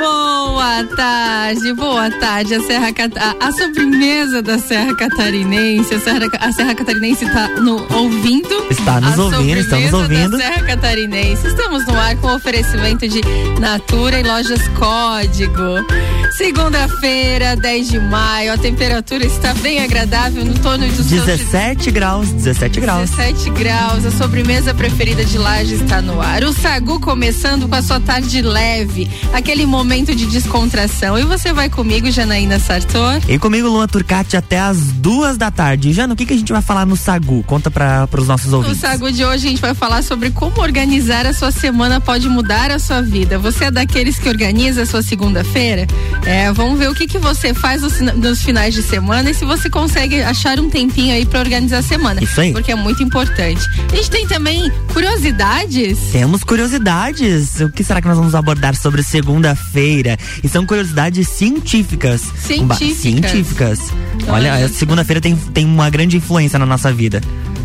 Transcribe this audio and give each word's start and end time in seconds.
Boa 0.00 0.82
tarde, 0.96 1.74
boa 1.74 2.10
tarde. 2.10 2.54
A 2.54 2.60
Serra 2.62 2.88
a, 2.88 3.48
a 3.48 3.52
sobremesa 3.52 4.40
da 4.40 4.58
Serra 4.58 4.96
Catarinense. 4.96 5.94
A 5.94 6.00
Serra, 6.00 6.20
a 6.40 6.52
Serra 6.52 6.74
Catarinense 6.74 7.26
está 7.26 7.48
no 7.60 7.86
ouvindo. 7.94 8.66
Está 8.70 8.98
nos 8.98 9.18
a 9.18 9.24
ouvindo, 9.24 9.60
estamos 9.60 9.92
ouvindo. 9.92 10.38
Da 10.38 10.38
Serra 10.38 10.62
Catarinense. 10.62 11.48
Estamos 11.48 11.86
no 11.86 12.00
ar 12.00 12.16
com 12.16 12.34
oferecimento 12.34 13.06
de 13.06 13.20
Natura 13.60 14.20
e 14.20 14.22
Lojas 14.22 14.66
Código. 14.68 15.84
Segunda-feira, 16.32 17.54
10 17.56 17.88
de 17.90 17.98
maio, 17.98 18.54
a 18.54 18.56
temperatura 18.56 19.26
está 19.26 19.52
bem 19.54 19.82
agradável 19.82 20.46
no 20.46 20.54
torno 20.60 20.86
dos 20.88 21.06
17 21.06 21.82
seus... 21.82 21.94
graus, 21.94 22.30
17 22.30 22.80
graus. 22.80 23.10
17 23.10 23.50
graus. 23.50 24.06
A 24.06 24.10
sobremesa 24.12 24.72
preferida 24.72 25.26
de 25.26 25.36
Laje 25.36 25.74
está 25.74 26.00
no 26.00 26.22
ar. 26.22 26.42
O 26.44 26.54
Sagu 26.54 26.98
começando 27.00 27.68
com 27.68 27.74
a 27.74 27.82
sua 27.82 28.00
tarde 28.00 28.40
leve, 28.40 29.10
aquele 29.34 29.66
momento 29.66 29.89
de 29.90 30.26
descontração. 30.26 31.18
E 31.18 31.24
você 31.24 31.52
vai 31.52 31.68
comigo, 31.68 32.08
Janaína 32.12 32.60
Sartor? 32.60 33.20
E 33.28 33.36
comigo, 33.40 33.66
Luan 33.68 33.88
Turcati, 33.88 34.36
até 34.36 34.60
as 34.60 34.78
duas 34.78 35.36
da 35.36 35.50
tarde. 35.50 35.92
Jana, 35.92 36.14
o 36.14 36.16
que, 36.16 36.24
que 36.24 36.32
a 36.32 36.36
gente 36.36 36.52
vai 36.52 36.62
falar 36.62 36.86
no 36.86 36.96
Sagu? 36.96 37.42
Conta 37.42 37.72
para 37.72 38.08
os 38.16 38.28
nossos 38.28 38.52
ouvintes. 38.52 38.80
No 38.80 38.88
Sagu 38.88 39.10
de 39.10 39.24
hoje 39.24 39.48
a 39.48 39.50
gente 39.50 39.60
vai 39.60 39.74
falar 39.74 40.02
sobre 40.04 40.30
como 40.30 40.60
organizar 40.60 41.26
a 41.26 41.32
sua 41.32 41.50
semana 41.50 42.00
pode 42.00 42.28
mudar 42.28 42.70
a 42.70 42.78
sua 42.78 43.02
vida. 43.02 43.36
Você 43.40 43.64
é 43.64 43.70
daqueles 43.70 44.16
que 44.16 44.28
organiza 44.28 44.82
a 44.82 44.86
sua 44.86 45.02
segunda-feira? 45.02 45.88
É, 46.24 46.52
vamos 46.52 46.78
ver 46.78 46.88
o 46.88 46.94
que 46.94 47.08
que 47.08 47.18
você 47.18 47.52
faz 47.52 47.82
nos, 47.82 48.00
nos, 48.00 48.42
finais 48.44 48.72
de 48.72 48.84
semana 48.84 49.30
e 49.30 49.34
se 49.34 49.44
você 49.44 49.68
consegue 49.68 50.22
achar 50.22 50.60
um 50.60 50.70
tempinho 50.70 51.12
aí 51.12 51.26
para 51.26 51.40
organizar 51.40 51.78
a 51.78 51.82
semana. 51.82 52.22
Isso 52.22 52.40
aí. 52.40 52.52
Porque 52.52 52.70
é 52.70 52.76
muito 52.76 53.02
importante. 53.02 53.68
A 53.92 53.96
gente 53.96 54.10
tem 54.10 54.24
também 54.24 54.70
curiosidades. 54.92 55.98
Temos 56.12 56.44
curiosidades. 56.44 57.58
O 57.58 57.70
que 57.70 57.82
será 57.82 58.00
que 58.00 58.06
nós 58.06 58.16
vamos 58.16 58.36
abordar 58.36 58.76
sobre 58.76 59.02
segunda-feira? 59.02 59.79
E 59.80 60.48
são 60.48 60.66
curiosidades 60.66 61.28
científicas. 61.28 62.22
Científicas. 62.38 62.96
Científicas. 62.98 63.80
Olha, 64.28 64.68
segunda-feira 64.68 65.20
tem, 65.20 65.36
tem 65.36 65.64
uma 65.64 65.88
grande 65.90 66.16
influência 66.16 66.58
na 66.58 66.66
nossa 66.66 66.92
vida. 66.92 67.20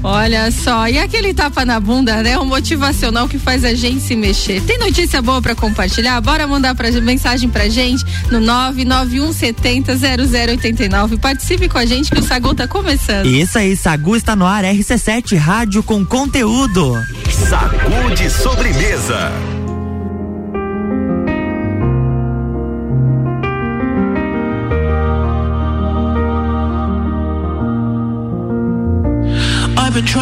Olha 0.07 0.51
só, 0.51 0.87
e 0.87 0.99
aquele 0.99 1.33
tapa 1.33 1.65
na 1.65 1.79
bunda, 1.79 2.21
né? 2.21 2.37
Um 2.37 2.45
motivacional 2.45 3.27
que 3.27 3.39
faz 3.39 3.65
a 3.65 3.73
gente 3.73 4.01
se 4.01 4.15
mexer. 4.15 4.61
Tem 4.61 4.77
notícia 4.77 5.19
boa 5.19 5.41
para 5.41 5.55
compartilhar? 5.55 6.21
Bora 6.21 6.45
mandar 6.45 6.75
pra, 6.75 6.91
mensagem 7.01 7.49
pra 7.49 7.67
gente 7.67 8.05
no 8.29 8.39
991 8.39 9.33
70 9.33 9.97
0089. 9.97 11.17
Participe 11.17 11.67
com 11.67 11.79
a 11.79 11.85
gente 11.87 12.11
que 12.11 12.19
o 12.19 12.23
Sagu 12.23 12.53
tá 12.53 12.67
começando. 12.67 13.25
Isso 13.25 13.57
aí, 13.57 13.75
Sagu 13.75 14.15
está 14.15 14.35
no 14.35 14.45
ar, 14.45 14.63
RC7 14.63 15.37
Rádio 15.37 15.81
com 15.81 16.05
conteúdo. 16.05 16.93
Sagu 17.31 18.13
de 18.15 18.29
sobremesa. 18.29 19.31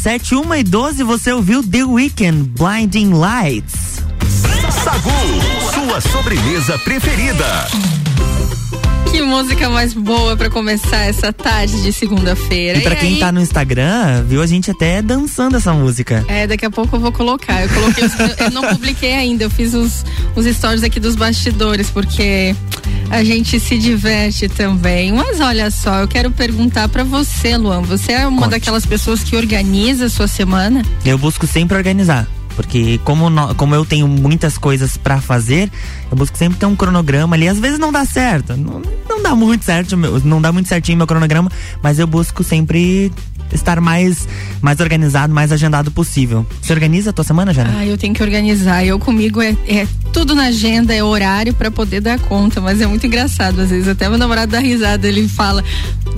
RC7, 0.00 0.46
1 0.46 0.54
e 0.54 0.62
12, 0.62 1.02
você 1.02 1.30
ouviu 1.30 1.62
The 1.62 1.84
Weekend 1.84 2.50
Blinding 2.58 3.12
Lights. 3.12 4.00
Sagu, 4.82 5.10
sua 5.74 6.00
sobremesa 6.00 6.78
preferida. 6.78 7.66
Que 9.10 9.20
música 9.20 9.68
mais 9.68 9.92
boa 9.92 10.36
para 10.36 10.48
começar 10.48 11.04
essa 11.04 11.32
tarde 11.34 11.82
de 11.82 11.92
segunda-feira. 11.92 12.78
E, 12.78 12.80
para 12.80 12.96
quem 12.96 13.14
aí... 13.14 13.20
tá 13.20 13.30
no 13.30 13.40
Instagram, 13.40 14.24
viu 14.24 14.40
a 14.40 14.46
gente 14.46 14.70
até 14.70 15.02
dançando 15.02 15.58
essa 15.58 15.74
música. 15.74 16.24
É, 16.28 16.46
daqui 16.46 16.64
a 16.64 16.70
pouco 16.70 16.96
eu 16.96 17.00
vou 17.00 17.12
colocar. 17.12 17.62
Eu 17.62 17.68
coloquei, 17.68 18.04
os, 18.04 18.12
eu 18.38 18.50
não 18.52 18.62
publiquei 18.68 19.12
ainda, 19.12 19.44
eu 19.44 19.50
fiz 19.50 19.74
os, 19.74 20.04
os 20.34 20.46
stories 20.46 20.82
aqui 20.82 20.98
dos 20.98 21.14
bastidores, 21.14 21.90
porque 21.90 22.54
a 23.10 23.22
gente 23.24 23.58
se 23.60 23.76
diverte 23.78 24.48
também. 24.48 25.12
Mas 25.12 25.40
olha 25.40 25.70
só, 25.70 25.98
eu 25.98 26.08
quero 26.08 26.30
perguntar 26.30 26.88
para 26.88 27.04
você, 27.04 27.56
Luan. 27.56 27.82
Você 27.82 28.12
é 28.12 28.26
uma 28.26 28.42
Conte. 28.42 28.50
daquelas 28.52 28.86
pessoas 28.86 29.22
que 29.22 29.36
organiza 29.36 30.06
a 30.06 30.10
sua 30.10 30.28
semana? 30.28 30.82
Eu 31.04 31.18
busco 31.18 31.46
sempre 31.46 31.76
organizar. 31.76 32.26
Porque 32.56 32.98
como, 33.04 33.30
no- 33.30 33.54
como 33.54 33.74
eu 33.74 33.84
tenho 33.86 34.06
muitas 34.06 34.58
coisas 34.58 34.96
pra 34.96 35.20
fazer, 35.20 35.70
eu 36.10 36.16
busco 36.16 36.36
sempre 36.36 36.58
ter 36.58 36.66
um 36.66 36.76
cronograma 36.76 37.34
ali. 37.34 37.48
Às 37.48 37.58
vezes 37.58 37.78
não 37.78 37.90
dá 37.92 38.04
certo. 38.04 38.54
Não, 38.56 38.82
não 39.08 39.22
dá 39.22 39.34
muito 39.34 39.64
certo, 39.64 39.96
meu- 39.96 40.20
não 40.20 40.40
dá 40.42 40.52
muito 40.52 40.68
certinho 40.68 40.98
meu 40.98 41.06
cronograma, 41.06 41.50
mas 41.82 41.98
eu 41.98 42.06
busco 42.06 42.42
sempre 42.44 43.10
estar 43.52 43.80
mais, 43.80 44.28
mais 44.60 44.80
organizado, 44.80 45.32
mais 45.32 45.52
agendado 45.52 45.90
possível. 45.90 46.46
Você 46.60 46.72
organiza 46.72 47.10
a 47.10 47.12
tua 47.12 47.24
semana, 47.24 47.52
Jana? 47.52 47.74
Ah, 47.78 47.86
eu 47.86 47.96
tenho 47.96 48.14
que 48.14 48.22
organizar. 48.22 48.84
Eu 48.84 48.98
comigo 48.98 49.40
é, 49.40 49.56
é 49.66 49.86
tudo 50.12 50.34
na 50.34 50.44
agenda, 50.44 50.94
é 50.94 51.02
horário 51.02 51.54
para 51.54 51.70
poder 51.70 52.00
dar 52.00 52.18
conta, 52.18 52.60
mas 52.60 52.80
é 52.80 52.86
muito 52.86 53.06
engraçado 53.06 53.60
às 53.60 53.70
vezes. 53.70 53.88
Até 53.88 54.08
meu 54.08 54.18
namorado 54.18 54.52
dá 54.52 54.58
risada, 54.58 55.06
ele 55.06 55.28
fala: 55.28 55.64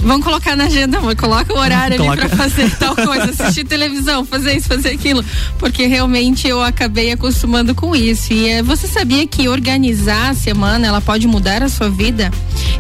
"Vamos 0.03 0.25
colocar 0.25 0.57
na 0.57 0.65
agenda, 0.65 0.99
amor, 0.99 1.15
coloca 1.17 1.53
o 1.53 1.59
horário 1.59 2.03
ali 2.03 2.17
para 2.17 2.29
fazer 2.29 2.71
tal 2.77 2.95
coisa, 2.95 3.31
assistir 3.31 3.65
televisão, 3.65 4.25
fazer 4.25 4.57
isso, 4.57 4.69
fazer 4.69 4.91
aquilo", 4.91 5.25
porque 5.59 5.87
realmente 5.87 6.49
eu 6.49 6.63
acabei 6.63 7.13
acostumando 7.13 7.75
com 7.75 7.95
isso. 7.95 8.33
E 8.33 8.49
é, 8.49 8.63
você 8.63 8.87
sabia 8.87 9.27
que 9.27 9.49
organizar 9.49 10.31
a 10.31 10.35
semana, 10.35 10.87
ela 10.87 11.01
pode 11.01 11.27
mudar 11.27 11.63
a 11.63 11.69
sua 11.69 11.91
vida? 11.91 12.31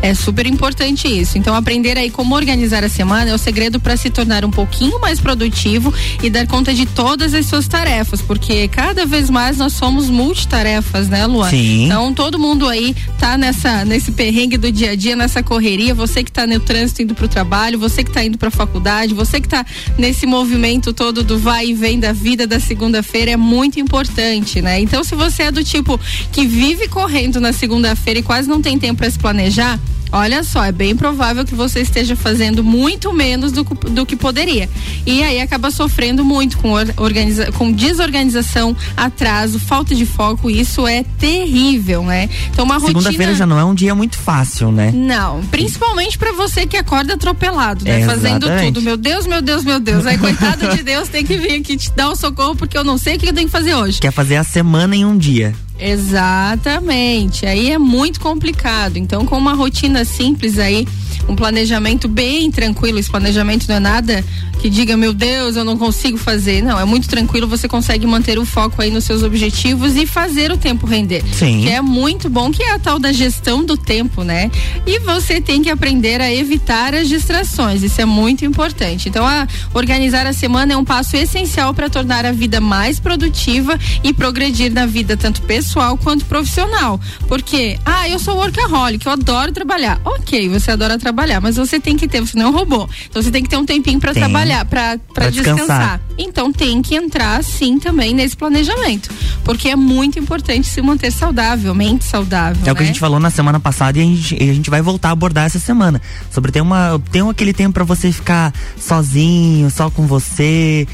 É 0.00 0.14
super 0.14 0.46
importante 0.46 1.06
isso. 1.08 1.38
Então 1.38 1.54
aprender 1.54 1.96
aí 1.96 2.10
como 2.10 2.34
organizar 2.34 2.82
a 2.84 2.88
semana 2.88 3.30
é 3.30 3.34
o 3.34 3.38
segredo 3.38 3.78
para 3.78 3.96
se 3.96 4.10
tornar 4.10 4.41
um 4.46 4.50
pouquinho 4.50 5.00
mais 5.00 5.20
produtivo 5.20 5.92
e 6.22 6.30
dar 6.30 6.46
conta 6.46 6.72
de 6.74 6.86
todas 6.86 7.34
as 7.34 7.46
suas 7.46 7.66
tarefas, 7.68 8.20
porque 8.20 8.68
cada 8.68 9.06
vez 9.06 9.30
mais 9.30 9.58
nós 9.58 9.72
somos 9.72 10.08
multitarefas, 10.08 11.08
né, 11.08 11.26
Luan? 11.26 11.50
Sim. 11.50 11.86
Então 11.86 12.12
todo 12.12 12.38
mundo 12.38 12.68
aí 12.68 12.94
tá 13.18 13.36
nessa 13.36 13.84
nesse 13.84 14.12
perrengue 14.12 14.56
do 14.56 14.70
dia 14.70 14.92
a 14.92 14.96
dia, 14.96 15.16
nessa 15.16 15.42
correria, 15.42 15.94
você 15.94 16.22
que 16.22 16.32
tá 16.32 16.46
no 16.46 16.60
trânsito 16.60 17.02
indo 17.02 17.14
pro 17.14 17.28
trabalho, 17.28 17.78
você 17.78 18.02
que 18.04 18.10
tá 18.10 18.24
indo 18.24 18.38
pra 18.38 18.50
faculdade, 18.50 19.14
você 19.14 19.40
que 19.40 19.48
tá 19.48 19.64
nesse 19.98 20.26
movimento 20.26 20.92
todo 20.92 21.22
do 21.22 21.38
vai 21.38 21.68
e 21.68 21.74
vem 21.74 21.98
da 21.98 22.12
vida 22.12 22.46
da 22.46 22.60
segunda-feira 22.60 23.32
é 23.32 23.36
muito 23.36 23.80
importante, 23.80 24.60
né? 24.60 24.80
Então 24.80 25.02
se 25.04 25.14
você 25.14 25.44
é 25.44 25.52
do 25.52 25.64
tipo 25.64 25.98
que 26.32 26.46
vive 26.46 26.88
correndo 26.88 27.40
na 27.40 27.52
segunda-feira 27.52 28.20
e 28.20 28.22
quase 28.22 28.48
não 28.48 28.60
tem 28.60 28.78
tempo 28.78 28.98
para 28.98 29.10
se 29.10 29.18
planejar, 29.18 29.78
Olha 30.12 30.44
só, 30.44 30.62
é 30.64 30.70
bem 30.72 30.94
provável 30.94 31.44
que 31.44 31.54
você 31.54 31.80
esteja 31.80 32.14
fazendo 32.14 32.62
muito 32.62 33.12
menos 33.14 33.50
do, 33.50 33.64
que- 33.64 33.90
do 33.90 34.04
que 34.04 34.14
poderia. 34.14 34.68
E 35.06 35.22
aí 35.22 35.40
acaba 35.40 35.70
sofrendo 35.70 36.22
muito 36.24 36.58
com, 36.58 36.70
or- 36.72 36.92
organiza, 36.98 37.50
com 37.52 37.72
desorganização, 37.72 38.76
atraso, 38.96 39.58
falta 39.58 39.94
de 39.94 40.04
foco. 40.04 40.50
Isso 40.50 40.86
é 40.86 41.02
terrível, 41.18 42.02
né? 42.04 42.28
Então, 42.50 42.64
uma 42.64 42.74
rotina. 42.74 43.00
Segunda-feira 43.00 43.34
já 43.34 43.46
não 43.46 43.58
é 43.58 43.64
um 43.64 43.74
dia 43.74 43.94
muito 43.94 44.18
fácil, 44.18 44.70
né? 44.70 44.90
Não, 44.94 45.42
principalmente 45.46 46.18
pra 46.18 46.32
você 46.32 46.66
que 46.66 46.76
acorda 46.76 47.14
atropelado, 47.14 47.84
né? 47.84 48.02
É, 48.02 48.04
Fazendo 48.04 48.46
tudo. 48.66 48.82
Meu 48.82 48.96
Deus, 48.96 49.26
meu 49.26 49.40
Deus, 49.40 49.64
meu 49.64 49.80
Deus. 49.80 50.04
Aí, 50.06 50.18
coitado 50.18 50.68
de 50.76 50.82
Deus, 50.82 51.08
tem 51.08 51.24
que 51.24 51.36
vir 51.38 51.54
aqui 51.60 51.76
te 51.76 51.90
dar 51.92 52.10
um 52.10 52.16
socorro 52.16 52.54
porque 52.54 52.76
eu 52.76 52.84
não 52.84 52.98
sei 52.98 53.16
o 53.16 53.18
que 53.18 53.28
eu 53.28 53.32
tenho 53.32 53.46
que 53.46 53.52
fazer 53.52 53.74
hoje. 53.74 53.98
Quer 54.00 54.12
fazer 54.12 54.36
a 54.36 54.44
semana 54.44 54.94
em 54.94 55.04
um 55.04 55.16
dia. 55.16 55.54
Exatamente. 55.84 57.44
Aí 57.44 57.72
é 57.72 57.78
muito 57.78 58.20
complicado. 58.20 58.96
Então, 58.96 59.26
com 59.26 59.36
uma 59.36 59.52
rotina 59.52 60.04
simples 60.04 60.58
aí, 60.58 60.86
um 61.28 61.36
planejamento 61.36 62.08
bem 62.08 62.50
tranquilo, 62.50 62.98
esse 62.98 63.10
planejamento 63.10 63.66
não 63.68 63.76
é 63.76 63.80
nada 63.80 64.24
que 64.62 64.70
diga, 64.70 64.96
meu 64.96 65.12
Deus, 65.12 65.56
eu 65.56 65.64
não 65.64 65.76
consigo 65.76 66.16
fazer. 66.16 66.62
Não, 66.62 66.78
é 66.78 66.84
muito 66.84 67.08
tranquilo, 67.08 67.48
você 67.48 67.66
consegue 67.66 68.06
manter 68.06 68.38
o 68.38 68.44
foco 68.44 68.80
aí 68.80 68.92
nos 68.92 69.02
seus 69.02 69.24
objetivos 69.24 69.96
e 69.96 70.06
fazer 70.06 70.52
o 70.52 70.56
tempo 70.56 70.86
render. 70.86 71.20
Sim. 71.32 71.62
Que 71.62 71.70
é 71.70 71.80
muito 71.80 72.30
bom, 72.30 72.52
que 72.52 72.62
é 72.62 72.70
a 72.70 72.78
tal 72.78 73.00
da 73.00 73.10
gestão 73.10 73.64
do 73.64 73.76
tempo, 73.76 74.22
né? 74.22 74.52
E 74.86 75.00
você 75.00 75.40
tem 75.40 75.62
que 75.62 75.68
aprender 75.68 76.20
a 76.20 76.32
evitar 76.32 76.94
as 76.94 77.08
distrações. 77.08 77.82
Isso 77.82 78.00
é 78.00 78.04
muito 78.04 78.44
importante. 78.44 79.08
Então, 79.08 79.26
a 79.26 79.48
organizar 79.74 80.28
a 80.28 80.32
semana 80.32 80.74
é 80.74 80.76
um 80.76 80.84
passo 80.84 81.16
essencial 81.16 81.74
para 81.74 81.90
tornar 81.90 82.24
a 82.24 82.30
vida 82.30 82.60
mais 82.60 83.00
produtiva 83.00 83.76
e 84.04 84.12
progredir 84.12 84.72
na 84.72 84.86
vida 84.86 85.16
tanto 85.16 85.42
pessoal 85.42 85.96
quanto 85.96 86.24
profissional. 86.26 87.00
Porque, 87.26 87.80
ah, 87.84 88.08
eu 88.08 88.20
sou 88.20 88.36
workaholic, 88.36 89.04
eu 89.04 89.12
adoro 89.12 89.50
trabalhar. 89.50 90.00
Ok, 90.04 90.48
você 90.48 90.70
adora 90.70 90.96
trabalhar, 90.96 91.11
mas 91.40 91.56
você 91.56 91.78
tem 91.78 91.96
que 91.96 92.08
ter, 92.08 92.20
você 92.20 92.36
não 92.38 92.46
é 92.46 92.48
um 92.48 92.52
robô. 92.52 92.88
Então 93.08 93.22
você 93.22 93.30
tem 93.30 93.42
que 93.42 93.48
ter 93.48 93.56
um 93.56 93.64
tempinho 93.66 94.00
para 94.00 94.12
Tem. 94.12 94.22
trabalhar, 94.22 94.64
para 94.64 94.98
Pra 95.14 95.28
descansar. 95.30 95.56
descansar. 95.66 96.00
Então 96.18 96.52
tem 96.52 96.80
que 96.82 96.94
entrar 96.94 97.42
sim 97.44 97.78
também 97.78 98.14
nesse 98.14 98.36
planejamento, 98.36 99.10
porque 99.44 99.68
é 99.68 99.76
muito 99.76 100.18
importante 100.18 100.66
se 100.68 100.80
manter 100.82 101.10
saudável, 101.12 101.74
mente 101.74 102.04
saudável. 102.04 102.62
É 102.66 102.72
o 102.72 102.74
que 102.74 102.80
a 102.82 102.84
né? 102.84 102.86
gente 102.88 103.00
falou 103.00 103.18
na 103.20 103.30
semana 103.30 103.60
passada 103.60 103.98
e 103.98 104.02
a 104.02 104.04
gente, 104.04 104.34
a 104.42 104.54
gente 104.54 104.70
vai 104.70 104.82
voltar 104.82 105.08
a 105.08 105.12
abordar 105.12 105.44
essa 105.46 105.58
semana. 105.58 106.00
Sobre 106.30 106.50
ter 106.52 106.60
uma. 106.60 107.00
Ter 107.10 107.22
um- 107.22 107.30
aquele 107.30 107.52
tempo 107.52 107.74
pra 107.74 107.84
você 107.84 108.10
ficar 108.12 108.52
sozinho, 108.78 109.70
só 109.70 109.90
com 109.90 110.06
você. 110.06 110.86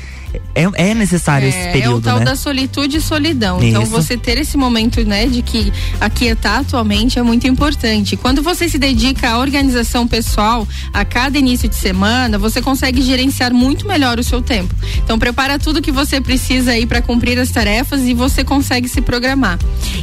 É, 0.59 0.91
é 0.91 0.95
necessário 0.95 1.49
esse 1.49 1.57
É, 1.57 1.67
é 1.67 1.71
o 1.71 1.73
período, 1.73 2.03
tal 2.03 2.19
né? 2.19 2.25
da 2.25 2.37
solitude 2.37 2.97
e 2.97 3.01
solidão. 3.01 3.63
Então 3.63 3.83
Isso. 3.83 3.91
você 3.91 4.17
ter 4.17 4.39
esse 4.39 4.57
momento, 4.57 5.05
né, 5.05 5.27
de 5.27 5.43
que 5.43 5.73
aquietar 6.01 6.61
atualmente 6.61 7.19
é 7.19 7.23
muito 7.23 7.47
importante. 7.47 8.17
Quando 8.17 8.43
você 8.43 8.69
se 8.69 8.79
dedica 8.79 9.31
à 9.31 9.39
organização 9.39 10.07
pessoal 10.07 10.67
a 10.93 11.05
cada 11.05 11.39
início 11.39 11.69
de 11.69 11.77
semana, 11.77 12.39
você 12.39 12.61
consegue 12.61 13.03
gerenciar 13.03 13.53
muito 13.53 13.87
melhor 13.87 14.19
o 14.19 14.25
seu 14.25 14.43
tempo. 14.43 14.75
Então 14.97 15.19
prepara 15.19 15.59
tudo 15.59 15.81
que 15.81 15.93
você 15.93 16.21
precisa 16.21 16.73
aí 16.73 16.87
para 16.87 17.01
cumprir 17.01 17.39
as 17.39 17.51
tarefas 17.51 18.03
e 18.03 18.15
você 18.15 18.43
consegue 18.43 18.89
se 18.89 19.01
programar. 19.01 19.59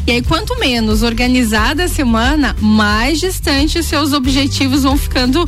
E 0.07 0.11
aí 0.11 0.21
quanto 0.21 0.57
menos 0.59 1.03
organizada 1.03 1.83
a 1.83 1.87
semana, 1.87 2.55
mais 2.61 3.19
distante 3.19 3.77
os 3.79 3.85
seus 3.85 4.13
objetivos 4.13 4.83
vão 4.83 4.95
ficando, 4.97 5.47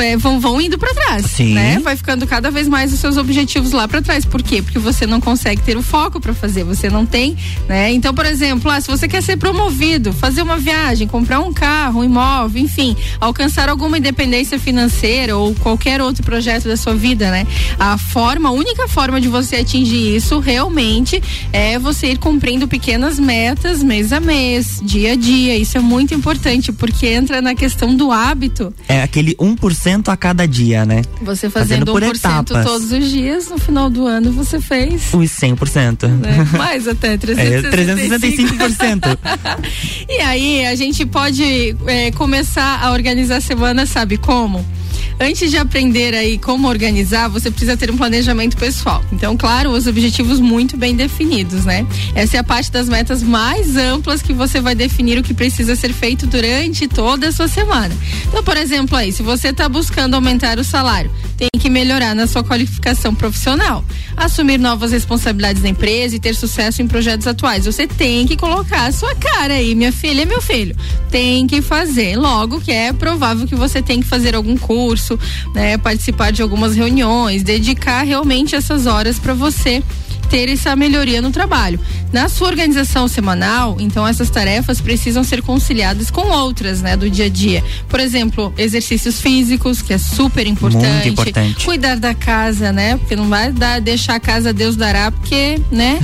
é, 0.00 0.16
vão, 0.16 0.38
vão 0.38 0.60
indo 0.60 0.78
para 0.78 0.94
trás, 0.94 1.26
Sim. 1.26 1.54
né? 1.54 1.80
vai 1.82 1.96
ficando 1.96 2.26
cada 2.26 2.50
vez 2.50 2.68
mais 2.68 2.92
os 2.92 3.00
seus 3.00 3.16
objetivos 3.16 3.72
lá 3.72 3.88
para 3.88 4.00
trás. 4.00 4.24
Por 4.24 4.43
quê? 4.44 4.62
Porque 4.62 4.78
você 4.78 5.06
não 5.06 5.20
consegue 5.20 5.62
ter 5.62 5.76
o 5.76 5.82
foco 5.82 6.20
para 6.20 6.32
fazer, 6.34 6.64
você 6.64 6.88
não 6.88 7.04
tem, 7.04 7.36
né? 7.68 7.92
Então, 7.92 8.14
por 8.14 8.26
exemplo, 8.26 8.70
ah, 8.70 8.80
se 8.80 8.88
você 8.88 9.08
quer 9.08 9.22
ser 9.22 9.36
promovido, 9.36 10.12
fazer 10.12 10.42
uma 10.42 10.56
viagem, 10.56 11.08
comprar 11.08 11.40
um 11.40 11.52
carro, 11.52 12.00
um 12.00 12.04
imóvel, 12.04 12.62
enfim, 12.62 12.96
alcançar 13.20 13.68
alguma 13.68 13.98
independência 13.98 14.58
financeira 14.58 15.36
ou 15.36 15.54
qualquer 15.56 16.00
outro 16.00 16.22
projeto 16.22 16.68
da 16.68 16.76
sua 16.76 16.94
vida, 16.94 17.30
né? 17.30 17.46
A 17.78 17.96
forma, 17.98 18.48
a 18.48 18.52
única 18.52 18.86
forma 18.86 19.20
de 19.20 19.28
você 19.28 19.56
atingir 19.56 20.14
isso 20.16 20.38
realmente 20.38 21.22
é 21.52 21.78
você 21.78 22.08
ir 22.08 22.18
cumprindo 22.18 22.68
pequenas 22.68 23.18
metas 23.18 23.82
mês 23.82 24.12
a 24.12 24.20
mês, 24.20 24.80
dia 24.82 25.12
a 25.12 25.16
dia. 25.16 25.56
Isso 25.56 25.78
é 25.78 25.80
muito 25.80 26.14
importante 26.14 26.72
porque 26.72 27.06
entra 27.06 27.40
na 27.40 27.54
questão 27.54 27.94
do 27.94 28.12
hábito. 28.12 28.72
É 28.88 29.02
aquele 29.02 29.34
1% 29.36 30.08
a 30.08 30.16
cada 30.16 30.46
dia, 30.46 30.84
né? 30.84 31.02
Você 31.22 31.48
Fazendo 31.48 31.86
fazendo, 31.86 31.92
por 31.92 32.02
1% 32.02 32.16
etapas. 32.16 32.64
todos 32.64 32.92
os 32.92 33.10
dias, 33.10 33.48
no 33.48 33.58
final 33.58 33.88
do 33.88 34.06
ano 34.06 34.33
você 34.34 34.60
fez. 34.60 35.12
Os 35.14 35.30
100%. 35.30 36.08
Né? 36.08 36.46
Mais 36.56 36.86
até 36.86 37.14
É 37.14 37.18
365. 37.18 38.54
365%. 38.56 39.18
E 40.08 40.20
aí, 40.20 40.66
a 40.66 40.74
gente 40.74 41.04
pode 41.06 41.76
é, 41.86 42.10
começar 42.12 42.80
a 42.82 42.92
organizar 42.92 43.36
a 43.36 43.40
semana, 43.40 43.86
sabe 43.86 44.16
como? 44.16 44.64
Antes 45.20 45.50
de 45.50 45.56
aprender 45.56 46.14
aí 46.14 46.38
como 46.38 46.68
organizar, 46.68 47.28
você 47.28 47.50
precisa 47.50 47.76
ter 47.76 47.90
um 47.90 47.96
planejamento 47.96 48.56
pessoal. 48.56 49.02
Então, 49.12 49.36
claro, 49.36 49.70
os 49.70 49.86
objetivos 49.86 50.40
muito 50.40 50.76
bem 50.76 50.96
definidos, 50.96 51.64
né? 51.64 51.86
Essa 52.14 52.36
é 52.36 52.40
a 52.40 52.44
parte 52.44 52.70
das 52.70 52.88
metas 52.88 53.22
mais 53.22 53.76
amplas 53.76 54.20
que 54.20 54.32
você 54.32 54.60
vai 54.60 54.74
definir 54.74 55.18
o 55.18 55.22
que 55.22 55.32
precisa 55.32 55.76
ser 55.76 55.92
feito 55.92 56.26
durante 56.26 56.88
toda 56.88 57.28
a 57.28 57.32
sua 57.32 57.46
semana. 57.46 57.94
Então, 58.26 58.42
por 58.42 58.56
exemplo, 58.56 58.96
aí, 58.96 59.12
se 59.12 59.22
você 59.22 59.48
está 59.48 59.68
buscando 59.68 60.14
aumentar 60.14 60.58
o 60.58 60.64
salário, 60.64 61.10
tem 61.36 61.48
que 61.58 61.70
melhorar 61.70 62.14
na 62.14 62.26
sua 62.26 62.42
qualificação 62.42 63.14
profissional, 63.14 63.84
assumir 64.16 64.58
novas 64.58 64.92
responsabilidades 64.92 65.62
na 65.62 65.68
empresa 65.68 66.16
e 66.16 66.20
ter 66.20 66.34
sucesso 66.34 66.82
em 66.82 66.88
projetos 66.88 67.26
atuais. 67.26 67.66
Você 67.66 67.86
tem 67.86 68.26
que 68.26 68.36
colocar 68.36 68.86
a 68.86 68.92
sua 68.92 69.14
cara 69.14 69.54
aí, 69.54 69.74
minha 69.74 69.92
filha 69.92 70.24
meu 70.26 70.40
filho. 70.40 70.76
Tem 71.10 71.46
que 71.46 71.60
fazer. 71.60 72.16
Logo 72.16 72.60
que 72.60 72.72
é 72.72 72.92
provável 72.92 73.46
que 73.46 73.54
você 73.54 73.82
tem 73.82 74.00
que 74.00 74.06
fazer 74.06 74.34
algum 74.34 74.56
curso, 74.56 75.03
né, 75.54 75.76
participar 75.78 76.30
de 76.30 76.42
algumas 76.42 76.74
reuniões, 76.74 77.42
dedicar 77.42 78.02
realmente 78.02 78.54
essas 78.54 78.86
horas 78.86 79.18
para 79.18 79.34
você 79.34 79.82
ter 80.24 80.48
essa 80.48 80.74
melhoria 80.74 81.22
no 81.22 81.30
trabalho. 81.30 81.78
Na 82.12 82.28
sua 82.28 82.48
organização 82.48 83.06
semanal, 83.08 83.76
então 83.78 84.06
essas 84.06 84.30
tarefas 84.30 84.80
precisam 84.80 85.24
ser 85.24 85.42
conciliadas 85.42 86.10
com 86.10 86.28
outras, 86.28 86.80
né, 86.80 86.96
do 86.96 87.08
dia 87.10 87.26
a 87.26 87.28
dia. 87.28 87.62
Por 87.88 88.00
exemplo, 88.00 88.52
exercícios 88.56 89.20
físicos, 89.20 89.82
que 89.82 89.92
é 89.92 89.98
super 89.98 90.46
importante. 90.46 91.06
Muito 91.06 91.08
importante. 91.08 91.64
Cuidar 91.64 91.96
da 91.96 92.14
casa, 92.14 92.72
né? 92.72 92.96
Porque 92.96 93.16
não 93.16 93.28
vai 93.28 93.52
dar, 93.52 93.80
deixar 93.80 94.16
a 94.16 94.20
casa 94.20 94.52
Deus 94.52 94.76
dará, 94.76 95.10
porque, 95.10 95.60
né? 95.70 95.98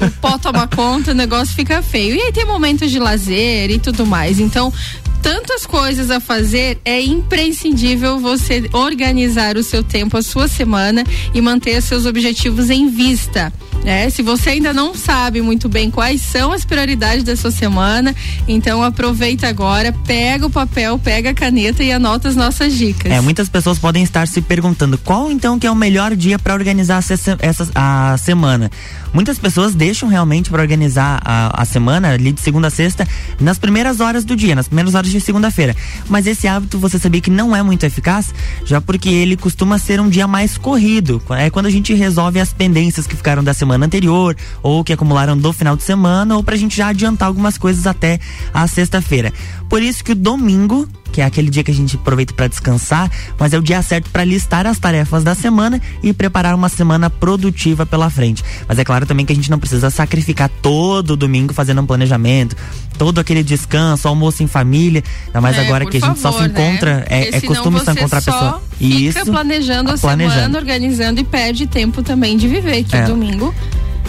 o 0.00 0.10
pó 0.20 0.38
toma 0.38 0.66
conta, 0.66 1.12
o 1.12 1.14
negócio 1.14 1.54
fica 1.54 1.82
feio. 1.82 2.14
E 2.16 2.20
aí 2.20 2.32
tem 2.32 2.44
momentos 2.44 2.90
de 2.90 2.98
lazer 2.98 3.70
e 3.70 3.78
tudo 3.78 4.06
mais. 4.06 4.38
Então, 4.38 4.72
tantas 5.22 5.64
coisas 5.64 6.10
a 6.10 6.18
fazer, 6.18 6.78
é 6.84 7.00
imprescindível 7.00 8.18
você 8.18 8.68
organizar 8.72 9.56
o 9.56 9.62
seu 9.62 9.82
tempo, 9.82 10.16
a 10.16 10.22
sua 10.22 10.48
semana 10.48 11.04
e 11.32 11.40
manter 11.40 11.80
seus 11.80 12.04
objetivos 12.04 12.68
em 12.68 12.88
vista. 12.88 13.52
É, 13.84 14.08
se 14.08 14.22
você 14.22 14.50
ainda 14.50 14.72
não 14.72 14.94
sabe 14.94 15.42
muito 15.42 15.68
bem 15.68 15.90
quais 15.90 16.22
são 16.22 16.52
as 16.52 16.64
prioridades 16.64 17.24
da 17.24 17.34
sua 17.36 17.50
semana, 17.50 18.14
então 18.46 18.82
aproveita 18.82 19.48
agora, 19.48 19.92
pega 20.06 20.46
o 20.46 20.50
papel, 20.50 20.98
pega 20.98 21.30
a 21.30 21.34
caneta 21.34 21.82
e 21.82 21.90
anota 21.90 22.28
as 22.28 22.36
nossas 22.36 22.74
dicas. 22.74 23.10
É, 23.10 23.20
muitas 23.20 23.48
pessoas 23.48 23.78
podem 23.78 24.02
estar 24.02 24.26
se 24.28 24.40
perguntando 24.40 24.96
qual 24.98 25.32
então 25.32 25.58
que 25.58 25.66
é 25.66 25.70
o 25.70 25.74
melhor 25.74 26.14
dia 26.14 26.38
para 26.38 26.54
organizar 26.54 26.98
essa, 26.98 27.36
essa, 27.40 27.68
a 27.74 28.16
semana. 28.18 28.70
Muitas 29.12 29.38
pessoas 29.38 29.74
deixam 29.74 30.08
realmente 30.08 30.48
para 30.48 30.62
organizar 30.62 31.20
a, 31.24 31.62
a 31.62 31.64
semana 31.64 32.12
ali 32.12 32.32
de 32.32 32.40
segunda 32.40 32.68
a 32.68 32.70
sexta 32.70 33.06
nas 33.40 33.58
primeiras 33.58 34.00
horas 34.00 34.24
do 34.24 34.36
dia, 34.36 34.54
nas 34.54 34.68
primeiras 34.68 34.94
horas 34.94 35.10
de 35.10 35.20
segunda-feira. 35.20 35.74
Mas 36.08 36.26
esse 36.26 36.46
hábito 36.46 36.78
você 36.78 36.98
sabia 36.98 37.20
que 37.20 37.30
não 37.30 37.54
é 37.54 37.62
muito 37.62 37.84
eficaz, 37.84 38.32
já 38.64 38.80
porque 38.80 39.08
ele 39.08 39.36
costuma 39.36 39.76
ser 39.76 40.00
um 40.00 40.08
dia 40.08 40.28
mais 40.28 40.56
corrido. 40.56 41.20
É 41.30 41.50
quando 41.50 41.66
a 41.66 41.70
gente 41.70 41.92
resolve 41.92 42.38
as 42.38 42.52
pendências 42.52 43.06
que 43.06 43.16
ficaram 43.16 43.42
da 43.42 43.52
semana 43.52 43.71
anterior 43.80 44.36
ou 44.62 44.82
que 44.82 44.92
acumularam 44.92 45.36
do 45.36 45.52
final 45.52 45.76
de 45.76 45.82
semana 45.82 46.36
ou 46.36 46.42
pra 46.42 46.56
gente 46.56 46.76
já 46.76 46.88
adiantar 46.88 47.28
algumas 47.28 47.56
coisas 47.56 47.86
até 47.86 48.18
a 48.52 48.66
sexta-feira. 48.66 49.32
Por 49.72 49.82
isso 49.82 50.04
que 50.04 50.12
o 50.12 50.14
domingo 50.14 50.86
que 51.10 51.20
é 51.20 51.24
aquele 51.24 51.50
dia 51.50 51.62
que 51.62 51.70
a 51.70 51.74
gente 51.74 51.96
aproveita 51.96 52.32
para 52.32 52.46
descansar, 52.48 53.10
mas 53.38 53.52
é 53.52 53.58
o 53.58 53.62
dia 53.62 53.80
certo 53.82 54.10
para 54.10 54.24
listar 54.24 54.66
as 54.66 54.78
tarefas 54.78 55.22
da 55.22 55.34
semana 55.34 55.80
e 56.02 56.12
preparar 56.12 56.54
uma 56.54 56.70
semana 56.70 57.10
produtiva 57.10 57.84
pela 57.84 58.08
frente. 58.08 58.42
Mas 58.66 58.78
é 58.78 58.84
claro 58.84 59.04
também 59.04 59.24
que 59.26 59.32
a 59.32 59.36
gente 59.36 59.50
não 59.50 59.58
precisa 59.58 59.90
sacrificar 59.90 60.48
todo 60.62 61.10
o 61.10 61.16
domingo 61.16 61.52
fazendo 61.52 61.82
um 61.82 61.86
planejamento, 61.86 62.56
todo 62.96 63.18
aquele 63.20 63.42
descanso, 63.42 64.08
almoço 64.08 64.42
em 64.42 64.46
família, 64.46 65.02
ainda 65.26 65.40
mais 65.42 65.56
É, 65.58 65.60
agora 65.60 65.84
que 65.84 65.98
a 65.98 66.00
gente 66.00 66.18
só 66.18 66.32
se 66.32 66.38
favor, 66.38 66.48
né? 66.48 66.48
encontra, 66.48 66.90
é, 67.08 67.22
Porque 67.24 67.36
é 67.36 67.40
senão 67.40 67.54
costume 67.54 67.78
só 67.78 67.84
você 67.84 67.90
encontrar 67.92 68.18
a 68.18 68.22
pessoa. 68.22 68.62
Fica 68.78 69.24
planejando 69.26 69.90
a 69.90 69.98
planejando. 69.98 70.34
semana, 70.34 70.58
organizando 70.58 71.20
e 71.20 71.24
perde 71.24 71.66
tempo 71.66 72.02
também 72.02 72.38
de 72.38 72.48
viver, 72.48 72.84
que 72.84 72.96
É. 72.96 73.00
é 73.00 73.04
domingo. 73.04 73.54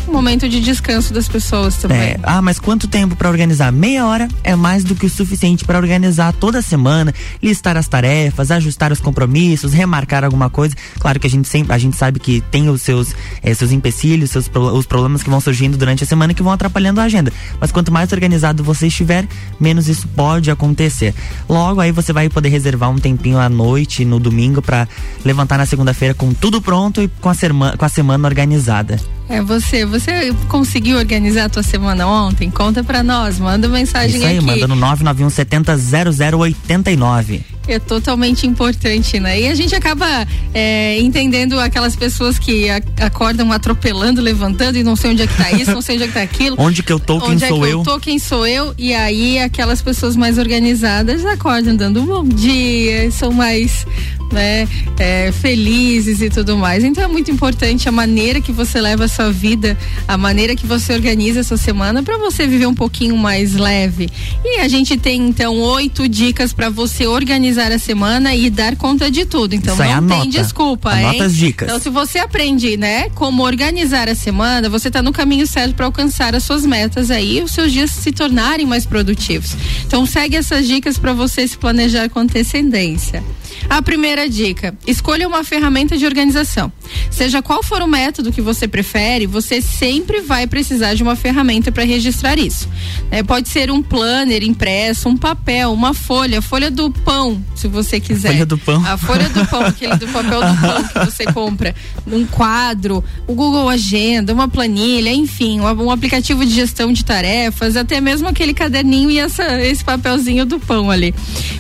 Um 0.08 0.12
momento 0.12 0.48
de 0.50 0.60
descanso 0.60 1.14
das 1.14 1.28
pessoas 1.28 1.78
também. 1.78 1.98
É, 1.98 2.20
ah, 2.24 2.42
mas 2.42 2.60
quanto 2.60 2.88
tempo 2.88 3.16
para 3.16 3.30
organizar? 3.30 3.72
Meia 3.72 4.06
hora 4.06 4.28
é 4.44 4.56
mais 4.56 4.84
do 4.84 4.96
que 4.96 5.06
o 5.06 5.10
suficiente 5.10 5.64
para 5.64 5.78
organizar 5.78 6.34
toda 6.34 6.60
a 6.60 6.62
semana, 6.62 7.14
listar 7.42 7.78
as 7.78 7.88
tarefas, 7.88 8.52
ajustar 8.52 8.92
os 8.92 9.00
compromissos, 9.00 9.74
remarcar 9.74 10.24
alguma 10.24 10.50
coisa. 10.50 10.76
Claro 11.00 11.20
que 11.20 11.28
a 11.28 11.30
gente 11.30 11.48
sempre, 11.48 11.74
a 11.74 11.78
gente 11.78 11.96
sabe 11.96 12.20
que 12.20 12.42
tem 12.52 12.70
os 12.70 12.82
seus, 12.82 13.16
eh, 13.42 13.54
seus 13.54 13.72
empecilhos, 13.72 14.32
seus, 14.32 14.50
os 14.54 14.86
problemas 14.86 15.24
que 15.24 15.30
vão 15.30 15.40
surgindo 15.40 15.78
durante 15.78 16.04
a 16.04 16.08
semana 16.08 16.34
que 16.34 16.44
vão 16.44 16.52
atrapalhando 16.52 17.00
a 17.00 17.04
agenda. 17.04 17.32
Mas 17.60 17.72
quanto 17.72 17.92
mais 17.92 18.12
organizado 18.12 18.64
você 18.64 18.88
estiver, 18.88 19.26
menos 19.60 19.88
isso 19.88 20.08
pode 20.10 20.52
acontecer. 20.52 21.14
Logo 21.48 21.80
aí 21.80 21.92
você 21.92 22.12
vai 22.12 22.30
poder 22.30 22.50
reservar 22.50 22.90
um 22.90 22.98
tempinho 23.00 23.40
à 23.40 23.48
noite, 23.50 24.04
no 24.06 24.20
domingo, 24.20 24.62
para 24.62 24.88
levantar 25.24 25.58
na 25.58 25.66
segunda-feira 25.66 26.14
com 26.14 26.34
tudo 26.34 26.62
pronto 26.62 27.02
e 27.02 27.08
com 27.08 27.30
a, 27.30 27.34
serma- 27.34 27.76
com 27.78 27.86
a 27.86 27.90
semana 27.90 28.28
organizada. 28.28 29.00
É 29.30 29.42
você, 29.42 29.83
você 29.86 30.34
conseguiu 30.48 30.98
organizar 30.98 31.46
a 31.46 31.50
tua 31.50 31.63
semana 31.63 32.08
ontem? 32.08 32.50
Conta 32.50 32.84
pra 32.84 33.04
nós, 33.04 33.40
manda 33.40 33.68
mensagem 33.68 34.18
Isso 34.18 34.25
aí, 34.25 34.38
aqui. 34.38 34.46
manda 34.46 34.68
no 34.68 34.75
991 34.75 35.30
70 35.30 35.78
0089. 35.78 37.42
É 37.67 37.79
totalmente 37.79 38.46
importante, 38.46 39.20
né? 39.20 39.39
E 39.39 39.48
a 39.48 39.55
gente 39.55 39.74
acaba 39.74 40.27
é, 40.53 41.00
entendendo 41.00 41.60
aquelas 41.60 41.96
pessoas 41.96 42.38
que 42.38 42.67
acordam 43.00 43.51
atropelando, 43.51 44.22
levantando 44.22 44.77
e 44.77 44.84
não 44.84 44.96
sei 44.96 45.12
onde 45.12 45.22
é 45.22 45.27
que 45.27 45.38
tá 45.38 45.51
isso, 45.51 45.72
não 45.72 45.82
sei 45.82 45.96
onde 45.96 46.03
é 46.03 46.08
que 46.08 46.13
tá 46.13 46.22
aquilo. 46.22 46.55
Onde 46.63 46.84
que 46.84 46.91
eu 46.91 47.00
tô, 47.00 47.20
quem 47.20 47.32
Onde 47.32 47.43
é 47.43 47.48
sou 47.48 47.60
que 47.60 47.65
eu? 47.65 47.70
eu 47.79 47.84
tô, 47.84 48.00
quem 48.00 48.20
sou 48.20 48.48
eu? 48.48 48.74
E 48.77 48.93
aí 48.93 49.39
aquelas 49.39 49.82
pessoas 49.82 50.15
mais 50.15 50.38
organizadas 50.38 51.25
acordam 51.25 51.75
dando 51.75 52.01
um 52.01 52.05
bom 52.05 52.24
dia, 52.24 53.10
são 53.12 53.32
mais 53.32 53.86
né, 54.34 54.67
é, 54.98 55.32
felizes 55.32 56.22
e 56.22 56.29
tudo 56.29 56.58
mais. 56.58 56.84
Então 56.84 57.03
é 57.03 57.08
muito 57.08 57.32
importante 57.32 57.88
a 57.88 57.91
maneira 57.91 58.41
que 58.41 58.51
você 58.51 58.82
leva 58.82 59.05
a 59.05 59.08
sua 59.08 59.32
vida, 59.32 59.77
a 60.08 60.17
maneira 60.17 60.55
que 60.55 60.65
você 60.65 60.93
organiza 60.93 61.41
a 61.41 61.43
sua 61.43 61.58
semana 61.58 62.03
para 62.03 62.17
você 62.17 62.48
viver 62.48 62.65
um 62.65 62.74
pouquinho 62.74 63.15
mais 63.15 63.53
leve. 63.53 64.10
E 64.43 64.60
a 64.60 64.67
gente 64.67 64.98
tem 64.98 65.22
então 65.27 65.55
oito 65.60 66.08
dicas 66.10 66.51
para 66.51 66.70
você 66.70 67.05
organizar 67.05 67.52
a 67.62 67.79
semana 67.79 68.36
e 68.36 68.50
dar 68.50 68.75
conta 68.75 69.10
de 69.10 69.25
tudo. 69.25 69.53
Então 69.53 69.74
Isso 69.74 69.83
não 69.83 69.91
anota. 69.91 70.22
tem 70.22 70.29
desculpa, 70.29 70.89
Anota 70.91 71.15
hein? 71.15 71.22
as 71.22 71.36
dicas. 71.36 71.67
Então 71.67 71.79
se 71.79 71.89
você 71.89 72.19
aprende, 72.19 72.77
né, 72.77 73.10
como 73.10 73.43
organizar 73.43 74.10
a 74.10 74.15
semana, 74.15 74.69
você 74.69 74.88
está 74.88 75.01
no 75.01 75.12
caminho 75.12 75.45
certo 75.48 75.75
para 75.75 75.86
alcançar 75.86 76.36
as 76.36 76.43
suas 76.43 76.65
metas 76.65 77.12
aí, 77.12 77.39
e 77.39 77.41
os 77.43 77.51
seus 77.51 77.72
dias 77.72 77.91
se 77.91 78.12
tornarem 78.12 78.65
mais 78.65 78.86
produtivos. 78.86 79.55
Então 79.86 80.05
segue 80.05 80.36
essas 80.36 80.67
dicas 80.67 80.98
para 80.98 81.13
você 81.13 81.48
se 81.48 81.57
planejar 81.57 82.10
com 82.10 82.19
antecedência. 82.19 83.24
A 83.69 83.81
primeira 83.81 84.29
dica: 84.29 84.75
escolha 84.86 85.27
uma 85.27 85.43
ferramenta 85.43 85.98
de 85.98 86.05
organização. 86.05 86.72
Seja 87.10 87.41
qual 87.41 87.63
for 87.63 87.81
o 87.81 87.88
método 87.88 88.31
que 88.31 88.41
você 88.41 88.67
prefere, 88.67 89.25
você 89.25 89.62
sempre 89.62 90.22
vai 90.22 90.48
precisar 90.48 90.93
de 90.93 91.03
uma 91.03 91.15
ferramenta 91.15 91.72
para 91.72 91.83
registrar 91.83 92.38
isso. 92.38 92.67
É, 93.12 93.24
pode 93.24 93.50
ser 93.50 93.72
um 93.72 93.81
planner 93.81 94.43
impresso, 94.43 95.10
um 95.10 95.17
papel, 95.17 95.72
uma 95.72 95.93
folha, 95.93 96.41
folha 96.41 96.69
do 96.69 96.91
pão, 96.91 97.43
se 97.55 97.67
você 97.67 98.00
quiser. 98.00 98.29
folha 98.29 98.45
do 98.45 98.57
pão. 98.57 98.86
A 98.86 98.98
folha 98.98 99.29
do 99.29 99.45
pão, 99.48 99.65
aquele 99.65 99.95
do 99.98 100.07
papel 100.07 100.41
do 100.41 100.62
pão 100.62 100.83
que 100.83 101.12
você 101.12 101.25
compra, 101.33 101.75
um 102.07 102.25
quadro, 102.25 103.03
o 103.27 103.33
Google 103.33 103.69
Agenda, 103.69 104.33
uma 104.33 104.48
planilha, 104.48 105.12
enfim, 105.12 105.60
um, 105.60 105.91
aplicativo 105.91 106.45
de 106.45 106.53
gestão 106.53 106.91
de 106.91 107.03
tarefas, 107.03 107.75
até 107.75 108.01
mesmo 108.01 108.27
aquele 108.27 108.53
caderninho 108.53 109.10
e 109.10 109.19
essa, 109.19 109.62
esse 109.62 109.83
papelzinho 109.83 110.45
do 110.45 110.60
pão 110.60 110.89
ali. 110.89 111.13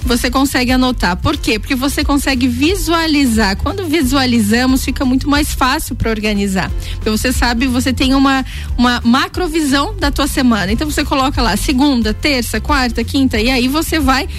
Você 0.03 0.29
consegue 0.29 0.71
anotar. 0.71 1.15
Por 1.17 1.37
quê? 1.37 1.59
Porque 1.59 1.75
você 1.89 2.03
consegue 2.03 2.47
visualizar. 2.47 3.57
Quando 3.57 3.85
visualizamos, 3.85 4.85
fica 4.85 5.03
muito 5.03 5.29
mais 5.29 5.53
fácil 5.53 5.95
para 5.95 6.09
organizar. 6.09 6.71
Porque 6.95 7.09
você 7.09 7.33
sabe, 7.33 7.67
você 7.67 7.91
tem 7.91 8.13
uma, 8.13 8.45
uma 8.77 9.01
macrovisão 9.03 9.93
da 9.93 10.09
tua 10.09 10.27
semana. 10.27 10.71
Então 10.71 10.89
você 10.89 11.03
coloca 11.03 11.41
lá 11.41 11.57
segunda, 11.57 12.13
terça, 12.13 12.61
quarta, 12.61 13.03
quinta, 13.03 13.37
e 13.39 13.49
aí 13.49 13.67
você 13.67 13.99
vai 13.99 14.29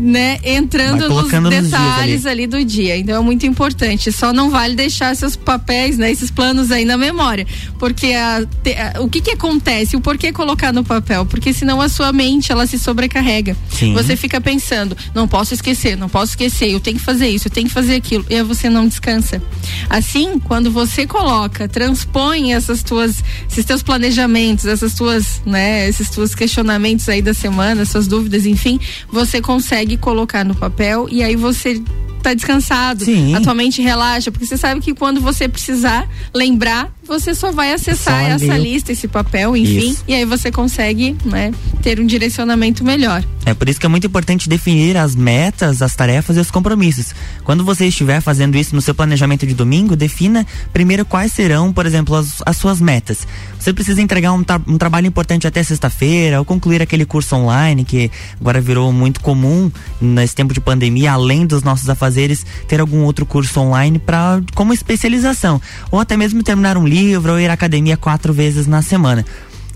né, 0.00 0.38
entrando 0.44 1.08
nos 1.08 1.30
detalhes 1.70 2.26
ali. 2.26 2.46
do 2.46 2.64
dia. 2.64 2.96
Então 2.96 3.16
é 3.20 3.24
muito 3.24 3.46
importante. 3.46 4.10
Só 4.10 4.32
não 4.32 4.50
vale 4.50 4.74
deixar 4.74 5.14
seus 5.14 5.36
papéis, 5.36 5.98
né, 5.98 6.10
esses 6.10 6.30
planos 6.30 6.70
aí 6.70 6.84
na 6.84 6.96
memória, 6.96 7.46
porque 7.78 8.08
a, 8.12 8.44
te- 8.62 8.74
a- 8.74 9.00
o 9.00 9.08
que 9.08 9.20
que 9.20 9.30
acontece? 9.32 9.96
O 9.96 10.00
porquê 10.00 10.32
colocar 10.32 10.72
no 10.72 10.82
papel? 10.82 11.24
Porque 11.26 11.52
senão 11.52 11.80
a 11.80 11.88
sua 11.88 12.12
mente 12.12 12.50
ela 12.50 12.66
se 12.66 12.78
sobrecarrega. 12.78 13.56
Sim. 13.70 13.92
Você 13.92 14.16
fica 14.16 14.40
pensando, 14.40 14.96
não 15.14 15.28
posso 15.28 15.54
esquecer, 15.54 15.96
não 15.96 16.08
posso 16.08 16.32
esquecer, 16.32 16.70
eu 16.70 16.80
tenho 16.80 16.98
que 16.98 17.04
fazer 17.04 17.28
isso, 17.28 17.48
eu 17.48 17.52
tenho 17.52 17.66
que 17.68 17.72
fazer 17.74 17.96
aquilo, 17.96 18.24
e 18.30 18.34
aí 18.34 18.42
você 18.42 18.68
não 18.70 18.86
descansa. 18.88 19.42
Assim, 19.88 20.38
quando 20.38 20.70
você 20.70 21.06
coloca, 21.06 21.68
transpõe 21.68 22.52
essas 22.54 22.82
tuas, 22.82 23.22
esses 23.50 23.64
teus 23.64 23.82
planejamentos, 23.82 24.64
essas 24.66 24.94
tuas, 24.94 25.42
né, 25.44 25.88
esses 25.88 26.08
tuas 26.10 26.34
questionamentos 26.34 27.08
aí 27.08 27.20
da 27.22 27.34
semana, 27.34 27.84
suas 27.84 28.06
dúvidas, 28.06 28.46
enfim, 28.46 28.78
você 29.10 29.40
consegue 29.40 29.89
colocar 29.96 30.44
no 30.44 30.54
papel 30.54 31.08
e 31.10 31.22
aí 31.22 31.36
você 31.36 31.82
tá 32.22 32.34
descansado. 32.34 33.04
Sim. 33.04 33.34
A 33.34 33.40
tua 33.40 33.54
mente 33.54 33.82
relaxa, 33.82 34.30
porque 34.30 34.46
você 34.46 34.56
sabe 34.56 34.80
que 34.80 34.94
quando 34.94 35.20
você 35.20 35.48
precisar 35.48 36.08
lembrar, 36.34 36.92
você 37.10 37.34
só 37.34 37.50
vai 37.50 37.72
acessar 37.72 38.20
Só 38.38 38.44
essa 38.44 38.56
lista, 38.56 38.92
esse 38.92 39.08
papel, 39.08 39.56
enfim, 39.56 39.90
Isso. 39.90 40.04
e 40.06 40.14
aí 40.14 40.24
você 40.24 40.52
consegue, 40.52 41.16
né, 41.24 41.52
ter 41.82 41.98
um 41.98 42.06
direcionamento 42.06 42.84
melhor. 42.84 43.24
É 43.44 43.52
por 43.52 43.68
isso 43.68 43.80
que 43.80 43.86
é 43.86 43.88
muito 43.88 44.06
importante 44.06 44.48
definir 44.48 44.96
as 44.96 45.16
metas, 45.16 45.82
as 45.82 45.96
tarefas 45.96 46.36
e 46.36 46.40
os 46.40 46.52
compromissos. 46.52 47.12
Quando 47.42 47.64
você 47.64 47.88
estiver 47.88 48.20
fazendo 48.20 48.56
isso 48.56 48.76
no 48.76 48.80
seu 48.80 48.94
planejamento 48.94 49.44
de 49.44 49.54
domingo, 49.54 49.96
defina 49.96 50.46
primeiro 50.72 51.04
quais 51.04 51.32
serão, 51.32 51.72
por 51.72 51.84
exemplo, 51.84 52.14
as, 52.14 52.40
as 52.46 52.56
suas 52.56 52.80
metas. 52.80 53.26
Você 53.58 53.72
precisa 53.72 54.00
entregar 54.00 54.32
um, 54.32 54.44
tra- 54.44 54.60
um 54.68 54.78
trabalho 54.78 55.08
importante 55.08 55.48
até 55.48 55.64
sexta-feira, 55.64 56.38
ou 56.38 56.44
concluir 56.44 56.80
aquele 56.80 57.04
curso 57.04 57.34
online 57.34 57.84
que 57.84 58.08
agora 58.40 58.60
virou 58.60 58.92
muito 58.92 59.20
comum 59.20 59.68
nesse 60.00 60.36
tempo 60.36 60.54
de 60.54 60.60
pandemia, 60.60 61.10
além 61.10 61.44
dos 61.44 61.64
nossos 61.64 61.90
afazeres, 61.90 62.46
ter 62.68 62.80
algum 62.80 63.02
outro 63.02 63.26
curso 63.26 63.58
online 63.58 63.98
para 63.98 64.40
como 64.54 64.72
especialização, 64.72 65.60
ou 65.90 65.98
até 65.98 66.16
mesmo 66.16 66.40
terminar 66.44 66.76
um 66.78 66.86
livro 66.86 66.99
ou 67.32 67.40
ir 67.40 67.50
à 67.50 67.54
academia 67.54 67.96
quatro 67.96 68.32
vezes 68.32 68.66
na 68.66 68.82
semana. 68.82 69.24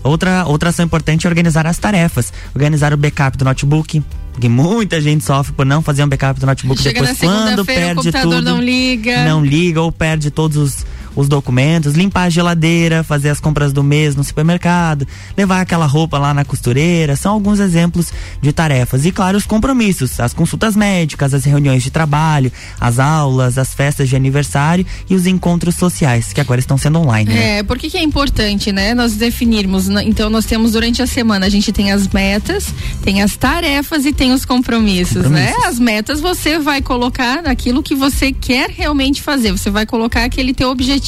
Outra, 0.03 0.45
outra 0.45 0.69
ação 0.69 0.85
importante 0.85 1.25
é 1.25 1.29
organizar 1.29 1.65
as 1.65 1.79
tarefas. 1.79 2.31
Organizar 2.53 2.93
o 2.93 2.97
backup 2.97 3.37
do 3.37 3.43
notebook. 3.43 4.03
Porque 4.31 4.47
muita 4.47 5.01
gente 5.01 5.23
sofre 5.23 5.53
por 5.53 5.65
não 5.65 5.81
fazer 5.81 6.03
um 6.03 6.07
backup 6.07 6.39
do 6.39 6.45
notebook. 6.45 6.79
Chega 6.81 7.01
Depois, 7.01 7.17
quando 7.17 7.31
segunda-feira, 7.31 7.61
o 7.61 7.65
perde 7.65 7.95
computador 7.95 8.35
tudo. 8.35 8.41
não 8.43 8.61
liga. 8.61 9.25
Não 9.25 9.43
liga 9.43 9.81
ou 9.81 9.91
perde 9.91 10.29
todos 10.29 10.57
os, 10.57 10.85
os 11.15 11.27
documentos. 11.27 11.93
Limpar 11.93 12.23
a 12.23 12.29
geladeira, 12.29 13.03
fazer 13.03 13.29
as 13.29 13.39
compras 13.39 13.71
do 13.71 13.83
mês 13.83 14.15
no 14.15 14.23
supermercado. 14.23 15.07
Levar 15.37 15.61
aquela 15.61 15.85
roupa 15.85 16.17
lá 16.17 16.33
na 16.33 16.43
costureira. 16.43 17.15
São 17.15 17.31
alguns 17.33 17.59
exemplos 17.59 18.11
de 18.41 18.51
tarefas. 18.51 19.05
E, 19.05 19.11
claro, 19.11 19.37
os 19.37 19.45
compromissos. 19.45 20.19
As 20.19 20.33
consultas 20.33 20.75
médicas, 20.75 21.33
as 21.33 21.45
reuniões 21.45 21.83
de 21.83 21.91
trabalho, 21.91 22.51
as 22.79 22.99
aulas, 22.99 23.57
as 23.57 23.73
festas 23.73 24.09
de 24.09 24.15
aniversário 24.15 24.85
e 25.09 25.15
os 25.15 25.25
encontros 25.25 25.75
sociais, 25.75 26.33
que 26.33 26.41
agora 26.41 26.59
estão 26.59 26.77
sendo 26.77 26.99
online. 26.99 27.31
né? 27.33 27.57
É, 27.59 27.63
por 27.63 27.77
que, 27.77 27.95
é 27.97 28.03
importante, 28.03 28.71
né? 28.71 28.93
Nós 28.93 29.13
definirmos. 29.15 29.87
né? 29.87 30.03
Então, 30.05 30.29
nós 30.29 30.45
temos 30.45 30.73
durante 30.73 31.01
a 31.01 31.07
semana, 31.07 31.45
a 31.45 31.49
gente 31.49 31.71
tem 31.71 31.91
as 31.91 32.07
metas, 32.07 32.73
tem 33.03 33.21
as 33.21 33.35
tarefas 33.35 34.05
e 34.05 34.11
tem 34.13 34.33
os 34.33 34.43
compromissos, 34.45 35.29
né? 35.29 35.47
Compromissos. 35.47 35.65
As 35.65 35.79
metas 35.79 36.19
você 36.19 36.59
vai 36.59 36.81
colocar 36.81 37.41
naquilo 37.41 37.81
que 37.81 37.95
você 37.95 38.31
quer 38.31 38.69
realmente 38.69 39.21
fazer. 39.21 39.51
Você 39.51 39.69
vai 39.69 39.85
colocar 39.85 40.23
aquele 40.23 40.53
teu 40.53 40.69
objetivo 40.69 41.04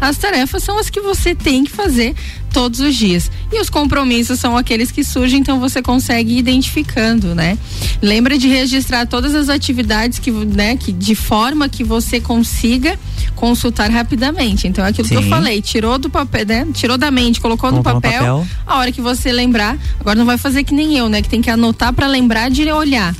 As 0.00 0.16
tarefas 0.16 0.62
são 0.62 0.78
as 0.78 0.88
que 0.88 1.00
você 1.00 1.34
tem 1.34 1.64
que 1.64 1.70
fazer 1.70 2.14
todos 2.54 2.78
os 2.78 2.94
dias. 2.94 3.30
E 3.52 3.60
os 3.60 3.68
compromissos 3.68 4.38
são 4.38 4.56
aqueles 4.56 4.92
que 4.92 5.02
surgem, 5.02 5.40
então 5.40 5.58
você 5.58 5.82
consegue 5.82 6.34
ir 6.34 6.38
identificando, 6.38 7.34
né? 7.34 7.58
Lembra 8.00 8.38
de 8.38 8.46
registrar 8.46 9.06
todas 9.06 9.34
as 9.34 9.48
atividades 9.48 10.20
que, 10.20 10.30
né, 10.30 10.76
que 10.76 10.92
de 10.92 11.16
forma 11.16 11.68
que 11.68 11.82
você 11.82 12.20
consiga 12.20 12.96
consultar 13.34 13.90
rapidamente. 13.90 14.68
Então 14.68 14.84
é 14.84 14.88
aquilo 14.88 15.08
Sim. 15.08 15.16
que 15.16 15.24
eu 15.24 15.28
falei, 15.28 15.60
tirou 15.60 15.98
do 15.98 16.08
papel, 16.08 16.46
né? 16.46 16.66
Tirou 16.72 16.96
da 16.96 17.10
mente, 17.10 17.40
colocou 17.40 17.72
no 17.72 17.82
papel, 17.82 18.12
papel, 18.12 18.46
a 18.64 18.78
hora 18.78 18.92
que 18.92 19.00
você 19.00 19.32
lembrar, 19.32 19.76
agora 19.98 20.16
não 20.16 20.24
vai 20.24 20.38
fazer 20.38 20.62
que 20.62 20.72
nem 20.72 20.96
eu, 20.96 21.08
né, 21.08 21.20
que 21.20 21.28
tem 21.28 21.42
que 21.42 21.50
anotar 21.50 21.92
para 21.92 22.06
lembrar 22.06 22.50
de 22.50 22.70
olhar. 22.70 23.14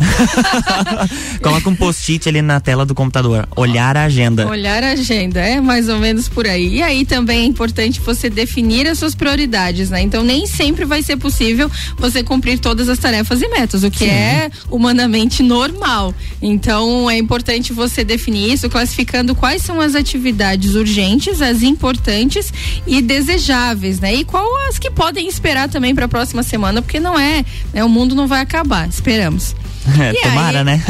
Coloca 1.43 1.69
um 1.69 1.75
post-it 1.75 2.29
ali 2.29 2.41
na 2.41 2.61
tela 2.61 2.87
do 2.87 2.95
computador, 2.95 3.49
olhar 3.57 3.97
a 3.97 4.05
agenda. 4.05 4.47
Olhar 4.47 4.85
a 4.85 4.93
agenda, 4.93 5.41
é 5.41 5.61
mais 5.61 5.88
ou 5.88 5.99
menos 5.99 6.29
por 6.29 6.47
aí. 6.47 6.76
E 6.76 6.83
aí 6.83 7.05
também 7.05 7.41
é 7.41 7.45
importante 7.45 8.00
você 8.00 8.31
definir 8.31 8.87
as 8.87 8.99
suas 8.99 9.14
prioridades, 9.25 9.88
né? 9.88 10.02
Então 10.02 10.23
nem 10.23 10.47
sempre 10.47 10.85
vai 10.85 11.02
ser 11.02 11.16
possível 11.16 11.71
você 11.97 12.23
cumprir 12.23 12.59
todas 12.59 12.90
as 12.90 12.99
tarefas 12.99 13.40
e 13.40 13.49
metas, 13.49 13.83
o 13.83 13.90
que 13.90 14.00
Sim. 14.00 14.11
é 14.11 14.50
humanamente 14.71 15.43
normal. 15.43 16.14
Então 16.43 17.09
é 17.09 17.16
importante 17.16 17.73
você 17.73 18.04
definir 18.04 18.52
isso, 18.52 18.69
classificando 18.69 19.35
quais 19.35 19.62
são 19.62 19.81
as 19.81 19.95
atividades 19.95 20.75
urgentes, 20.75 21.40
as 21.40 21.62
importantes 21.62 22.52
e 22.87 23.00
desejáveis, 23.00 23.99
né? 23.99 24.14
E 24.14 24.25
qual 24.25 24.47
as 24.69 24.78
que 24.78 24.90
podem 24.90 25.26
esperar 25.26 25.71
também 25.71 25.95
para 25.95 26.04
a 26.04 26.09
próxima 26.09 26.43
semana, 26.43 26.83
porque 26.83 27.00
não 27.00 27.19
é, 27.19 27.43
né? 27.73 27.83
O 27.83 27.88
mundo 27.88 28.14
não 28.14 28.26
vai 28.26 28.43
acabar, 28.43 28.87
esperamos. 28.87 29.54
É, 30.05 30.12
tomara, 30.29 30.59
aí, 30.59 30.64
né? 30.64 30.83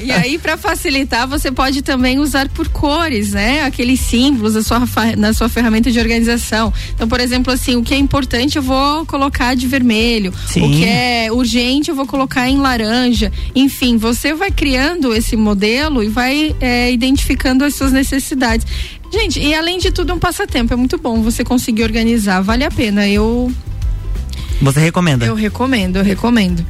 É, 0.00 0.04
e 0.04 0.12
aí, 0.12 0.38
para 0.38 0.56
facilitar, 0.56 1.26
você 1.26 1.50
pode 1.50 1.82
também 1.82 2.18
usar 2.18 2.48
por 2.48 2.68
cores, 2.68 3.32
né? 3.32 3.64
Aqueles 3.64 4.00
símbolos 4.00 4.54
na 4.54 4.62
sua, 4.62 4.80
na 5.16 5.32
sua 5.32 5.48
ferramenta 5.48 5.90
de 5.90 5.98
organização. 5.98 6.72
Então, 6.94 7.08
por 7.08 7.18
exemplo, 7.18 7.52
assim, 7.52 7.76
o 7.76 7.82
que 7.82 7.94
é 7.94 7.96
importante 7.96 8.56
eu 8.56 8.62
vou 8.62 9.04
colocar 9.06 9.54
de 9.54 9.66
vermelho. 9.66 10.32
Sim. 10.46 10.62
O 10.62 10.70
que 10.70 10.84
é 10.84 11.28
urgente 11.32 11.90
eu 11.90 11.96
vou 11.96 12.06
colocar 12.06 12.48
em 12.48 12.58
laranja. 12.58 13.32
Enfim, 13.54 13.96
você 13.96 14.34
vai 14.34 14.50
criando 14.50 15.14
esse 15.14 15.36
modelo 15.36 16.02
e 16.02 16.08
vai 16.08 16.54
é, 16.60 16.92
identificando 16.92 17.64
as 17.64 17.74
suas 17.74 17.92
necessidades. 17.92 18.66
Gente, 19.12 19.40
e 19.40 19.54
além 19.54 19.78
de 19.78 19.90
tudo, 19.90 20.14
um 20.14 20.18
passatempo. 20.18 20.72
É 20.72 20.76
muito 20.76 20.98
bom 20.98 21.20
você 21.22 21.44
conseguir 21.44 21.82
organizar. 21.82 22.40
Vale 22.40 22.64
a 22.64 22.70
pena. 22.70 23.06
Eu. 23.08 23.52
Você 24.60 24.80
recomenda? 24.80 25.26
Eu 25.26 25.34
recomendo, 25.34 25.96
eu 25.96 26.04
recomendo. 26.04 26.64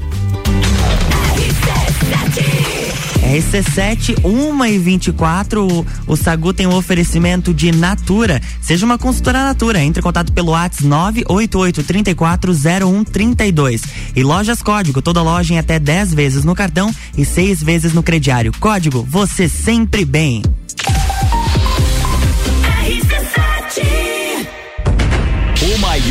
RC7, 3.33 4.25
1 4.25 4.65
e 4.67 4.79
24. 4.79 5.67
O, 5.67 5.87
o 6.07 6.17
Sagu 6.17 6.53
tem 6.53 6.67
um 6.67 6.75
oferecimento 6.75 7.55
de 7.55 7.73
Natura. 7.73 8.43
Seja 8.61 8.85
uma 8.85 8.99
consultora 8.99 9.43
Natura. 9.43 9.83
Entre 9.83 10.01
em 10.01 10.03
contato 10.03 10.33
pelo 10.33 10.51
WhatsApp 10.51 10.87
988 10.87 11.83
340132. 11.83 13.83
E 14.15 14.23
Lojas 14.23 14.63
Código. 14.63 15.01
Toda 15.01 15.23
loja 15.23 15.55
em 15.55 15.59
até 15.59 15.79
10 15.79 16.13
vezes 16.13 16.45
no 16.45 16.55
cartão 16.55 16.95
e 17.17 17.25
6 17.25 17.63
vezes 17.63 17.95
no 17.95 18.03
crediário. 18.03 18.53
Código, 18.61 19.07
você 19.09 19.49
sempre 19.49 20.05
bem. 20.05 20.43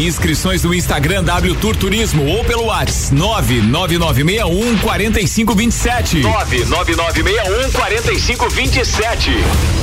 Inscrições 0.00 0.64
no 0.64 0.72
Instagram 0.72 1.22
W 1.24 1.54
Tour 1.56 1.76
Turismo 1.76 2.24
ou 2.24 2.42
pelo 2.42 2.64
WhatsApp 2.64 3.12
99961 3.12 4.78
4527. 4.78 6.20
99961 6.20 7.70
4527. 7.70 9.30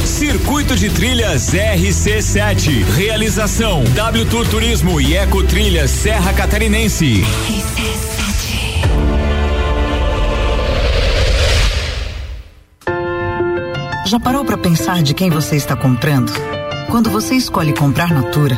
Circuito 0.04 0.76
de 0.76 0.90
Trilhas 0.90 1.54
RC7. 1.54 2.84
Realização 2.96 3.84
W 3.84 4.26
Tour 4.26 4.48
Turismo 4.48 5.00
e 5.00 5.16
Eco 5.16 5.44
Trilhas 5.44 5.92
Serra 5.92 6.34
Catarinense. 6.34 7.24
Já 14.08 14.20
parou 14.20 14.44
para 14.44 14.58
pensar 14.58 15.04
de 15.04 15.14
quem 15.14 15.30
você 15.30 15.58
está 15.58 15.76
comprando? 15.76 16.32
Quando 16.90 17.12
você 17.12 17.36
escolhe 17.36 17.74
comprar 17.74 18.10
Natura, 18.10 18.58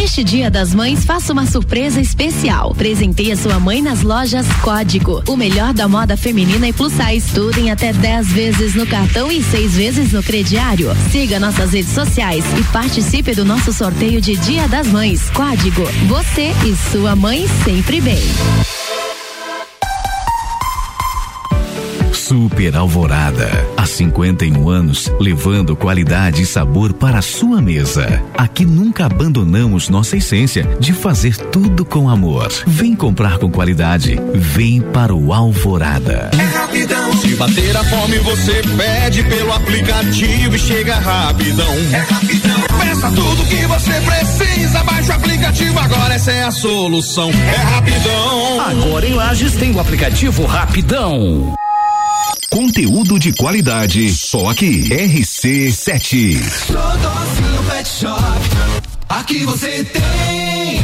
Neste 0.00 0.22
Dia 0.22 0.48
das 0.48 0.72
Mães, 0.72 1.04
faça 1.04 1.32
uma 1.32 1.44
surpresa 1.44 2.00
especial. 2.00 2.72
Presenteie 2.72 3.36
sua 3.36 3.58
mãe 3.58 3.82
nas 3.82 4.00
lojas 4.02 4.46
Código. 4.62 5.24
O 5.26 5.36
melhor 5.36 5.74
da 5.74 5.88
moda 5.88 6.16
feminina 6.16 6.68
e 6.68 6.72
plus 6.72 6.92
size. 6.92 7.34
Tudo 7.34 7.58
em 7.58 7.72
até 7.72 7.92
10 7.92 8.28
vezes 8.28 8.74
no 8.76 8.86
cartão 8.86 9.30
e 9.30 9.42
6 9.42 9.74
vezes 9.74 10.12
no 10.12 10.22
crediário. 10.22 10.88
Siga 11.10 11.40
nossas 11.40 11.72
redes 11.72 11.90
sociais 11.90 12.44
e 12.56 12.62
participe 12.72 13.34
do 13.34 13.44
nosso 13.44 13.72
sorteio 13.72 14.20
de 14.20 14.36
Dia 14.36 14.68
das 14.68 14.86
Mães. 14.86 15.28
Código. 15.30 15.82
Você 16.06 16.52
e 16.64 16.76
sua 16.92 17.16
mãe 17.16 17.48
sempre 17.64 18.00
bem. 18.00 18.22
Super 22.12 22.76
Alvorada. 22.76 23.66
A 23.98 24.06
51 24.08 24.68
anos, 24.68 25.10
levando 25.18 25.74
qualidade 25.74 26.42
e 26.42 26.46
sabor 26.46 26.92
para 26.92 27.18
a 27.18 27.22
sua 27.22 27.60
mesa. 27.60 28.22
Aqui 28.36 28.64
nunca 28.64 29.06
abandonamos 29.06 29.88
nossa 29.88 30.16
essência 30.16 30.62
de 30.78 30.92
fazer 30.92 31.36
tudo 31.36 31.84
com 31.84 32.08
amor. 32.08 32.48
Vem 32.64 32.94
comprar 32.94 33.38
com 33.38 33.50
qualidade. 33.50 34.16
Vem 34.32 34.80
para 34.80 35.12
o 35.12 35.32
Alvorada. 35.32 36.30
É 36.32 36.44
rapidão. 36.56 37.12
Se 37.16 37.34
bater 37.34 37.76
a 37.76 37.82
fome, 37.82 38.18
você 38.18 38.62
pede 38.76 39.24
pelo 39.24 39.52
aplicativo 39.52 40.54
e 40.54 40.58
chega 40.60 40.94
rapidão. 40.94 41.74
É 41.92 41.98
rapidão. 41.98 42.60
Peça 42.78 43.10
tudo 43.10 43.44
que 43.46 43.66
você 43.66 44.00
precisa. 44.00 44.84
Baixe 44.84 45.10
o 45.10 45.14
aplicativo 45.14 45.76
agora, 45.76 46.14
essa 46.14 46.30
é 46.30 46.44
a 46.44 46.52
solução. 46.52 47.30
É 47.30 47.56
rapidão. 47.74 48.60
Agora 48.60 49.08
em 49.08 49.14
Lages 49.14 49.54
tem 49.54 49.74
o 49.74 49.80
aplicativo 49.80 50.46
Rapidão. 50.46 51.56
Conteúdo 52.50 53.18
de 53.18 53.32
qualidade, 53.34 54.10
só 54.10 54.48
aqui. 54.48 54.88
RC7. 54.88 56.40
Todozinho 56.66 57.62
Pet 57.68 57.88
Shop. 57.88 58.22
Aqui 59.08 59.44
você 59.44 59.84
tem 59.84 60.82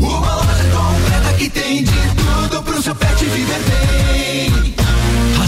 uma 0.00 0.34
loja 0.34 0.64
completa 0.64 1.34
que 1.38 1.50
tem 1.50 1.84
de 1.84 1.92
tudo 1.92 2.62
pro 2.64 2.82
seu 2.82 2.94
pet 2.96 3.24
viver 3.24 3.60
bem. 3.60 4.27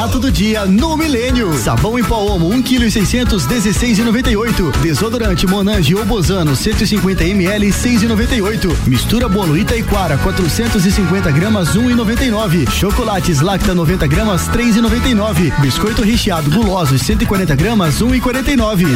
Barato 0.00 0.18
do 0.18 0.32
dia 0.32 0.64
no 0.64 0.96
Milênio. 0.96 1.52
Sabão 1.58 1.98
em 1.98 2.02
pó 2.02 2.24
Omo 2.24 2.48
1 2.54 2.62
kg 2.62 2.90
600 2.90 3.46
16,98. 3.46 4.74
Desodorante 4.78 5.46
Monange 5.46 5.94
ou 5.94 6.02
Bozano 6.06 6.56
150 6.56 7.22
ml 7.22 7.66
6,98. 7.66 8.74
Mistura 8.86 9.28
bolo 9.28 9.58
Itaiquara 9.58 10.16
450 10.16 11.30
gramas 11.32 11.76
1,99. 11.76 12.70
Chocolates 12.70 13.42
Lacta 13.42 13.74
90 13.74 14.06
gramas 14.06 14.48
3,99. 14.48 15.52
Biscoito 15.60 16.02
recheado 16.02 16.50
gulosos 16.50 17.02
140 17.02 17.54
gramas 17.54 18.00
1,49. 18.00 18.86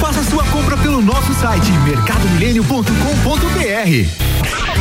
Faça 0.00 0.24
sua 0.24 0.42
compra 0.46 0.76
pelo 0.78 1.00
nosso 1.00 1.32
site 1.32 1.70
mercadomilênio.com.br. 1.84 4.63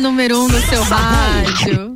Número 0.00 0.40
um 0.42 0.48
do 0.48 0.60
seu 0.62 0.82
rádio. 0.82 1.94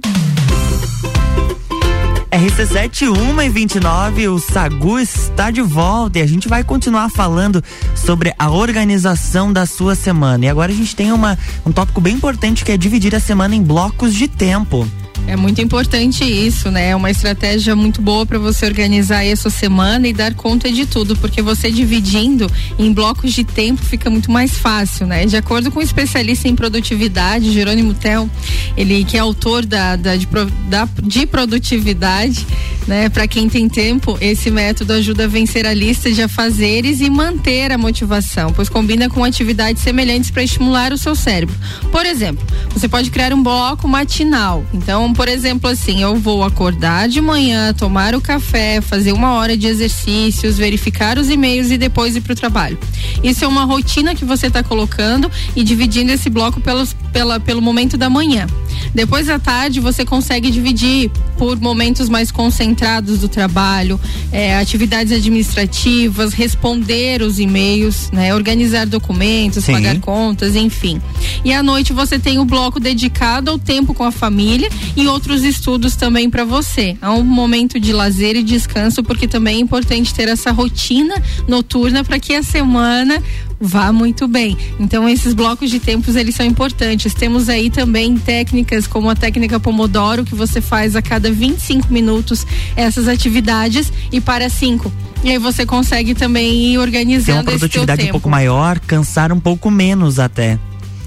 RC7 2.31 3.09
1 3.09 3.43
e 3.43 3.49
29, 3.49 4.29
o 4.29 4.39
Sagu 4.39 5.01
está 5.01 5.51
de 5.51 5.61
volta 5.61 6.21
e 6.21 6.23
a 6.23 6.27
gente 6.27 6.49
vai 6.49 6.63
continuar 6.63 7.11
falando 7.11 7.63
sobre 7.97 8.33
a 8.39 8.51
organização 8.51 9.53
da 9.53 9.67
sua 9.67 9.97
semana. 9.97 10.45
E 10.45 10.49
agora 10.49 10.71
a 10.71 10.75
gente 10.75 10.95
tem 10.95 11.11
uma, 11.11 11.37
um 11.67 11.73
tópico 11.73 12.01
bem 12.01 12.15
importante 12.15 12.65
que 12.65 12.71
é 12.71 12.77
dividir 12.77 13.17
a 13.17 13.21
semana 13.21 13.57
em 13.57 13.63
blocos 13.63 14.15
de 14.15 14.29
tempo. 14.29 14.89
É 15.27 15.37
muito 15.37 15.61
importante 15.61 16.25
isso, 16.25 16.71
né? 16.71 16.91
É 16.91 16.97
uma 16.97 17.11
estratégia 17.11 17.77
muito 17.77 18.01
boa 18.01 18.25
para 18.25 18.39
você 18.39 18.65
organizar 18.65 19.19
aí 19.19 19.33
a 19.33 19.37
sua 19.37 19.51
semana 19.51 20.09
e 20.09 20.13
dar 20.13 20.35
conta 20.35 20.73
de 20.73 20.87
tudo, 20.87 21.15
porque 21.17 21.43
você 21.43 21.71
dividindo 21.71 22.51
em 22.79 22.93
blocos 22.93 23.35
de 23.35 23.45
tempo 23.45 23.83
fica 23.85 24.09
muito 24.09 24.31
mais 24.31 24.57
fácil, 24.57 25.07
né? 25.07 25.27
De 25.27 25.37
acordo 25.37 25.71
com 25.71 25.81
o 25.81 25.83
especialista 25.83 26.49
em 26.49 26.55
produtividade, 26.55 27.53
Jerônimo 27.53 27.93
Tel, 27.93 28.29
ele 28.75 29.05
que 29.05 29.19
é 29.19 29.21
autor 29.21 29.67
da, 29.67 29.97
da, 29.97 30.17
de, 30.17 30.27
da, 30.69 30.89
de 31.03 31.27
produtividade, 31.27 32.47
né? 32.87 33.11
Para 33.11 33.29
quem 33.29 33.51
tem 33.51 33.69
tempo, 33.69 34.17
esse 34.23 34.51
método 34.51 34.95
ajuda 34.95 35.25
a 35.25 35.29
vencer 35.29 35.67
a 35.67 35.75
lista 35.75 36.11
de 36.11 36.23
afazeres 36.23 37.03
e 37.03 37.11
manter 37.11 37.71
a 37.71 37.77
motivação, 37.77 38.51
pois 38.53 38.71
combina 38.71 39.11
com 39.11 39.23
atividades 39.23 39.83
semelhantes 39.83 40.31
para 40.31 40.43
estimular 40.43 40.91
o 40.91 40.97
seu 40.97 41.15
cérebro. 41.15 41.55
Por 41.93 42.07
exemplo, 42.07 42.47
você 42.73 42.89
pode 42.89 43.11
criar 43.11 43.35
um 43.35 43.43
bloco 43.43 43.87
matinal. 43.87 44.65
Então, 44.73 45.08
por 45.14 45.29
exemplo, 45.29 45.68
assim, 45.71 46.03
eu 46.03 46.16
vou 46.16 46.42
acordar 46.42 47.09
de 47.09 47.21
manhã, 47.21 47.73
tomar 47.73 48.14
o 48.14 48.21
café, 48.21 48.81
fazer 48.81 49.12
uma 49.12 49.33
hora 49.35 49.57
de 49.57 49.66
exercícios, 49.66 50.59
verificar 50.59 51.18
os 51.18 51.31
e-mails 51.31 51.71
e 51.71 51.79
depois 51.79 52.16
ir 52.16 52.21
para 52.21 52.33
o 52.33 52.37
trabalho. 52.37 52.79
Isso 53.23 53.44
é 53.44 53.49
uma 53.49 53.64
rotina 53.64 54.14
que 54.14 54.25
você 54.25 54.47
está 54.47 54.62
colocando 54.62 55.31
e 55.55 55.62
dividindo 55.62 56.12
esse 56.12 56.29
bloco 56.29 56.61
pelos, 56.61 56.94
pela, 57.12 57.38
pelo 57.38 57.61
momento 57.62 57.97
da 57.97 58.09
manhã. 58.09 58.47
Depois 58.94 59.27
da 59.27 59.38
tarde, 59.38 59.81
você 59.81 60.05
consegue 60.05 60.51
dividir 60.51 61.11
por 61.37 61.59
momentos 61.61 62.09
mais 62.09 62.31
concentrados 62.31 63.20
do 63.20 63.29
trabalho, 63.29 64.01
é, 64.33 64.57
atividades 64.57 65.12
administrativas, 65.12 66.33
responder 66.33 67.22
os 67.22 67.38
e-mails, 67.38 68.11
né, 68.12 68.35
organizar 68.35 68.87
documentos, 68.87 69.64
Sim. 69.64 69.72
pagar 69.72 70.01
contas, 70.01 70.57
enfim. 70.57 71.01
E 71.44 71.53
à 71.53 71.62
noite 71.62 71.92
você 71.92 72.18
tem 72.18 72.38
o 72.38 72.44
bloco 72.44 72.81
dedicado 72.81 73.51
ao 73.51 73.59
tempo 73.59 73.94
com 73.94 74.05
a 74.05 74.11
família 74.11 74.68
e 74.96 75.07
outros 75.07 75.44
estudos 75.44 75.94
também 75.96 76.29
para 76.29 76.44
você. 76.44 76.96
É 77.01 77.09
um 77.09 77.22
momento 77.22 77.79
de 77.79 77.92
lazer 77.92 78.37
e 78.37 78.42
descanso, 78.42 79.03
porque 79.03 79.29
também 79.29 79.57
é 79.57 79.61
importante 79.61 80.12
ter 80.12 80.29
essa 80.29 80.51
rotina 80.51 81.14
noturna 81.46 82.03
para 82.03 82.18
que 82.18 82.35
a 82.35 82.42
semana 82.42 83.22
vá 83.61 83.92
muito 83.92 84.29
bem. 84.29 84.57
Então 84.79 85.09
esses 85.09 85.35
blocos 85.35 85.71
de 85.71 85.81
tempos 85.81 86.16
eles 86.16 86.35
são 86.35 86.47
importantes. 86.47 87.14
Temos 87.14 87.49
aí 87.49 87.71
também 87.71 88.16
técnicas 88.16 88.87
como 88.87 89.11
a 89.11 89.14
técnica 89.14 89.59
Pomodoro 89.59 90.25
que 90.25 90.35
você 90.35 90.61
faz 90.61 90.94
a 90.97 91.03
cada 91.03 91.31
25 91.31 91.92
minutos 91.92 92.47
essas 92.77 93.09
atividades 93.09 93.92
e 94.12 94.21
para 94.21 94.49
cinco. 94.49 94.92
E 95.23 95.31
aí 95.31 95.38
você 95.38 95.66
consegue 95.66 96.14
também 96.14 96.73
ir 96.73 96.79
organizando 96.79 97.44
Ter 97.44 97.51
uma 97.51 97.59
produtividade 97.59 98.05
um 98.05 98.12
pouco 98.12 98.31
maior, 98.31 98.79
cansar 98.79 99.33
um 99.33 99.40
pouco 99.40 99.71
menos 99.71 100.18
até. 100.18 100.59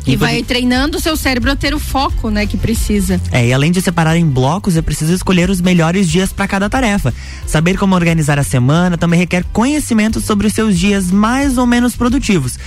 E 0.06 0.16
vai 0.16 0.42
treinando 0.44 0.98
o 0.98 1.02
seu 1.02 1.16
cérebro 1.16 1.52
a 1.52 1.56
ter 1.56 1.74
o 1.74 1.80
foco, 1.80 2.30
né, 2.30 2.46
que 2.46 2.58
precisa. 2.58 3.20
É, 3.32 3.48
e 3.48 3.54
além 3.54 3.72
de 3.72 3.82
separar 3.82 4.18
em 4.18 4.26
blocos, 4.26 4.76
é 4.76 4.82
preciso 4.82 5.14
escolher 5.14 5.50
os 5.50 5.62
melhores 5.62 6.10
dias 6.10 6.34
para 6.34 6.48
cada 6.48 6.70
tarefa. 6.70 7.14
Saber 7.46 7.78
como 7.78 7.96
organizar 7.96 8.40
a 8.40 8.44
semana 8.44 8.98
também 8.98 9.20
requer 9.20 9.44
conhecimento 9.52 10.20
sobre 10.20 10.48
os 10.48 10.54
seus 10.54 10.78
dias 10.78 11.12
mais 11.12 11.58
ou 11.58 11.66
menos 11.66 11.96
produtivos. 11.96 12.58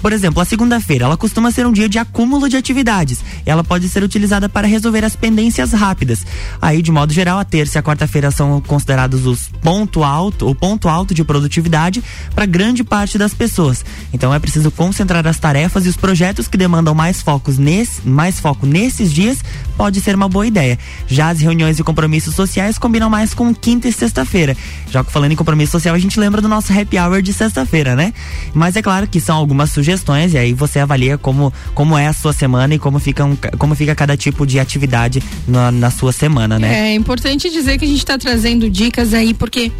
Por 0.00 0.12
exemplo, 0.12 0.40
a 0.40 0.44
segunda-feira, 0.44 1.04
ela 1.04 1.16
costuma 1.16 1.50
ser 1.50 1.66
um 1.66 1.72
dia 1.72 1.88
de 1.88 1.98
acúmulo 1.98 2.48
de 2.48 2.56
atividades. 2.56 3.22
Ela 3.44 3.62
pode 3.62 3.88
ser 3.88 4.02
utilizada 4.02 4.48
para 4.48 4.66
resolver 4.66 5.04
as 5.04 5.14
pendências 5.14 5.72
rápidas. 5.72 6.24
Aí, 6.60 6.80
de 6.80 6.90
modo 6.90 7.12
geral, 7.12 7.38
a 7.38 7.44
terça 7.44 7.76
e 7.76 7.80
a 7.80 7.82
quarta-feira 7.82 8.30
são 8.30 8.60
considerados 8.62 9.26
os 9.26 9.48
ponto 9.62 10.02
alto, 10.02 10.48
o 10.48 10.54
ponto 10.54 10.88
alto 10.88 11.12
de 11.12 11.22
produtividade 11.22 12.02
para 12.34 12.46
grande 12.46 12.82
parte 12.82 13.18
das 13.18 13.34
pessoas. 13.34 13.84
Então 14.12 14.32
é 14.32 14.38
preciso 14.38 14.70
concentrar 14.70 15.26
as 15.26 15.38
tarefas 15.38 15.84
e 15.84 15.88
os 15.88 15.96
projetos 15.96 16.48
que 16.48 16.56
demandam 16.56 16.94
mais 16.94 17.20
focos 17.20 17.58
nesse, 17.58 18.06
mais 18.08 18.40
foco 18.40 18.64
nesses 18.64 19.12
dias, 19.12 19.44
pode 19.76 20.00
ser 20.00 20.14
uma 20.14 20.28
boa 20.28 20.46
ideia. 20.46 20.78
Já 21.06 21.28
as 21.28 21.40
reuniões 21.40 21.78
e 21.78 21.84
compromissos 21.84 22.34
sociais 22.34 22.78
combinam 22.78 23.10
mais 23.10 23.34
com 23.34 23.54
quinta 23.54 23.86
e 23.88 23.92
sexta-feira. 23.92 24.56
Já 24.90 25.04
que 25.04 25.12
falando 25.12 25.32
em 25.32 25.36
compromisso 25.36 25.72
social, 25.72 25.94
a 25.94 25.98
gente 25.98 26.18
lembra 26.18 26.40
do 26.40 26.48
nosso 26.48 26.72
happy 26.72 26.98
hour 26.98 27.20
de 27.20 27.32
sexta-feira, 27.32 27.94
né? 27.94 28.14
Mas 28.54 28.76
é 28.76 28.82
claro 28.82 29.06
que 29.06 29.20
são 29.20 29.36
algumas 29.36 29.70
sugestões 29.70 29.89
e 30.32 30.38
aí 30.38 30.52
você 30.52 30.78
avalia 30.78 31.16
como, 31.16 31.52
como 31.74 31.96
é 31.96 32.06
a 32.06 32.12
sua 32.12 32.32
semana 32.32 32.74
e 32.74 32.78
como 32.78 32.98
fica, 32.98 33.24
um, 33.24 33.36
como 33.58 33.74
fica 33.74 33.94
cada 33.94 34.16
tipo 34.16 34.46
de 34.46 34.58
atividade 34.58 35.22
na, 35.46 35.70
na 35.70 35.90
sua 35.90 36.12
semana, 36.12 36.58
né? 36.58 36.90
É 36.90 36.94
importante 36.94 37.50
dizer 37.50 37.78
que 37.78 37.84
a 37.84 37.88
gente 37.88 37.98
está 37.98 38.18
trazendo 38.18 38.68
dicas 38.68 39.14
aí, 39.14 39.34
porque 39.34 39.72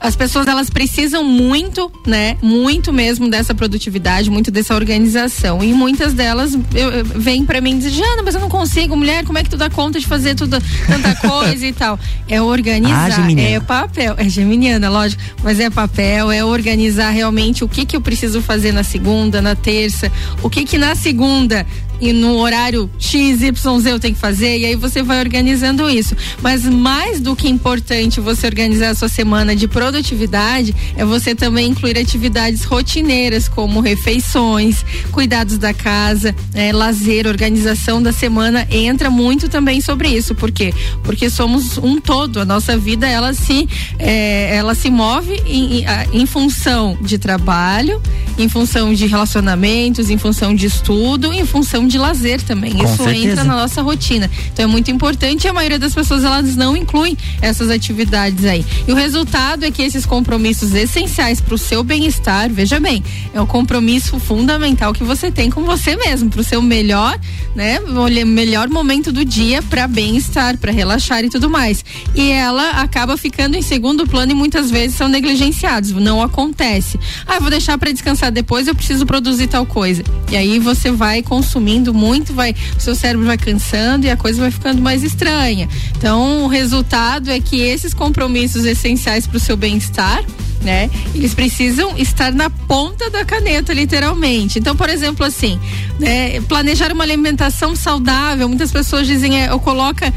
as 0.00 0.14
pessoas 0.14 0.46
elas 0.46 0.68
precisam 0.68 1.24
muito, 1.24 1.90
né? 2.06 2.36
Muito 2.42 2.92
mesmo 2.92 3.28
dessa 3.30 3.54
produtividade, 3.54 4.30
muito 4.30 4.50
dessa 4.50 4.74
organização. 4.74 5.62
E 5.62 5.72
muitas 5.72 6.12
delas 6.12 6.54
eu, 6.74 6.90
eu, 6.90 7.04
vêm 7.04 7.44
para 7.44 7.60
mim 7.60 7.72
e 7.72 7.78
dizem, 7.78 7.92
Jana, 7.92 8.22
mas 8.22 8.34
eu 8.34 8.40
não 8.40 8.48
consigo, 8.48 8.96
mulher, 8.96 9.24
como 9.24 9.38
é 9.38 9.42
que 9.42 9.50
tu 9.50 9.56
dá 9.56 9.70
conta 9.70 9.98
de 9.98 10.06
fazer 10.06 10.34
tudo, 10.34 10.58
tanta 10.86 11.14
coisa 11.16 11.66
e 11.66 11.72
tal? 11.72 11.98
É 12.28 12.40
organizar, 12.40 13.06
Ah, 13.06 13.54
é 13.56 13.60
papel, 13.60 14.14
é 14.18 14.28
geminiana, 14.28 14.88
lógico, 14.90 15.22
mas 15.42 15.58
é 15.58 15.70
papel, 15.70 16.30
é 16.30 16.44
organizar 16.44 17.10
realmente 17.10 17.64
o 17.64 17.68
que 17.68 17.86
que 17.86 17.96
eu 17.96 18.00
preciso 18.00 18.42
fazer 18.42 18.72
na 18.72 18.82
segunda, 18.82 19.40
na 19.40 19.54
terça, 19.54 20.10
o 20.42 20.50
que 20.50 20.64
que 20.64 20.78
na 20.78 20.94
segunda 20.94 21.66
e 22.00 22.12
no 22.12 22.36
horário 22.38 22.90
X, 22.98 23.42
Y, 23.42 23.86
eu 23.86 23.98
tenho 23.98 24.14
que 24.14 24.20
fazer, 24.20 24.58
e 24.58 24.66
aí 24.66 24.76
você 24.76 25.02
vai 25.02 25.20
organizando 25.20 25.88
isso. 25.88 26.16
Mas 26.42 26.64
mais 26.64 27.20
do 27.20 27.34
que 27.34 27.48
importante 27.48 28.20
você 28.20 28.46
organizar 28.46 28.90
a 28.90 28.94
sua 28.94 29.08
semana 29.08 29.54
de 29.54 29.66
produtividade, 29.66 30.74
é 30.96 31.04
você 31.04 31.34
também 31.34 31.70
incluir 31.70 31.98
atividades 31.98 32.64
rotineiras, 32.64 33.48
como 33.48 33.80
refeições, 33.80 34.84
cuidados 35.10 35.58
da 35.58 35.72
casa, 35.72 36.34
é, 36.54 36.72
lazer, 36.72 37.26
organização 37.26 38.02
da 38.02 38.12
semana, 38.12 38.66
entra 38.70 39.10
muito 39.10 39.48
também 39.48 39.80
sobre 39.80 40.08
isso. 40.08 40.34
Por 40.34 40.50
quê? 40.50 40.74
Porque 41.02 41.30
somos 41.30 41.78
um 41.78 42.00
todo, 42.00 42.40
a 42.40 42.44
nossa 42.44 42.76
vida 42.76 43.06
ela 43.08 43.32
se, 43.32 43.68
é, 43.98 44.56
ela 44.56 44.74
se 44.74 44.90
move 44.90 45.42
em, 45.46 45.84
em 46.12 46.26
função 46.26 46.96
de 47.00 47.18
trabalho, 47.18 48.00
em 48.38 48.48
função 48.48 48.92
de 48.92 49.06
relacionamentos, 49.06 50.10
em 50.10 50.18
função 50.18 50.54
de 50.54 50.66
estudo, 50.66 51.32
em 51.32 51.44
função 51.44 51.85
de 51.86 51.98
lazer 51.98 52.42
também. 52.42 52.72
Com 52.72 52.84
Isso 52.84 52.96
certeza. 52.96 53.28
entra 53.28 53.44
na 53.44 53.54
nossa 53.54 53.82
rotina. 53.82 54.30
Então 54.52 54.64
é 54.64 54.68
muito 54.68 54.90
importante 54.90 55.44
e 55.44 55.48
a 55.48 55.52
maioria 55.52 55.78
das 55.78 55.94
pessoas 55.94 56.24
elas 56.24 56.56
não 56.56 56.76
incluem 56.76 57.16
essas 57.40 57.70
atividades 57.70 58.44
aí. 58.44 58.64
E 58.86 58.92
o 58.92 58.94
resultado 58.94 59.64
é 59.64 59.70
que 59.70 59.82
esses 59.82 60.06
compromissos 60.06 60.74
essenciais 60.74 61.40
para 61.40 61.54
o 61.54 61.58
seu 61.58 61.82
bem-estar, 61.82 62.50
veja 62.50 62.80
bem, 62.80 63.02
é 63.32 63.40
um 63.40 63.46
compromisso 63.46 64.18
fundamental 64.18 64.92
que 64.92 65.04
você 65.04 65.30
tem 65.30 65.50
com 65.50 65.64
você 65.64 65.96
mesmo, 65.96 66.30
para 66.30 66.40
o 66.40 66.44
seu 66.44 66.62
melhor, 66.62 67.18
né, 67.54 67.80
o 67.80 68.26
melhor 68.26 68.68
momento 68.68 69.12
do 69.12 69.24
dia 69.24 69.62
para 69.62 69.86
bem-estar, 69.86 70.56
para 70.58 70.72
relaxar 70.72 71.24
e 71.24 71.30
tudo 71.30 71.48
mais. 71.48 71.84
E 72.14 72.30
ela 72.30 72.70
acaba 72.82 73.16
ficando 73.16 73.56
em 73.56 73.62
segundo 73.62 74.06
plano 74.06 74.32
e 74.32 74.34
muitas 74.34 74.70
vezes 74.70 74.96
são 74.96 75.08
negligenciados. 75.08 75.92
Não 75.92 76.22
acontece. 76.22 76.98
Ah, 77.26 77.36
eu 77.36 77.40
vou 77.40 77.50
deixar 77.50 77.78
para 77.78 77.90
descansar 77.92 78.30
depois, 78.32 78.66
eu 78.66 78.74
preciso 78.74 79.06
produzir 79.06 79.46
tal 79.46 79.66
coisa. 79.66 80.02
E 80.30 80.36
aí 80.36 80.58
você 80.58 80.90
vai 80.90 81.22
consumindo 81.22 81.75
muito, 81.92 82.32
vai, 82.32 82.54
o 82.76 82.80
seu 82.80 82.94
cérebro 82.94 83.26
vai 83.26 83.38
cansando 83.38 84.06
e 84.06 84.10
a 84.10 84.16
coisa 84.16 84.40
vai 84.40 84.50
ficando 84.50 84.80
mais 84.82 85.02
estranha. 85.02 85.68
Então, 85.96 86.44
o 86.44 86.46
resultado 86.46 87.30
é 87.30 87.40
que 87.40 87.60
esses 87.60 87.94
compromissos 87.94 88.64
essenciais 88.64 89.26
para 89.26 89.36
o 89.36 89.40
seu 89.40 89.56
bem-estar, 89.56 90.24
né? 90.62 90.90
Eles 91.14 91.34
precisam 91.34 91.96
estar 91.96 92.32
na 92.32 92.50
ponta 92.50 93.08
da 93.10 93.24
caneta, 93.24 93.72
literalmente. 93.72 94.58
Então, 94.58 94.74
por 94.74 94.88
exemplo, 94.88 95.24
assim, 95.24 95.60
né, 95.98 96.40
planejar 96.42 96.92
uma 96.92 97.04
alimentação 97.04 97.76
saudável. 97.76 98.48
Muitas 98.48 98.72
pessoas 98.72 99.06
dizem, 99.06 99.42
é, 99.42 99.50
eu 99.50 99.60
coloca 99.60 100.12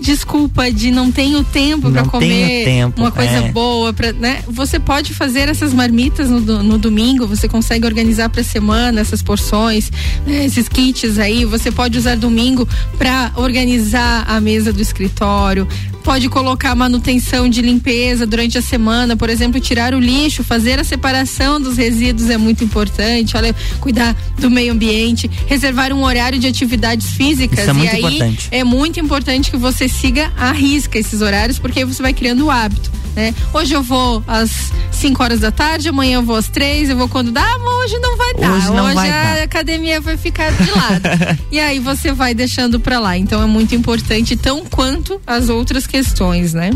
desculpa 0.00 0.70
de 0.70 0.90
não 0.90 1.10
tenho 1.10 1.42
tempo 1.44 1.90
para 1.90 2.04
comer 2.04 2.64
tempo, 2.64 3.00
uma 3.00 3.10
coisa 3.10 3.30
é. 3.30 3.52
boa, 3.52 3.92
pra, 3.92 4.12
né? 4.12 4.42
Você 4.46 4.78
pode 4.78 5.14
fazer 5.14 5.48
essas 5.48 5.72
marmitas 5.72 6.28
no, 6.30 6.40
no 6.40 6.78
domingo. 6.78 7.26
Você 7.26 7.48
consegue 7.48 7.86
organizar 7.86 8.28
para 8.28 8.42
semana 8.42 9.00
essas 9.00 9.22
porções, 9.22 9.90
né, 10.26 10.44
esses 10.44 10.68
kits 10.68 11.18
aí. 11.18 11.44
Você 11.44 11.70
pode 11.70 11.98
usar 11.98 12.16
domingo 12.16 12.68
para 12.96 13.32
organizar 13.36 14.24
a 14.28 14.40
mesa 14.40 14.72
do 14.72 14.80
escritório. 14.80 15.66
Pode 16.02 16.28
colocar 16.30 16.74
manutenção 16.74 17.50
de 17.50 17.60
limpeza 17.60 18.24
durante 18.24 18.56
a 18.56 18.62
semana, 18.62 19.14
por 19.14 19.28
exemplo, 19.28 19.60
tirar 19.60 19.92
o 19.92 20.00
lixo, 20.00 20.42
fazer 20.42 20.78
a 20.78 20.84
separação 20.84 21.60
dos 21.60 21.76
resíduos 21.76 22.30
é 22.30 22.38
muito 22.38 22.64
importante. 22.64 23.36
Olha, 23.36 23.54
cuidar 23.78 24.16
do 24.38 24.50
meio 24.50 24.72
ambiente, 24.72 25.30
reservar 25.46 25.92
um 25.92 26.04
horário 26.04 26.38
de 26.38 26.46
atividades 26.46 27.10
físicas. 27.10 27.58
Isso 27.58 27.70
é 27.70 27.72
muito 27.74 27.92
e 27.92 27.96
aí 27.96 28.04
importante. 28.04 28.48
é 28.50 28.64
muito 28.64 29.00
importante 29.00 29.50
que 29.50 29.58
você 29.58 29.77
siga 29.86 30.32
à 30.36 30.50
risca 30.50 30.98
esses 30.98 31.20
horários, 31.20 31.58
porque 31.58 31.80
aí 31.80 31.84
você 31.84 32.02
vai 32.02 32.14
criando 32.14 32.46
o 32.46 32.50
hábito. 32.50 32.90
Né? 33.14 33.34
Hoje 33.52 33.74
eu 33.74 33.82
vou 33.82 34.22
às 34.26 34.72
5 34.92 35.22
horas 35.22 35.40
da 35.40 35.50
tarde, 35.50 35.88
amanhã 35.88 36.16
eu 36.16 36.22
vou 36.22 36.36
às 36.36 36.48
três, 36.48 36.88
eu 36.88 36.96
vou 36.96 37.08
quando 37.08 37.30
dá, 37.30 37.42
ah, 37.42 37.58
mas 37.58 37.84
hoje 37.84 37.98
não 37.98 38.16
vai 38.16 38.34
dar. 38.34 38.52
Hoje 38.52 38.66
não 38.70 38.94
vai 38.94 39.10
a 39.10 39.34
dar. 39.34 39.42
academia 39.42 40.00
vai 40.00 40.16
ficar 40.16 40.50
de 40.52 40.70
lado. 40.70 41.38
e 41.50 41.60
aí 41.60 41.78
você 41.78 42.12
vai 42.12 42.32
deixando 42.32 42.80
pra 42.80 42.98
lá. 42.98 43.18
Então 43.18 43.42
é 43.42 43.46
muito 43.46 43.74
importante, 43.74 44.36
tão 44.36 44.64
quanto 44.64 45.20
as 45.26 45.48
outras 45.48 45.86
questões, 45.86 46.54
né? 46.54 46.70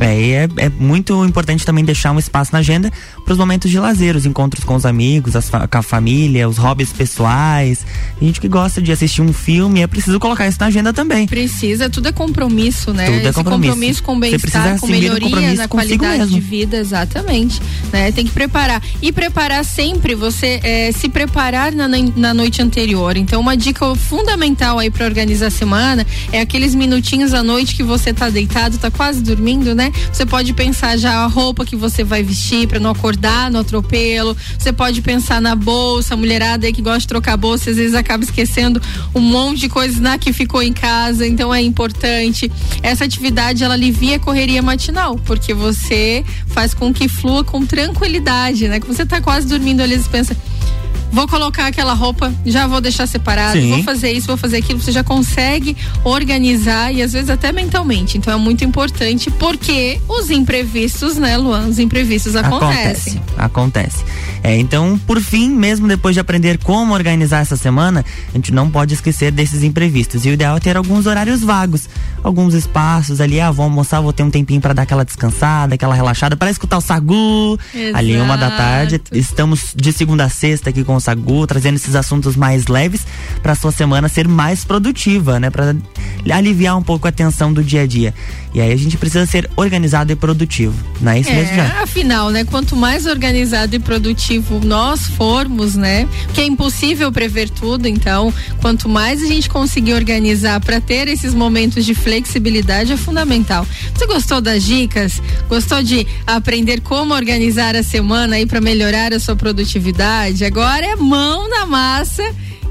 É, 0.00 0.20
e 0.20 0.32
é, 0.32 0.48
é 0.56 0.68
muito 0.68 1.24
importante 1.24 1.64
também 1.64 1.84
deixar 1.84 2.12
um 2.12 2.18
espaço 2.18 2.52
na 2.52 2.58
agenda 2.58 2.92
para 3.24 3.32
os 3.32 3.38
momentos 3.38 3.70
de 3.70 3.78
lazer, 3.78 4.16
os 4.16 4.26
encontros 4.26 4.64
com 4.64 4.74
os 4.74 4.84
amigos, 4.84 5.36
as 5.36 5.48
com 5.48 5.78
a 5.78 5.82
família, 5.82 6.48
os 6.48 6.58
hobbies 6.58 6.92
pessoais. 6.92 7.86
Tem 8.18 8.28
gente 8.28 8.40
que 8.40 8.48
gosta 8.48 8.82
de 8.82 8.90
assistir 8.90 9.22
um 9.22 9.32
filme, 9.32 9.82
é 9.82 9.86
preciso 9.86 10.18
colocar 10.18 10.46
isso 10.46 10.58
na 10.60 10.66
agenda 10.66 10.92
também. 10.92 11.26
Precisa, 11.26 11.88
tudo 11.88 12.08
é 12.08 12.12
compromisso, 12.12 12.92
né? 12.92 13.06
Tudo 13.06 13.18
é 13.18 13.22
Esse 13.22 13.32
compromisso. 13.32 14.02
com 14.02 14.18
Você 14.18 14.38
precisa 14.38 14.62
bem-estar, 14.64 14.80
com 14.80 14.86
melhoria 14.88 15.20
compromisso 15.20 15.56
na 15.56 15.68
qualidade 15.68 16.26
de 16.26 16.34
mesmo. 16.34 16.50
vida, 16.50 16.76
exatamente. 16.76 17.60
Né? 17.92 18.12
Tem 18.12 18.24
que 18.24 18.32
preparar. 18.32 18.82
E 19.00 19.12
preparar 19.12 19.64
sempre, 19.64 20.14
você 20.14 20.60
eh, 20.62 20.92
se 20.92 21.08
preparar 21.08 21.72
na, 21.72 21.88
na 21.88 22.34
noite 22.34 22.60
anterior. 22.60 23.16
Então, 23.16 23.40
uma 23.40 23.56
dica 23.56 23.94
fundamental 23.94 24.78
aí 24.78 24.90
para 24.90 25.04
organizar 25.04 25.46
a 25.46 25.50
semana 25.50 26.06
é 26.32 26.40
aqueles 26.40 26.74
minutinhos 26.74 27.32
à 27.32 27.42
noite 27.42 27.74
que 27.74 27.82
você 27.82 28.12
tá 28.12 28.28
deitado, 28.28 28.78
tá 28.78 28.90
quase 28.90 29.22
dormindo, 29.22 29.74
né? 29.74 29.83
Você 30.12 30.24
pode 30.26 30.52
pensar 30.52 30.96
já 30.96 31.24
a 31.24 31.26
roupa 31.26 31.64
que 31.64 31.76
você 31.76 32.04
vai 32.04 32.22
vestir 32.22 32.66
para 32.66 32.78
não 32.78 32.90
acordar 32.90 33.50
no 33.50 33.58
atropelo. 33.58 34.36
Você 34.58 34.72
pode 34.72 35.02
pensar 35.02 35.40
na 35.40 35.54
bolsa, 35.54 36.14
a 36.14 36.16
mulherada 36.16 36.66
aí 36.66 36.72
que 36.72 36.82
gosta 36.82 37.00
de 37.00 37.08
trocar 37.08 37.36
bolsa, 37.36 37.70
às 37.70 37.76
vezes 37.76 37.94
acaba 37.94 38.24
esquecendo 38.24 38.80
um 39.14 39.20
monte 39.20 39.60
de 39.60 39.68
coisas 39.68 40.00
né, 40.00 40.18
que 40.18 40.32
ficou 40.32 40.62
em 40.62 40.72
casa, 40.72 41.26
então 41.26 41.54
é 41.54 41.60
importante. 41.60 42.50
Essa 42.82 43.04
atividade 43.04 43.62
ela 43.64 43.74
alivia 43.74 44.16
a 44.16 44.18
correria 44.18 44.62
matinal, 44.62 45.16
porque 45.24 45.54
você 45.54 46.24
faz 46.46 46.74
com 46.74 46.92
que 46.92 47.08
flua 47.08 47.44
com 47.44 47.64
tranquilidade, 47.64 48.68
né? 48.68 48.80
Que 48.80 48.86
você 48.86 49.04
tá 49.04 49.20
quase 49.20 49.46
dormindo 49.46 49.80
ali, 49.80 49.96
você 49.96 50.08
pensa, 50.08 50.36
Vou 51.14 51.28
colocar 51.28 51.66
aquela 51.68 51.92
roupa, 51.92 52.34
já 52.44 52.66
vou 52.66 52.80
deixar 52.80 53.06
separado, 53.06 53.52
Sim. 53.52 53.70
vou 53.70 53.82
fazer 53.84 54.10
isso, 54.10 54.26
vou 54.26 54.36
fazer 54.36 54.56
aquilo. 54.56 54.80
Você 54.80 54.90
já 54.90 55.04
consegue 55.04 55.76
organizar 56.02 56.92
e 56.92 57.00
às 57.00 57.12
vezes 57.12 57.30
até 57.30 57.52
mentalmente. 57.52 58.18
Então 58.18 58.34
é 58.34 58.36
muito 58.36 58.64
importante 58.64 59.30
porque 59.30 60.00
os 60.08 60.28
imprevistos, 60.28 61.16
né, 61.16 61.36
Luan? 61.36 61.68
Os 61.68 61.78
imprevistos 61.78 62.34
acontecem. 62.34 63.20
Acontece. 63.36 63.98
acontece. 64.02 64.04
É, 64.42 64.58
então, 64.58 64.98
por 65.06 65.20
fim, 65.20 65.50
mesmo 65.50 65.86
depois 65.86 66.16
de 66.16 66.20
aprender 66.20 66.58
como 66.58 66.92
organizar 66.92 67.42
essa 67.42 67.56
semana, 67.56 68.04
a 68.30 68.36
gente 68.36 68.52
não 68.52 68.68
pode 68.68 68.92
esquecer 68.92 69.30
desses 69.30 69.62
imprevistos. 69.62 70.26
E 70.26 70.30
o 70.30 70.32
ideal 70.32 70.56
é 70.56 70.60
ter 70.60 70.76
alguns 70.76 71.06
horários 71.06 71.42
vagos, 71.42 71.88
alguns 72.24 72.54
espaços 72.54 73.20
ali, 73.20 73.38
ah, 73.38 73.50
vou 73.50 73.64
almoçar, 73.64 74.00
vou 74.00 74.12
ter 74.12 74.22
um 74.22 74.30
tempinho 74.30 74.60
para 74.60 74.72
dar 74.72 74.82
aquela 74.82 75.04
descansada, 75.04 75.74
aquela 75.74 75.94
relaxada, 75.94 76.34
para 76.34 76.50
escutar 76.50 76.78
o 76.78 76.80
Sagu. 76.80 77.58
Ali 77.92 78.16
uma 78.16 78.36
da 78.36 78.50
tarde, 78.50 79.00
estamos 79.12 79.74
de 79.76 79.92
segunda 79.92 80.24
a 80.24 80.28
sexta 80.30 80.70
aqui 80.70 80.82
com 80.82 80.96
o 80.96 81.00
Sagu, 81.00 81.46
trazendo 81.46 81.76
esses 81.76 81.94
assuntos 81.94 82.34
mais 82.34 82.66
leves 82.66 83.06
para 83.42 83.54
sua 83.54 83.70
semana 83.70 84.08
ser 84.08 84.26
mais 84.26 84.64
produtiva, 84.64 85.38
né, 85.38 85.50
para 85.50 85.76
aliviar 86.32 86.78
um 86.78 86.82
pouco 86.82 87.06
a 87.06 87.12
tensão 87.12 87.52
do 87.52 87.62
dia 87.62 87.82
a 87.82 87.86
dia. 87.86 88.14
E 88.54 88.60
aí 88.60 88.72
a 88.72 88.76
gente 88.76 88.96
precisa 88.96 89.26
ser 89.26 89.50
organizado 89.56 90.12
e 90.12 90.16
produtivo. 90.16 90.74
Não 91.00 91.12
é 91.12 91.18
isso 91.18 91.30
mesmo, 91.30 91.56
já? 91.56 91.64
É, 91.64 91.82
afinal, 91.82 92.30
né? 92.30 92.44
Quanto 92.44 92.76
mais 92.76 93.04
organizado 93.04 93.74
e 93.74 93.80
produtivo 93.80 94.60
nós 94.64 95.08
formos, 95.08 95.74
né? 95.74 96.08
Porque 96.26 96.40
é 96.40 96.46
impossível 96.46 97.10
prever 97.10 97.50
tudo, 97.50 97.88
então, 97.88 98.32
quanto 98.60 98.88
mais 98.88 99.22
a 99.22 99.26
gente 99.26 99.50
conseguir 99.50 99.94
organizar 99.94 100.60
para 100.60 100.80
ter 100.80 101.08
esses 101.08 101.34
momentos 101.34 101.84
de 101.84 101.94
flexibilidade 101.94 102.13
é 102.16 102.96
fundamental. 102.96 103.66
Você 103.94 104.06
gostou 104.06 104.40
das 104.40 104.62
dicas? 104.62 105.20
Gostou 105.48 105.82
de 105.82 106.06
aprender 106.26 106.80
como 106.80 107.14
organizar 107.14 107.74
a 107.76 107.82
semana 107.82 108.36
aí 108.36 108.46
para 108.46 108.60
melhorar 108.60 109.12
a 109.12 109.20
sua 109.20 109.36
produtividade? 109.36 110.44
Agora 110.44 110.84
é 110.84 110.96
mão 110.96 111.48
na 111.48 111.66
massa 111.66 112.22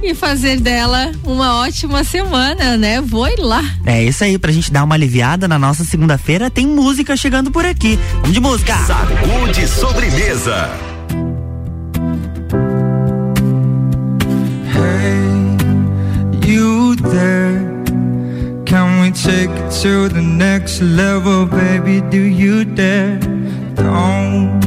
e 0.01 0.13
fazer 0.13 0.59
dela 0.59 1.11
uma 1.23 1.61
ótima 1.61 2.03
semana, 2.03 2.77
né? 2.77 3.01
Vou 3.01 3.27
ir 3.27 3.39
lá. 3.39 3.63
É 3.85 4.03
isso 4.03 4.23
aí, 4.23 4.37
pra 4.37 4.51
gente 4.51 4.71
dar 4.71 4.83
uma 4.83 4.95
aliviada 4.95 5.47
na 5.47 5.57
nossa 5.57 5.83
segunda-feira, 5.83 6.49
tem 6.49 6.67
música 6.67 7.15
chegando 7.15 7.51
por 7.51 7.65
aqui. 7.65 7.97
Vamos 8.15 8.33
de 8.33 8.39
música! 8.39 8.75
Sacude 8.85 9.67
sobremesa. 9.67 10.69
you 16.53 16.95
there? 16.95 17.52
Can 18.73 19.01
we 19.01 19.11
take 19.11 19.51
it 19.51 19.71
to 19.83 20.09
the 20.09 20.23
next 20.23 20.81
level, 20.81 21.45
baby? 21.45 22.01
Do 22.09 22.19
you 22.19 22.65
dare? 22.65 23.19
Don't 23.75 24.59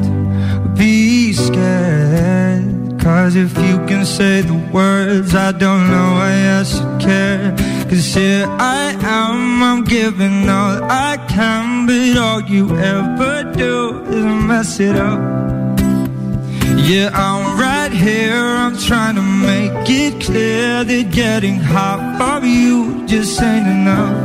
be 0.78 1.32
scared. 1.32 3.00
Cause 3.00 3.34
if 3.34 3.52
you 3.58 3.84
can 3.88 4.06
say 4.06 4.42
the 4.42 4.54
words, 4.72 5.34
I 5.34 5.50
don't 5.50 5.90
know 5.90 6.08
why 6.18 6.34
I 6.56 6.62
should 6.62 7.00
care. 7.00 7.50
Cause 7.90 8.14
here 8.14 8.46
I 8.60 8.94
am, 9.02 9.60
I'm 9.60 9.82
giving 9.82 10.48
all 10.48 10.84
I 10.84 11.16
can, 11.28 11.86
but 11.88 12.16
all 12.16 12.42
you 12.42 12.78
ever 12.78 13.52
do 13.56 14.04
is 14.04 14.24
mess 14.24 14.78
it 14.78 14.94
up. 14.94 15.65
Yeah, 16.76 17.10
I'm 17.12 17.58
right 17.58 17.90
here, 17.90 18.34
I'm 18.34 18.76
trying 18.76 19.16
to 19.16 19.22
make 19.22 19.88
it 19.88 20.22
clear 20.22 20.84
that 20.84 21.10
getting 21.10 21.58
hot 21.58 22.18
for 22.18 22.46
you 22.46 23.06
just 23.06 23.40
ain't 23.42 23.66
enough. 23.66 24.16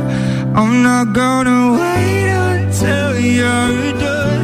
I'm 0.54 0.82
not 0.82 1.12
gonna 1.12 1.72
wait 1.80 2.28
until 2.28 3.18
you're 3.18 3.92
done 3.98 4.42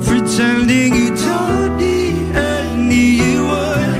pretending 0.00 0.94
you 0.94 1.14
don't 1.14 1.76
need 1.76 2.34
anyone. 2.34 3.92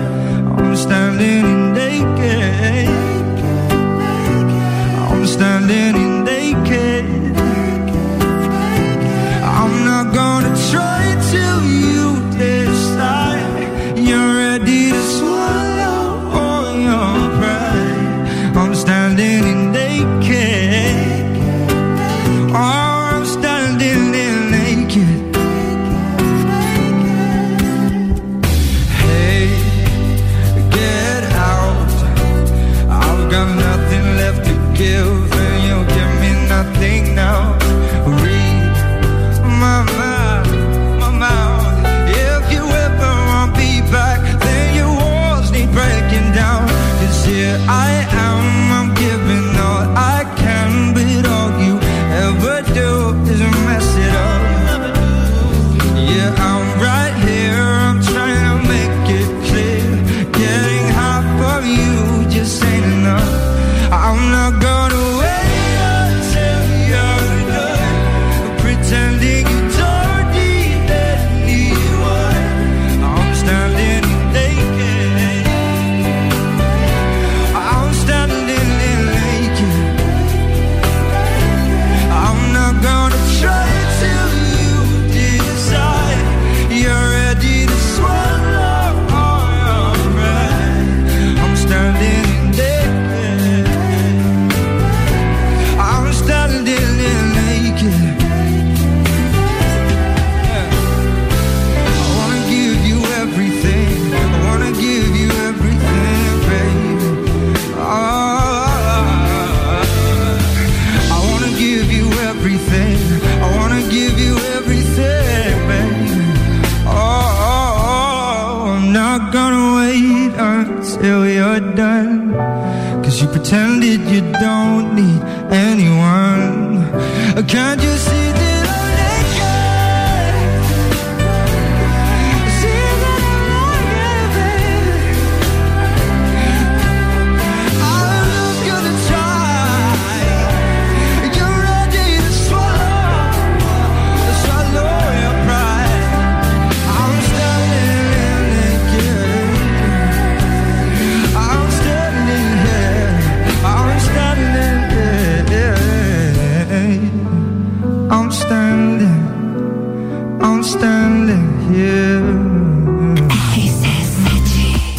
I'm 0.59 0.75
standing 0.75 1.73
naked. 1.75 2.89
I'm 5.11 5.27
standing 5.27 6.02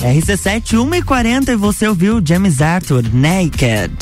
RC7 0.04 0.78
1 0.80 0.96
e 0.96 1.02
40 1.02 1.52
e 1.54 1.56
você 1.56 1.88
ouviu 1.88 2.22
James 2.24 2.62
Arthur 2.62 3.04
Naked. 3.14 3.94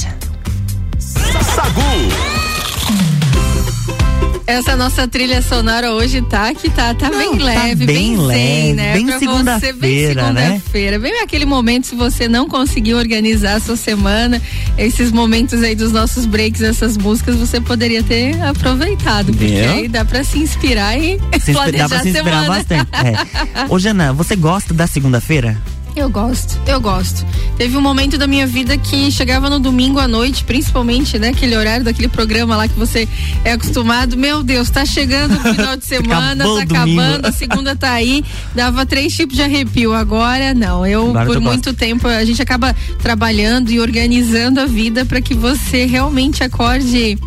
Sagu. 0.98 1.82
Essa 4.48 4.76
nossa 4.76 5.08
trilha 5.08 5.42
sonora 5.44 5.92
hoje 5.92 6.22
tá 6.24 6.54
que 6.56 6.70
tá, 6.72 6.94
tá 6.96 7.10
bem 7.10 7.38
leve, 7.38 7.86
bem 7.86 8.16
zen, 8.18 8.18
leve, 8.18 8.74
né? 8.74 8.94
bem 8.94 9.06
Pra 9.06 9.14
você, 9.20 9.26
bem 9.26 9.30
segunda-feira, 9.30 10.32
né? 10.34 10.42
segunda-feira. 10.46 11.00
Bem 11.00 11.22
aquele 11.22 11.46
momento 11.46 11.86
se 11.88 11.96
você 11.96 12.28
não 12.28 12.50
conseguiu 12.50 12.98
organizar 12.98 13.54
a 13.58 13.60
sua 13.62 13.78
semana, 13.78 14.42
esses 14.78 15.12
momentos 15.12 15.62
aí 15.64 15.76
dos 15.76 15.92
nossos 15.92 16.26
breaks, 16.26 16.62
essas 16.62 16.98
músicas, 16.98 17.36
você 17.38 17.62
poderia 17.62 18.02
ter 18.04 18.42
aproveitado, 18.42 19.28
porque 19.32 19.46
Viu? 19.46 19.72
aí 19.72 19.88
dá 19.88 20.04
pra 20.04 20.24
se 20.24 20.40
inspirar 20.40 20.98
e 21.00 21.18
Se 21.40 21.54
planejar 21.54 21.84
dá 21.84 21.90
pra 21.90 21.98
a 22.00 22.02
se 22.02 22.10
inspirar 22.10 22.42
semana. 22.42 22.48
bastante. 22.48 22.90
É. 22.94 23.66
Ô, 23.70 23.78
Jana, 23.80 24.12
você 24.12 24.36
gosta 24.36 24.74
da 24.74 24.88
segunda-feira? 24.88 25.56
Eu 25.94 26.10
gosto, 26.10 26.58
eu 26.66 26.80
gosto. 26.80 27.26
Teve 27.58 27.76
um 27.78 27.82
momento 27.82 28.18
da 28.18 28.26
minha 28.26 28.48
vida 28.48 28.78
que 28.78 29.12
chegava 29.12 29.50
no 29.50 29.60
domingo 29.60 30.00
à 30.00 30.08
noite, 30.08 30.44
principalmente, 30.46 31.20
né? 31.20 31.30
Aquele 31.30 31.56
horário 31.56 31.84
daquele 31.84 32.08
programa 32.08 32.56
lá 32.56 32.68
que 32.68 32.80
você 32.80 33.08
é 33.44 33.52
acostumado. 33.52 34.16
Meu 34.18 34.42
Deus, 34.42 34.70
tá 34.70 34.86
chegando 34.86 35.36
o 35.36 35.54
final 35.54 35.76
de 35.76 35.84
semana, 35.86 36.44
tá 36.46 36.62
acabando, 36.64 37.26
a 37.28 37.32
segunda 37.32 37.76
tá 37.76 37.92
aí. 37.92 38.24
Dava 38.56 38.86
três 38.86 39.14
tipos 39.14 39.36
de 39.36 39.44
arrepio. 39.44 39.94
Agora 39.94 40.54
não. 40.54 40.86
Eu, 40.88 41.10
Agora 41.10 41.26
por 41.26 41.36
gosta. 41.36 41.50
muito 41.50 41.74
tempo, 41.74 42.08
a 42.08 42.24
gente 42.24 42.42
acaba 42.42 42.74
trabalhando 43.04 43.70
e 43.70 43.80
organizando 43.80 44.62
a 44.62 44.66
vida 44.66 45.04
para 45.06 45.22
que 45.22 45.34
você 45.34 45.86
realmente 45.86 46.42
acorde 46.44 47.18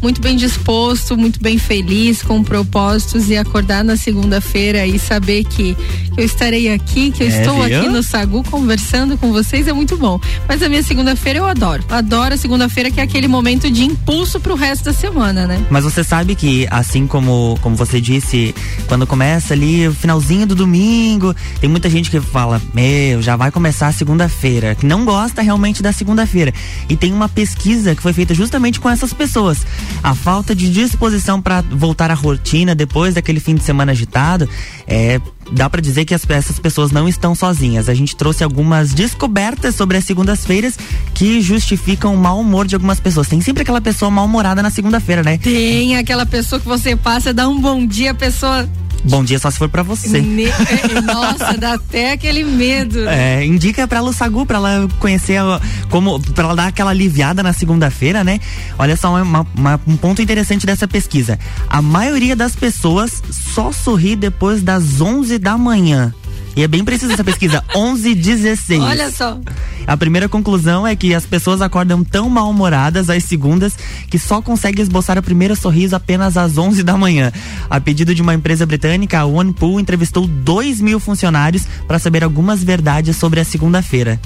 muito 0.00 0.20
bem 0.20 0.36
disposto, 0.36 1.16
muito 1.16 1.40
bem 1.40 1.58
feliz, 1.58 2.22
com 2.22 2.42
propósitos 2.44 3.28
e 3.28 3.36
acordar 3.36 3.82
na 3.82 3.96
segunda-feira 3.96 4.86
e 4.86 4.98
saber 4.98 5.44
que 5.44 5.76
eu 6.16 6.24
estarei 6.24 6.72
aqui, 6.72 7.10
que 7.10 7.22
eu 7.22 7.28
É, 7.28 7.40
estou 7.40 7.62
viu? 7.64 7.78
aqui 7.80 7.88
no 7.88 8.02
Sagu 8.04 8.44
conversando 8.44 9.18
com 9.18 9.32
vocês 9.32 9.66
é 9.66 9.72
muito 9.72 9.96
bom. 9.96 10.20
Mas 10.46 10.62
a 10.62 10.68
minha 10.68 10.82
segunda-feira 10.82 11.38
eu 11.40 11.46
adoro. 11.46 11.84
Adoro 11.88 12.34
a 12.34 12.36
segunda-feira 12.36 12.90
que 12.90 13.00
é 13.00 13.02
aquele 13.02 13.26
momento 13.26 13.70
de 13.70 13.84
impulso 13.84 14.38
pro 14.38 14.54
resto 14.54 14.84
da 14.84 14.92
semana, 14.92 15.46
né? 15.46 15.64
Mas 15.70 15.84
você 15.84 16.04
sabe 16.04 16.34
que, 16.34 16.66
assim 16.70 17.06
como, 17.06 17.58
como 17.62 17.74
você 17.74 18.00
disse, 18.00 18.54
quando 18.86 19.06
começa 19.06 19.54
ali 19.54 19.88
o 19.88 19.94
finalzinho 19.94 20.46
do 20.46 20.54
domingo, 20.54 21.34
tem 21.60 21.68
muita 21.68 21.88
gente 21.90 22.10
que 22.10 22.20
fala, 22.20 22.60
meu, 22.72 23.22
já 23.22 23.36
vai 23.36 23.50
começar 23.50 23.88
a 23.88 23.92
segunda-feira, 23.92 24.74
que 24.74 24.86
não 24.86 25.04
gosta 25.04 25.42
realmente 25.42 25.82
da 25.82 25.92
segunda-feira. 25.92 26.52
E 26.88 26.96
tem 26.96 27.12
uma 27.12 27.28
pesquisa 27.28 27.94
que 27.94 28.02
foi 28.02 28.12
feita 28.12 28.34
justamente 28.34 28.78
com 28.78 28.88
essas 28.88 29.12
pessoas. 29.12 29.66
A 30.02 30.14
falta 30.14 30.54
de 30.54 30.70
disposição 30.70 31.40
para 31.40 31.62
voltar 31.62 32.10
à 32.10 32.14
rotina 32.14 32.74
depois 32.74 33.14
daquele 33.14 33.40
fim 33.40 33.54
de 33.54 33.62
semana 33.62 33.92
agitado, 33.92 34.48
é, 34.86 35.20
dá 35.52 35.68
para 35.70 35.80
dizer 35.80 36.04
que 36.04 36.14
as- 36.14 36.28
essas 36.28 36.58
pessoas 36.58 36.90
não 36.90 37.08
estão 37.08 37.34
sozinhas. 37.34 37.88
A 37.88 37.94
gente 37.94 38.14
trouxe 38.16 38.42
algumas 38.44 38.92
descobertas 38.92 39.74
sobre 39.74 39.96
as 39.96 40.04
segundas-feiras 40.04 40.78
que 41.14 41.40
justificam 41.40 42.14
o 42.14 42.18
mau 42.18 42.40
humor 42.40 42.66
de 42.66 42.74
algumas 42.74 43.00
pessoas. 43.00 43.28
Tem 43.28 43.40
sempre 43.40 43.62
aquela 43.62 43.80
pessoa 43.80 44.10
mal-humorada 44.10 44.62
na 44.62 44.70
segunda-feira, 44.70 45.22
né? 45.22 45.38
Tem 45.38 45.96
aquela 45.96 46.26
pessoa 46.26 46.60
que 46.60 46.66
você 46.66 46.96
passa, 46.96 47.32
dá 47.32 47.48
um 47.48 47.60
bom 47.60 47.86
dia, 47.86 48.10
a 48.12 48.14
pessoa 48.14 48.68
Bom 49.04 49.22
dia 49.22 49.38
só 49.38 49.50
se 49.50 49.58
for 49.58 49.68
pra 49.68 49.82
você. 49.82 50.18
É, 50.18 51.00
Nossa, 51.02 51.56
dá 51.58 51.74
até 51.74 52.12
aquele 52.12 52.42
medo. 52.44 53.06
É, 53.08 53.44
indica 53.44 53.86
pra 53.86 54.00
Lussagu, 54.00 54.46
pra 54.46 54.56
ela 54.56 54.88
conhecer 54.98 55.36
a- 55.38 55.60
como, 55.90 56.18
pra 56.20 56.44
ela 56.44 56.56
dar 56.56 56.66
aquela 56.68 56.90
aliviada 56.90 57.42
na 57.42 57.52
segunda-feira, 57.52 58.24
né? 58.24 58.40
Olha 58.78 58.96
só 58.96 59.14
uma- 59.22 59.46
uma- 59.54 59.80
um 59.86 59.96
ponto 59.96 60.22
interessante 60.22 60.64
dessa 60.66 60.88
pesquisa. 60.88 61.38
A 61.68 61.82
maioria 61.82 62.34
das 62.34 62.56
pessoas 62.56 63.22
só 63.30 63.70
sorri 63.72 64.16
depois 64.16 64.62
das 64.62 65.00
11 65.00 65.38
da 65.38 65.56
manhã. 65.58 66.12
E 66.56 66.62
é 66.62 66.68
bem 66.68 66.84
precisa 66.84 67.14
essa 67.14 67.24
pesquisa, 67.24 67.64
11 67.74 68.10
e 68.10 68.14
16. 68.14 68.82
Olha 68.82 69.10
só. 69.10 69.40
A 69.86 69.96
primeira 69.96 70.28
conclusão 70.28 70.86
é 70.86 70.94
que 70.94 71.14
as 71.14 71.26
pessoas 71.26 71.60
acordam 71.60 72.04
tão 72.04 72.28
mal-humoradas 72.30 73.10
às 73.10 73.24
segundas 73.24 73.76
que 74.08 74.18
só 74.18 74.40
conseguem 74.40 74.82
esboçar 74.82 75.18
o 75.18 75.22
primeiro 75.22 75.56
sorriso 75.56 75.96
apenas 75.96 76.36
às 76.36 76.56
11 76.56 76.82
da 76.82 76.96
manhã. 76.96 77.32
A 77.68 77.80
pedido 77.80 78.14
de 78.14 78.22
uma 78.22 78.34
empresa 78.34 78.64
britânica, 78.64 79.18
a 79.18 79.26
OnePool 79.26 79.80
entrevistou 79.80 80.26
2 80.26 80.80
mil 80.80 81.00
funcionários 81.00 81.66
para 81.86 81.98
saber 81.98 82.22
algumas 82.22 82.62
verdades 82.62 83.16
sobre 83.16 83.40
a 83.40 83.44
segunda-feira. 83.44 84.20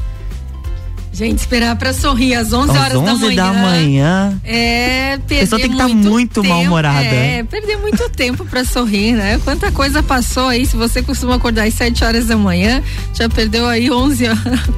Gente, 1.19 1.41
esperar 1.41 1.75
pra 1.75 1.93
sorrir 1.93 2.35
às 2.37 2.53
11 2.53 2.71
Às 2.71 2.77
horas 2.77 2.95
11 2.97 3.05
da 3.05 3.15
manhã. 3.17 3.35
da 3.35 3.53
manhã. 3.53 4.41
É, 4.45 5.19
perder 5.27 5.37
A 5.37 5.41
pessoa 5.41 5.61
tem 5.61 5.69
que 5.71 5.75
estar 5.75 5.89
muito 5.89 6.09
muito 6.09 6.43
tempo, 6.43 6.55
mal-humorada. 6.55 7.05
É, 7.05 7.43
perder 7.43 7.77
muito 7.79 8.09
tempo 8.11 8.45
pra 8.45 8.65
sorrir, 8.65 9.15
né? 9.15 9.41
Quanta 9.43 9.73
coisa 9.73 10.01
passou 10.01 10.47
aí, 10.47 10.65
se 10.65 10.77
você 10.77 11.03
costuma 11.03 11.35
acordar 11.35 11.67
às 11.67 11.75
7 11.75 12.05
horas 12.05 12.27
da 12.27 12.37
manhã, 12.37 12.81
já 13.13 13.29
perdeu 13.29 13.67
aí 13.67 13.91
11, 13.91 14.27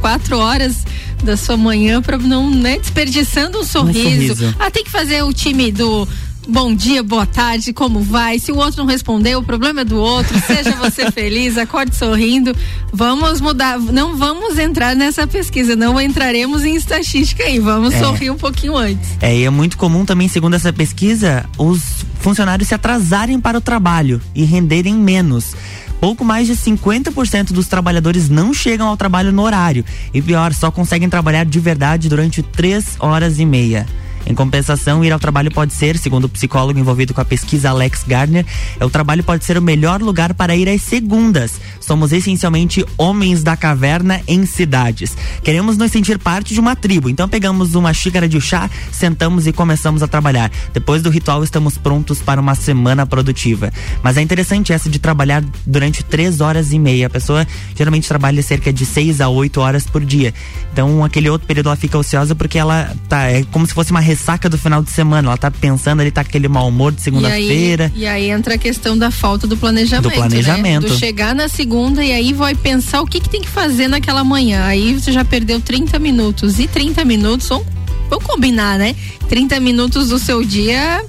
4 0.00 0.38
horas 0.40 0.78
da 1.22 1.36
sua 1.36 1.58
manhã 1.58 2.00
pra 2.00 2.16
não, 2.16 2.50
né, 2.50 2.78
desperdiçando 2.78 3.58
um 3.60 3.64
sorriso. 3.64 4.34
sorriso. 4.34 4.56
Ah, 4.58 4.70
tem 4.70 4.82
que 4.82 4.90
fazer 4.90 5.22
o 5.22 5.34
time 5.34 5.70
do 5.70 6.08
Bom 6.50 6.74
dia, 6.74 7.00
boa 7.00 7.24
tarde, 7.26 7.72
como 7.72 8.00
vai? 8.00 8.40
Se 8.40 8.50
o 8.50 8.56
outro 8.56 8.78
não 8.82 8.86
respondeu, 8.86 9.38
o 9.38 9.42
problema 9.42 9.82
é 9.82 9.84
do 9.84 9.96
outro. 9.98 10.36
Seja 10.48 10.72
você 10.72 11.08
feliz, 11.12 11.56
acorde 11.56 11.94
sorrindo. 11.94 12.52
Vamos 12.92 13.40
mudar, 13.40 13.78
não 13.78 14.16
vamos 14.16 14.58
entrar 14.58 14.96
nessa 14.96 15.28
pesquisa, 15.28 15.76
não 15.76 16.00
entraremos 16.00 16.64
em 16.64 16.74
estatística 16.74 17.44
aí. 17.44 17.60
Vamos 17.60 17.94
É. 17.94 18.00
sorrir 18.00 18.30
um 18.30 18.36
pouquinho 18.36 18.76
antes. 18.76 19.10
É, 19.20 19.34
e 19.36 19.44
é 19.44 19.50
muito 19.50 19.78
comum 19.78 20.04
também, 20.04 20.26
segundo 20.26 20.54
essa 20.54 20.72
pesquisa, 20.72 21.44
os 21.56 22.04
funcionários 22.18 22.68
se 22.68 22.74
atrasarem 22.74 23.38
para 23.38 23.56
o 23.56 23.60
trabalho 23.60 24.20
e 24.34 24.42
renderem 24.44 24.94
menos. 24.94 25.54
Pouco 26.00 26.24
mais 26.24 26.48
de 26.48 26.56
50% 26.56 27.52
dos 27.52 27.68
trabalhadores 27.68 28.28
não 28.28 28.52
chegam 28.52 28.88
ao 28.88 28.96
trabalho 28.96 29.30
no 29.30 29.42
horário. 29.42 29.84
E 30.12 30.20
pior, 30.20 30.52
só 30.52 30.68
conseguem 30.72 31.08
trabalhar 31.08 31.44
de 31.44 31.60
verdade 31.60 32.08
durante 32.08 32.42
três 32.42 32.96
horas 32.98 33.38
e 33.38 33.46
meia. 33.46 33.86
Em 34.26 34.34
compensação, 34.34 35.04
ir 35.04 35.12
ao 35.12 35.18
trabalho 35.18 35.50
pode 35.50 35.72
ser, 35.72 35.98
segundo 35.98 36.24
o 36.24 36.28
psicólogo 36.28 36.78
envolvido 36.78 37.14
com 37.14 37.20
a 37.20 37.24
pesquisa 37.24 37.70
Alex 37.70 38.04
Gardner, 38.06 38.46
é 38.78 38.84
o 38.84 38.90
trabalho 38.90 39.24
pode 39.24 39.44
ser 39.44 39.58
o 39.58 39.62
melhor 39.62 40.00
lugar 40.00 40.34
para 40.34 40.54
ir 40.54 40.68
às 40.68 40.82
segundas. 40.82 41.60
Somos 41.80 42.12
essencialmente 42.12 42.84
homens 42.96 43.42
da 43.42 43.56
caverna 43.56 44.20
em 44.28 44.46
cidades. 44.46 45.16
Queremos 45.42 45.76
nos 45.76 45.90
sentir 45.90 46.18
parte 46.18 46.54
de 46.54 46.60
uma 46.60 46.76
tribo, 46.76 47.08
então 47.08 47.28
pegamos 47.28 47.74
uma 47.74 47.92
xícara 47.92 48.28
de 48.28 48.40
chá, 48.40 48.70
sentamos 48.92 49.46
e 49.46 49.52
começamos 49.52 50.02
a 50.02 50.08
trabalhar. 50.08 50.50
Depois 50.72 51.02
do 51.02 51.10
ritual, 51.10 51.42
estamos 51.42 51.76
prontos 51.76 52.20
para 52.20 52.40
uma 52.40 52.54
semana 52.54 53.06
produtiva. 53.06 53.72
Mas 54.02 54.16
é 54.16 54.22
interessante 54.22 54.72
essa 54.72 54.88
de 54.88 54.98
trabalhar 54.98 55.42
durante 55.66 56.04
três 56.04 56.40
horas 56.40 56.72
e 56.72 56.78
meia. 56.78 57.06
A 57.06 57.10
pessoa 57.10 57.46
geralmente 57.74 58.06
trabalha 58.06 58.42
cerca 58.42 58.72
de 58.72 58.84
seis 58.86 59.20
a 59.20 59.28
oito 59.28 59.60
horas 59.60 59.86
por 59.86 60.04
dia. 60.04 60.32
Então, 60.72 61.04
aquele 61.04 61.28
outro 61.28 61.46
período 61.46 61.68
ela 61.68 61.76
fica 61.76 61.98
ociosa 61.98 62.34
porque 62.34 62.58
ela 62.58 62.94
tá. 63.08 63.24
É 63.24 63.42
como 63.44 63.66
se 63.66 63.74
fosse 63.74 63.90
uma 63.90 64.00
ressaca 64.10 64.48
do 64.48 64.58
final 64.58 64.82
de 64.82 64.90
semana. 64.90 65.28
Ela 65.28 65.36
tá 65.36 65.50
pensando 65.50 66.00
ali, 66.00 66.10
tá 66.10 66.20
aquele 66.20 66.48
mau 66.48 66.68
humor 66.68 66.92
de 66.92 67.00
segunda-feira. 67.00 67.92
E 67.94 68.06
aí, 68.06 68.22
e 68.22 68.26
aí 68.26 68.30
entra 68.30 68.54
a 68.54 68.58
questão 68.58 68.98
da 68.98 69.10
falta 69.10 69.46
do 69.46 69.56
planejamento. 69.56 70.10
Do 70.10 70.14
planejamento. 70.14 70.82
Né? 70.82 70.88
Do 70.88 70.98
chegar 70.98 71.34
na 71.34 71.48
segunda 71.48 72.04
e 72.04 72.12
aí 72.12 72.32
vai 72.32 72.54
pensar 72.54 73.00
o 73.00 73.06
que, 73.06 73.20
que 73.20 73.28
tem 73.28 73.40
que 73.40 73.48
fazer 73.48 73.88
naquela 73.88 74.24
manhã. 74.24 74.64
Aí 74.64 74.94
você 74.94 75.12
já 75.12 75.24
perdeu 75.24 75.60
30 75.60 75.98
minutos. 75.98 76.58
E 76.58 76.66
30 76.66 77.04
minutos, 77.04 77.48
vamos, 77.48 77.66
vamos 78.08 78.24
combinar, 78.24 78.78
né? 78.78 78.96
30 79.28 79.60
minutos 79.60 80.08
do 80.08 80.18
seu 80.18 80.42
dia. 80.44 81.04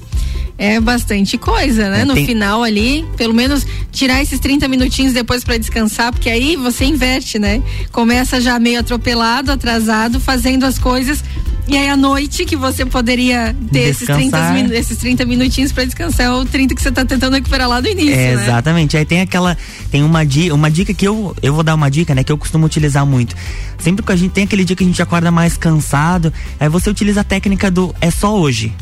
É 0.57 0.79
bastante 0.79 1.39
coisa, 1.39 1.89
né? 1.89 2.01
É, 2.01 2.05
no 2.05 2.13
tem- 2.13 2.23
final 2.23 2.61
ali, 2.61 3.03
pelo 3.17 3.33
menos 3.33 3.65
tirar 3.91 4.21
esses 4.21 4.39
30 4.39 4.67
minutinhos 4.67 5.11
depois 5.11 5.43
pra 5.43 5.57
descansar, 5.57 6.11
porque 6.11 6.29
aí 6.29 6.55
você 6.55 6.85
inverte, 6.85 7.39
né? 7.39 7.63
Começa 7.91 8.39
já 8.39 8.59
meio 8.59 8.79
atropelado, 8.79 9.51
atrasado, 9.51 10.19
fazendo 10.19 10.63
as 10.63 10.77
coisas. 10.77 11.23
E 11.71 11.77
aí 11.77 11.87
à 11.87 11.95
noite 11.95 12.43
que 12.43 12.57
você 12.57 12.85
poderia 12.85 13.55
ter 13.71 13.79
esses 13.91 14.05
30, 14.05 14.19
Descansar. 14.23 14.53
minu- 14.53 14.73
esses 14.73 14.97
30 14.97 15.25
minutinhos 15.25 15.71
pra 15.71 15.85
descansar, 15.85 16.25
é 16.25 16.29
o 16.29 16.43
30 16.43 16.75
que 16.75 16.81
você 16.81 16.91
tá 16.91 17.05
tentando 17.05 17.33
recuperar 17.33 17.69
lá 17.69 17.79
do 17.79 17.87
início, 17.87 18.13
É, 18.13 18.35
né? 18.35 18.43
exatamente. 18.43 18.97
Aí 18.97 19.05
tem 19.05 19.21
aquela. 19.21 19.57
Tem 19.89 20.03
uma 20.03 20.25
dica, 20.25 20.53
uma 20.53 20.69
dica 20.69 20.93
que 20.93 21.07
eu, 21.07 21.33
eu 21.41 21.53
vou 21.53 21.63
dar 21.63 21.73
uma 21.75 21.89
dica, 21.89 22.13
né? 22.13 22.25
Que 22.25 22.31
eu 22.33 22.37
costumo 22.37 22.65
utilizar 22.65 23.05
muito. 23.05 23.37
Sempre 23.79 24.05
que 24.05 24.11
a 24.11 24.15
gente 24.17 24.31
tem 24.31 24.43
aquele 24.43 24.65
dia 24.65 24.75
que 24.75 24.83
a 24.83 24.87
gente 24.87 25.01
acorda 25.01 25.31
mais 25.31 25.55
cansado, 25.55 26.33
aí 26.59 26.67
você 26.67 26.89
utiliza 26.89 27.21
a 27.21 27.23
técnica 27.23 27.71
do 27.71 27.95
é 28.01 28.11
só 28.11 28.37
hoje. 28.37 28.73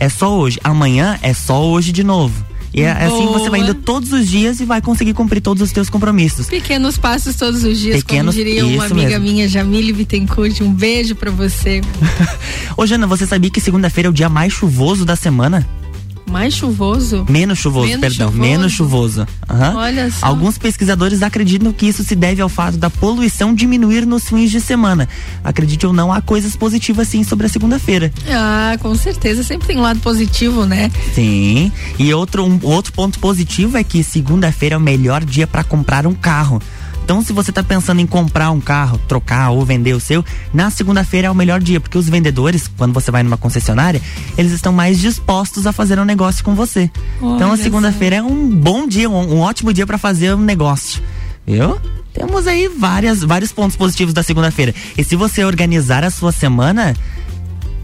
É 0.00 0.08
só 0.08 0.36
hoje. 0.36 0.58
Amanhã 0.64 1.16
é 1.22 1.32
só 1.32 1.64
hoje 1.64 1.92
de 1.92 2.02
novo. 2.02 2.44
E 2.76 2.82
é 2.82 2.90
assim 2.92 3.26
que 3.26 3.32
você 3.32 3.48
vai 3.48 3.60
indo 3.60 3.72
todos 3.72 4.12
os 4.12 4.28
dias 4.28 4.60
e 4.60 4.66
vai 4.66 4.82
conseguir 4.82 5.14
cumprir 5.14 5.40
todos 5.40 5.62
os 5.62 5.72
teus 5.72 5.88
compromissos. 5.88 6.46
Pequenos 6.46 6.98
passos 6.98 7.34
todos 7.34 7.64
os 7.64 7.78
dias, 7.78 7.96
Pequenos- 8.04 8.34
como 8.34 8.44
diria 8.44 8.66
uma 8.66 8.84
amiga 8.84 9.18
mesmo. 9.18 9.24
minha, 9.24 9.48
Jamile 9.48 9.94
Bittencourt. 9.94 10.60
Um 10.60 10.72
beijo 10.74 11.14
pra 11.14 11.30
você. 11.30 11.80
Ô, 12.76 12.86
Jana, 12.86 13.06
você 13.06 13.26
sabia 13.26 13.48
que 13.50 13.62
segunda-feira 13.62 14.08
é 14.08 14.10
o 14.10 14.12
dia 14.12 14.28
mais 14.28 14.52
chuvoso 14.52 15.06
da 15.06 15.16
semana? 15.16 15.66
Mais 16.30 16.54
chuvoso? 16.54 17.24
Menos 17.28 17.58
chuvoso, 17.58 17.86
Menos 17.86 18.00
perdão. 18.00 18.28
chuvoso? 18.28 18.40
Menos 18.50 18.72
chuvoso. 18.72 19.26
Aham. 19.48 19.74
Olha 19.76 20.10
só. 20.10 20.26
Alguns 20.26 20.58
pesquisadores 20.58 21.22
acreditam 21.22 21.72
que 21.72 21.86
isso 21.86 22.02
se 22.02 22.14
deve 22.16 22.42
ao 22.42 22.48
fato 22.48 22.76
da 22.76 22.90
poluição 22.90 23.54
diminuir 23.54 24.04
nos 24.04 24.24
fins 24.28 24.50
de 24.50 24.60
semana. 24.60 25.08
Acredite 25.44 25.86
ou 25.86 25.92
não, 25.92 26.12
há 26.12 26.20
coisas 26.20 26.56
positivas 26.56 27.08
sim 27.08 27.22
sobre 27.22 27.46
a 27.46 27.48
segunda-feira. 27.48 28.12
Ah, 28.28 28.76
com 28.80 28.94
certeza. 28.96 29.42
Sempre 29.42 29.68
tem 29.68 29.78
um 29.78 29.82
lado 29.82 30.00
positivo, 30.00 30.66
né? 30.66 30.90
Sim. 31.14 31.70
E 31.98 32.12
outro, 32.12 32.44
um, 32.44 32.58
outro 32.62 32.92
ponto 32.92 33.18
positivo 33.18 33.76
é 33.78 33.84
que 33.84 34.02
segunda-feira 34.02 34.74
é 34.74 34.78
o 34.78 34.80
melhor 34.80 35.24
dia 35.24 35.46
para 35.46 35.62
comprar 35.62 36.06
um 36.06 36.14
carro. 36.14 36.60
Então, 37.06 37.22
se 37.22 37.32
você 37.32 37.52
está 37.52 37.62
pensando 37.62 38.00
em 38.00 38.06
comprar 38.06 38.50
um 38.50 38.60
carro, 38.60 38.98
trocar 39.06 39.50
ou 39.50 39.64
vender 39.64 39.94
o 39.94 40.00
seu, 40.00 40.24
na 40.52 40.70
segunda-feira 40.70 41.28
é 41.28 41.30
o 41.30 41.34
melhor 41.36 41.60
dia, 41.60 41.78
porque 41.78 41.96
os 41.96 42.08
vendedores, 42.08 42.68
quando 42.76 42.92
você 42.92 43.12
vai 43.12 43.22
numa 43.22 43.36
concessionária, 43.36 44.02
eles 44.36 44.50
estão 44.50 44.72
mais 44.72 44.98
dispostos 44.98 45.68
a 45.68 45.72
fazer 45.72 46.00
um 46.00 46.04
negócio 46.04 46.42
com 46.42 46.56
você. 46.56 46.90
então, 47.18 47.50
a 47.50 47.52
Olha 47.52 47.62
segunda-feira 47.62 48.16
é 48.16 48.22
um 48.22 48.50
bom 48.50 48.88
dia, 48.88 49.08
um, 49.08 49.36
um 49.36 49.38
ótimo 49.38 49.72
dia 49.72 49.86
para 49.86 49.98
fazer 49.98 50.34
um 50.34 50.40
negócio. 50.40 51.00
Viu? 51.46 51.78
Temos 52.12 52.48
aí 52.48 52.66
várias, 52.66 53.22
vários 53.22 53.52
pontos 53.52 53.76
positivos 53.76 54.12
da 54.12 54.24
segunda-feira. 54.24 54.74
E 54.98 55.04
se 55.04 55.14
você 55.14 55.44
organizar 55.44 56.02
a 56.02 56.10
sua 56.10 56.32
semana, 56.32 56.92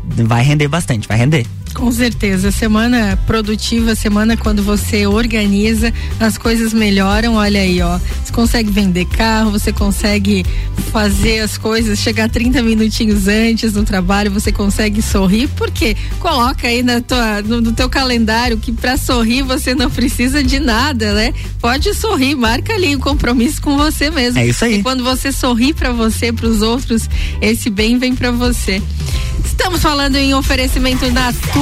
vai 0.04 0.42
render 0.42 0.66
bastante, 0.66 1.06
vai 1.06 1.16
render. 1.16 1.46
Com 1.74 1.90
certeza. 1.90 2.50
Semana 2.50 3.18
produtiva, 3.26 3.94
semana 3.94 4.36
quando 4.36 4.62
você 4.62 5.06
organiza, 5.06 5.92
as 6.20 6.36
coisas 6.38 6.72
melhoram. 6.72 7.34
Olha 7.34 7.60
aí, 7.60 7.80
ó. 7.80 7.98
Você 7.98 8.32
consegue 8.32 8.70
vender 8.70 9.06
carro, 9.06 9.50
você 9.50 9.72
consegue 9.72 10.44
fazer 10.92 11.40
as 11.40 11.56
coisas, 11.56 11.98
chegar 11.98 12.28
30 12.28 12.62
minutinhos 12.62 13.26
antes 13.26 13.72
no 13.72 13.82
trabalho, 13.82 14.30
você 14.30 14.52
consegue 14.52 15.00
sorrir, 15.00 15.48
porque 15.56 15.96
coloca 16.20 16.68
aí 16.68 16.82
na 16.82 17.00
tua, 17.00 17.40
no, 17.40 17.62
no 17.62 17.72
teu 17.72 17.88
calendário 17.88 18.58
que 18.58 18.70
para 18.70 18.96
sorrir 18.98 19.42
você 19.42 19.74
não 19.74 19.90
precisa 19.90 20.42
de 20.42 20.60
nada, 20.60 21.14
né? 21.14 21.32
Pode 21.60 21.94
sorrir, 21.94 22.34
marca 22.34 22.74
ali 22.74 22.94
o 22.94 22.98
compromisso 22.98 23.62
com 23.62 23.76
você 23.76 24.10
mesmo. 24.10 24.38
É 24.38 24.46
isso 24.46 24.64
aí. 24.64 24.80
E 24.80 24.82
quando 24.82 25.02
você 25.02 25.32
sorri 25.32 25.72
para 25.72 25.92
você, 25.92 26.32
para 26.32 26.46
os 26.46 26.60
outros, 26.60 27.08
esse 27.40 27.70
bem 27.70 27.98
vem 27.98 28.14
para 28.14 28.30
você. 28.30 28.82
Estamos 29.44 29.80
falando 29.80 30.16
em 30.16 30.34
oferecimento 30.34 31.04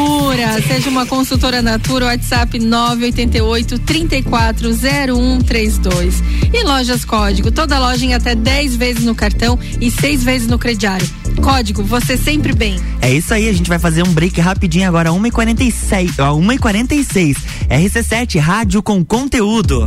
Natura. 0.01 0.63
Seja 0.63 0.89
uma 0.89 1.05
consultora 1.05 1.61
Natura, 1.61 2.07
WhatsApp 2.07 2.59
988 2.59 3.79
340132. 3.81 6.23
E 6.53 6.65
lojas 6.65 7.05
Código. 7.05 7.51
Toda 7.51 7.79
loja 7.79 8.07
em 8.07 8.15
até 8.15 8.35
10 8.35 8.77
vezes 8.77 9.05
no 9.05 9.15
cartão 9.15 9.59
e 9.79 9.91
6 9.91 10.25
vezes 10.25 10.49
no 10.49 10.59
crediário. 10.59 11.07
Código, 11.43 11.83
você 11.83 12.17
sempre 12.17 12.55
bem. 12.55 12.81
É 13.03 13.13
isso 13.13 13.35
aí, 13.35 13.47
a 13.49 13.53
gente 13.53 13.69
vai 13.69 13.79
fazer 13.79 14.03
um 14.03 14.13
break 14.13 14.41
rapidinho 14.41 14.89
agora, 14.89 15.11
1h46. 15.11 16.15
ó, 16.19 16.33
1h46. 16.35 17.37
RC7, 17.69 18.41
rádio 18.41 18.83
com 18.83 19.05
conteúdo. 19.05 19.87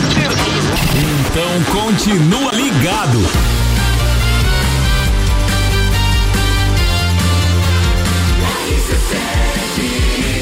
Então 1.31 1.81
continua 1.81 2.51
ligado. 2.51 3.19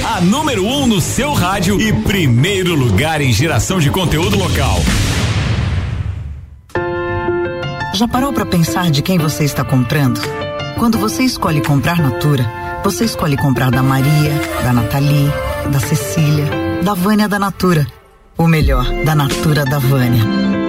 A 0.03 0.21
número 0.21 0.65
1 0.65 0.81
um 0.81 0.87
no 0.87 0.99
seu 0.99 1.31
rádio 1.33 1.79
e 1.79 1.93
primeiro 1.93 2.73
lugar 2.73 3.21
em 3.21 3.31
geração 3.31 3.79
de 3.79 3.91
conteúdo 3.91 4.35
local. 4.35 4.79
Já 7.93 8.07
parou 8.07 8.33
para 8.33 8.47
pensar 8.47 8.89
de 8.89 9.03
quem 9.03 9.19
você 9.19 9.43
está 9.43 9.63
comprando? 9.63 10.19
Quando 10.79 10.97
você 10.97 11.21
escolhe 11.21 11.61
comprar 11.61 11.99
Natura, 11.99 12.51
você 12.83 13.05
escolhe 13.05 13.37
comprar 13.37 13.69
da 13.69 13.83
Maria, 13.83 14.33
da 14.63 14.73
Nathalie, 14.73 15.31
da 15.71 15.79
Cecília, 15.79 16.49
da 16.83 16.95
Vânia 16.95 17.27
da 17.27 17.37
Natura. 17.37 17.85
O 18.35 18.47
melhor, 18.47 18.85
da 19.03 19.13
Natura 19.13 19.65
da 19.65 19.77
Vânia. 19.77 20.68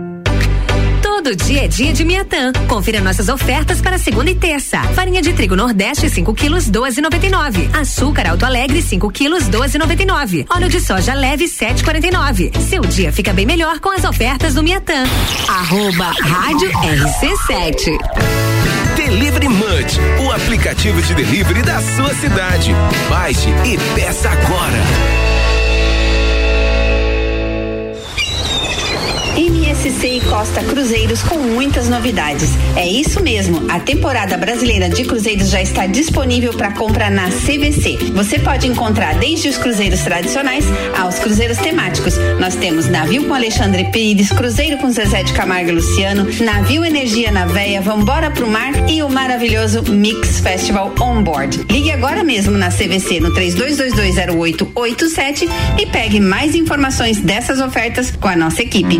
Todo 1.23 1.35
dia 1.35 1.65
é 1.65 1.67
dia 1.67 1.93
de 1.93 2.03
Miatã. 2.03 2.51
Confira 2.67 2.99
nossas 2.99 3.29
ofertas 3.29 3.79
para 3.79 3.99
segunda 3.99 4.31
e 4.31 4.35
terça. 4.35 4.81
Farinha 4.95 5.21
de 5.21 5.31
trigo 5.33 5.55
Nordeste 5.55 6.09
5 6.09 6.33
quilos 6.33 6.67
12,99. 6.67 7.69
Açúcar 7.79 8.27
Alto 8.27 8.43
Alegre 8.43 8.81
5 8.81 9.07
quilos 9.11 9.43
12,99. 9.43 10.47
Óleo 10.49 10.67
de 10.67 10.79
soja 10.79 11.13
leve 11.13 11.45
7,49. 11.45 12.59
Seu 12.61 12.81
dia 12.81 13.13
fica 13.13 13.31
bem 13.33 13.45
melhor 13.45 13.79
com 13.79 13.91
as 13.91 14.03
ofertas 14.03 14.55
do 14.55 14.63
Miatã. 14.63 15.03
Arroba 15.47 16.05
Rádio 16.05 16.71
RC7. 16.71 17.99
Delivery 18.95 19.47
Munch, 19.47 19.99
o 20.25 20.31
aplicativo 20.31 20.99
de 21.03 21.13
delivery 21.13 21.61
da 21.61 21.79
sua 21.81 22.15
cidade. 22.15 22.73
Baixe 23.07 23.47
e 23.63 23.77
peça 23.93 24.27
agora. 24.27 25.30
MSC 29.81 30.17
e 30.17 30.21
Costa 30.21 30.63
Cruzeiros 30.63 31.23
com 31.23 31.39
muitas 31.39 31.89
novidades. 31.89 32.51
É 32.75 32.87
isso 32.87 33.19
mesmo, 33.23 33.65
a 33.67 33.79
temporada 33.79 34.37
brasileira 34.37 34.87
de 34.87 35.03
cruzeiros 35.03 35.49
já 35.49 35.59
está 35.59 35.87
disponível 35.87 36.53
para 36.53 36.71
compra 36.71 37.09
na 37.09 37.29
CVC. 37.29 37.97
Você 38.13 38.37
pode 38.37 38.67
encontrar 38.67 39.15
desde 39.15 39.49
os 39.49 39.57
cruzeiros 39.57 40.01
tradicionais 40.01 40.65
aos 40.95 41.17
cruzeiros 41.17 41.57
temáticos. 41.57 42.13
Nós 42.39 42.53
temos 42.55 42.87
navio 42.87 43.25
com 43.25 43.33
Alexandre 43.33 43.85
Pires, 43.85 44.29
cruzeiro 44.29 44.77
com 44.77 44.91
Zezé 44.91 45.23
de 45.23 45.33
Camargo 45.33 45.69
e 45.69 45.73
Luciano, 45.73 46.27
navio 46.41 46.85
Energia 46.85 47.31
na 47.31 47.47
Veia, 47.47 47.81
Vambora 47.81 48.29
pro 48.29 48.47
Mar 48.47 48.87
e 48.87 49.01
o 49.01 49.09
maravilhoso 49.09 49.81
Mix 49.91 50.41
Festival 50.41 50.93
On 51.01 51.23
Board. 51.23 51.65
Ligue 51.71 51.91
agora 51.91 52.23
mesmo 52.23 52.55
na 52.55 52.69
CVC 52.69 53.19
no 53.19 53.33
32220887 53.33 55.49
e 55.79 55.87
pegue 55.87 56.19
mais 56.19 56.53
informações 56.53 57.19
dessas 57.19 57.59
ofertas 57.59 58.11
com 58.11 58.27
a 58.27 58.35
nossa 58.35 58.61
equipe. 58.61 58.99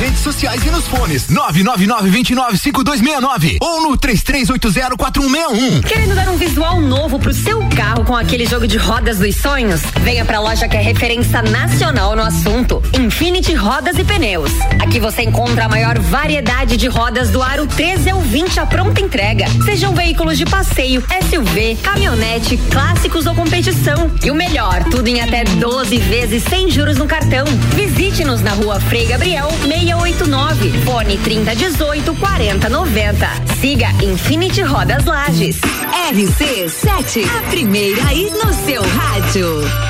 redes 0.00 0.20
sociais 0.20 0.64
e 0.64 0.70
nos 0.70 0.88
fones. 0.88 1.26
999-295269 1.26 3.58
ou 3.60 3.82
no 3.82 3.98
33804161. 3.98 5.84
Querendo 5.86 6.14
dar 6.14 6.30
um 6.30 6.38
visual 6.38 6.80
novo 6.80 7.18
pro 7.18 7.34
seu 7.34 7.60
carro 7.76 8.06
com 8.06 8.16
aquele 8.16 8.46
jogo 8.46 8.66
de 8.66 8.78
rodas 8.78 9.18
dos 9.18 9.36
sonhos? 9.36 9.82
Venha 10.02 10.24
pra 10.24 10.40
loja 10.40 10.66
que 10.66 10.76
é 10.76 10.80
referência 10.80 11.42
nacional 11.42 12.16
no 12.16 12.22
assunto. 12.22 12.82
Infinity 12.94 13.52
Rodas 13.52 13.98
e 13.98 14.04
Pneus. 14.04 14.52
Aqui 14.82 14.98
você 14.98 15.20
encontra 15.20 15.66
a 15.66 15.68
maior 15.68 15.98
variedade 15.98 16.78
de 16.78 16.88
rodas 16.88 17.28
do 17.28 17.42
aro 17.42 17.66
13 17.66 18.08
ao 18.08 18.22
20 18.22 18.58
à 18.58 18.64
pronta 18.64 19.02
entrega. 19.02 19.44
Sejam 19.66 19.92
veículos 19.92 20.38
de 20.38 20.46
passeio, 20.46 21.04
SUV, 21.28 21.76
caminhonete, 21.82 22.56
clássicos 22.70 23.26
ou 23.26 23.34
competição. 23.34 24.10
E 24.24 24.30
o 24.30 24.34
melhor, 24.34 24.82
tudo 24.84 25.08
em 25.08 25.20
até 25.20 25.44
12 25.44 25.98
vezes 25.98 26.42
sem 26.44 26.70
juros 26.70 26.96
no 26.96 27.06
cartão. 27.06 27.44
Visite-nos 27.74 28.40
na 28.40 28.52
rua 28.52 28.80
Frei 28.80 29.04
Gabriel 29.06 29.50
689, 29.90 30.84
fone 30.84 31.18
3018 31.18 32.14
4090. 32.14 33.28
Siga 33.60 33.88
Infinity 34.02 34.62
Rodas 34.62 35.04
Lages. 35.04 35.58
RC7, 36.12 37.24
a 37.38 37.50
primeira 37.50 38.06
aí 38.06 38.30
no 38.30 38.52
seu 38.52 38.82
rádio. 38.82 39.89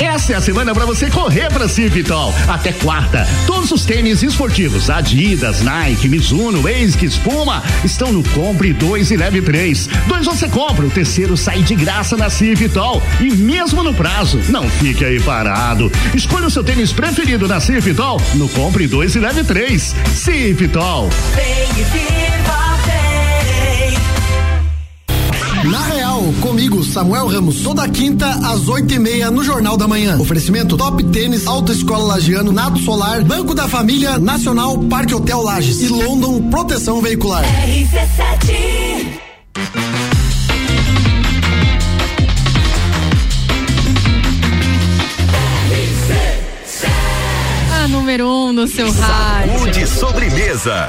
Essa 0.00 0.32
é 0.32 0.36
a 0.36 0.40
semana 0.40 0.74
para 0.74 0.86
você 0.86 1.10
correr 1.10 1.52
para 1.52 1.68
Civitol. 1.68 2.32
Até 2.48 2.72
quarta, 2.72 3.28
todos 3.46 3.70
os 3.70 3.84
tênis 3.84 4.22
esportivos 4.22 4.88
Adidas, 4.88 5.60
Nike, 5.60 6.08
Mizuno, 6.08 6.66
ASICS, 6.66 7.18
Puma 7.18 7.62
estão 7.84 8.10
no 8.10 8.22
Compre 8.30 8.72
2 8.72 9.10
e 9.10 9.16
Leve 9.18 9.42
3. 9.42 9.90
Dois 10.08 10.24
você 10.24 10.48
compra, 10.48 10.86
o 10.86 10.90
terceiro 10.90 11.36
sai 11.36 11.62
de 11.62 11.74
graça 11.74 12.16
na 12.16 12.30
Civitol. 12.30 13.02
E 13.20 13.30
mesmo 13.30 13.82
no 13.82 13.92
prazo, 13.92 14.40
não 14.48 14.66
fique 14.70 15.04
aí 15.04 15.20
parado. 15.20 15.92
Escolha 16.14 16.46
o 16.46 16.50
seu 16.50 16.64
tênis 16.64 16.94
preferido 16.94 17.46
na 17.46 17.60
Civitol 17.60 18.18
no 18.36 18.48
Compre 18.48 18.86
2 18.86 19.16
e 19.16 19.18
Leve 19.18 19.44
3. 19.44 19.94
Civitol. 20.14 21.10
Vem 21.34 21.68
e 21.78 21.84
viva, 21.84 22.78
vem. 22.86 23.30
Na 25.70 25.99
comigo, 26.40 26.82
Samuel 26.82 27.26
Ramos, 27.26 27.60
toda 27.60 27.88
quinta 27.88 28.26
às 28.26 28.66
oito 28.68 28.92
e 28.94 28.98
meia 28.98 29.30
no 29.30 29.44
Jornal 29.44 29.76
da 29.76 29.86
Manhã. 29.86 30.18
Oferecimento 30.18 30.76
Top 30.76 31.02
Tênis, 31.04 31.46
Autoescola 31.46 32.14
Lagiano, 32.14 32.50
Nato 32.50 32.78
Solar, 32.80 33.22
Banco 33.24 33.54
da 33.54 33.68
Família, 33.68 34.18
Nacional, 34.18 34.78
Parque 34.78 35.14
Hotel 35.14 35.40
Lages 35.42 35.82
e 35.82 35.88
London 35.88 36.42
Proteção 36.50 37.00
Veicular. 37.00 37.44
RC7. 37.44 39.10
A 47.84 47.88
número 47.88 48.26
um 48.26 48.52
no 48.52 48.66
seu 48.66 48.90
rádio. 48.90 49.58
Saúde 49.58 49.86
sobremesa. 49.86 50.88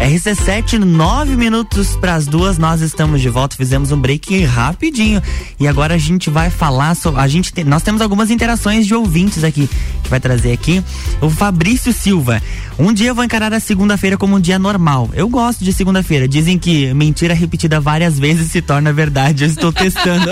RC7, 0.00 0.78
nove 0.78 1.36
minutos 1.36 1.94
para 1.94 2.14
as 2.14 2.26
duas, 2.26 2.56
nós 2.56 2.80
estamos 2.80 3.20
de 3.20 3.28
volta, 3.28 3.54
fizemos 3.54 3.92
um 3.92 3.98
break 4.00 4.42
rapidinho 4.44 5.22
e 5.58 5.68
agora 5.68 5.94
a 5.94 5.98
gente 5.98 6.30
vai 6.30 6.48
falar 6.48 6.96
sobre, 6.96 7.20
a 7.20 7.28
gente 7.28 7.52
tem, 7.52 7.64
nós 7.64 7.82
temos 7.82 8.00
algumas 8.00 8.30
interações 8.30 8.86
de 8.86 8.94
ouvintes 8.94 9.44
aqui 9.44 9.68
que 10.02 10.08
vai 10.08 10.18
trazer 10.18 10.52
aqui. 10.52 10.82
O 11.20 11.28
Fabrício 11.28 11.92
Silva, 11.92 12.42
um 12.78 12.94
dia 12.94 13.08
eu 13.08 13.14
vou 13.14 13.22
encarar 13.22 13.52
a 13.52 13.60
segunda-feira 13.60 14.16
como 14.16 14.36
um 14.36 14.40
dia 14.40 14.58
normal. 14.58 15.10
Eu 15.12 15.28
gosto 15.28 15.62
de 15.62 15.72
segunda-feira. 15.72 16.26
Dizem 16.26 16.58
que 16.58 16.92
mentira 16.94 17.34
repetida 17.34 17.78
várias 17.78 18.18
vezes 18.18 18.50
se 18.50 18.62
torna 18.62 18.92
verdade. 18.94 19.44
Eu 19.44 19.50
estou 19.50 19.70
testando. 19.70 20.30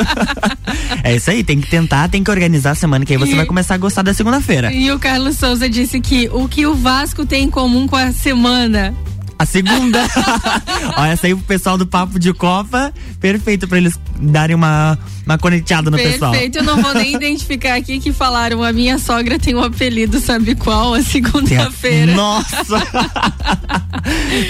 é 1.05 1.15
isso 1.15 1.31
aí, 1.31 1.45
tem 1.45 1.61
que 1.61 1.69
tentar, 1.69 2.09
tem 2.09 2.25
que 2.25 2.31
organizar 2.31 2.71
a 2.71 2.75
semana 2.75 3.05
que 3.05 3.13
aí 3.13 3.19
você 3.19 3.33
E- 3.33 3.37
vai 3.37 3.45
começar 3.47 3.75
a 3.75 3.79
gostar 3.79 4.01
da 4.03 4.15
segunda-feira. 4.15 4.73
E 4.73 4.91
o 4.91 4.99
Carlos 4.99 5.37
Souza 5.37 5.69
disse 5.69 6.01
que 6.01 6.29
o 6.33 6.49
que 6.49 6.67
o 6.67 6.75
Vasco 6.75 7.27
tem 7.27 7.45
em 7.45 7.51
comum 7.51 7.87
com 7.87 7.97
a 7.97 8.11
semana. 8.13 8.95
A 9.39 9.47
segunda. 9.47 10.01
Essa 11.11 11.29
aí 11.29 11.35
pro 11.35 11.45
pessoal 11.45 11.79
do 11.79 11.87
Papo 11.87 12.19
de 12.19 12.33
Copa, 12.35 12.93
perfeito 13.21 13.69
pra 13.69 13.79
eles 13.79 13.99
darem 14.21 14.57
uma, 14.57 14.99
uma 15.29 15.37
conectada 15.37 15.91
no 15.91 15.97
pessoal. 15.99 16.33
Perfeito, 16.33 16.59
eu 16.59 16.65
não 16.65 16.81
vou 16.81 16.95
nem 16.95 17.15
identificar 17.15 17.75
aqui 17.75 18.01
que 18.01 18.13
falaram. 18.13 18.63
A 18.63 18.73
minha 18.73 18.99
sogra 18.99 19.39
tem 19.39 19.55
um 19.55 19.63
apelido, 19.63 20.19
sabe 20.21 20.55
qual? 20.55 20.95
A 20.95 21.03
segunda-feira. 21.03 22.15
Nossa! 22.15 22.59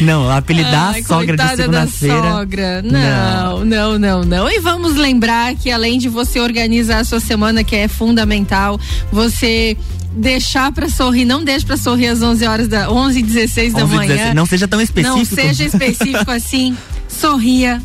Não, 0.00 0.30
apelidar 0.30 0.94
Ai, 0.94 1.00
a 1.00 1.04
sogra 1.04 1.36
de 1.36 1.56
segunda-feira. 1.56 2.30
sogra. 2.30 2.82
Não, 2.82 3.64
não, 3.64 3.98
não, 3.98 4.22
não. 4.22 4.48
E 4.48 4.60
vamos 4.60 4.94
lembrar 4.94 5.54
que 5.56 5.70
além 5.70 5.98
de 5.98 6.08
você 6.08 6.38
organizar 6.38 7.00
a 7.00 7.04
sua 7.04 7.18
semana, 7.18 7.64
que 7.64 7.74
é 7.74 7.88
fundamental, 7.88 8.78
você 9.10 9.76
deixar 10.12 10.70
pra 10.70 10.88
sorrir, 10.88 11.24
não 11.24 11.42
deixe 11.42 11.66
pra 11.66 11.76
sorrir 11.76 12.08
às 12.08 12.22
11 12.22 12.46
horas 12.46 12.68
da 12.68 12.90
11 12.90 13.18
e 13.18 13.22
16 13.22 13.72
da 13.72 13.84
11 13.84 13.92
e 13.92 13.96
manhã. 13.96 14.14
16, 14.14 14.34
não 14.34 14.46
seja 14.46 14.68
tão 14.68 14.80
específico. 14.80 15.18
Não 15.18 15.24
seja 15.24 15.64
específico 15.64 16.30
assim. 16.30 16.76
Sorria, 17.18 17.82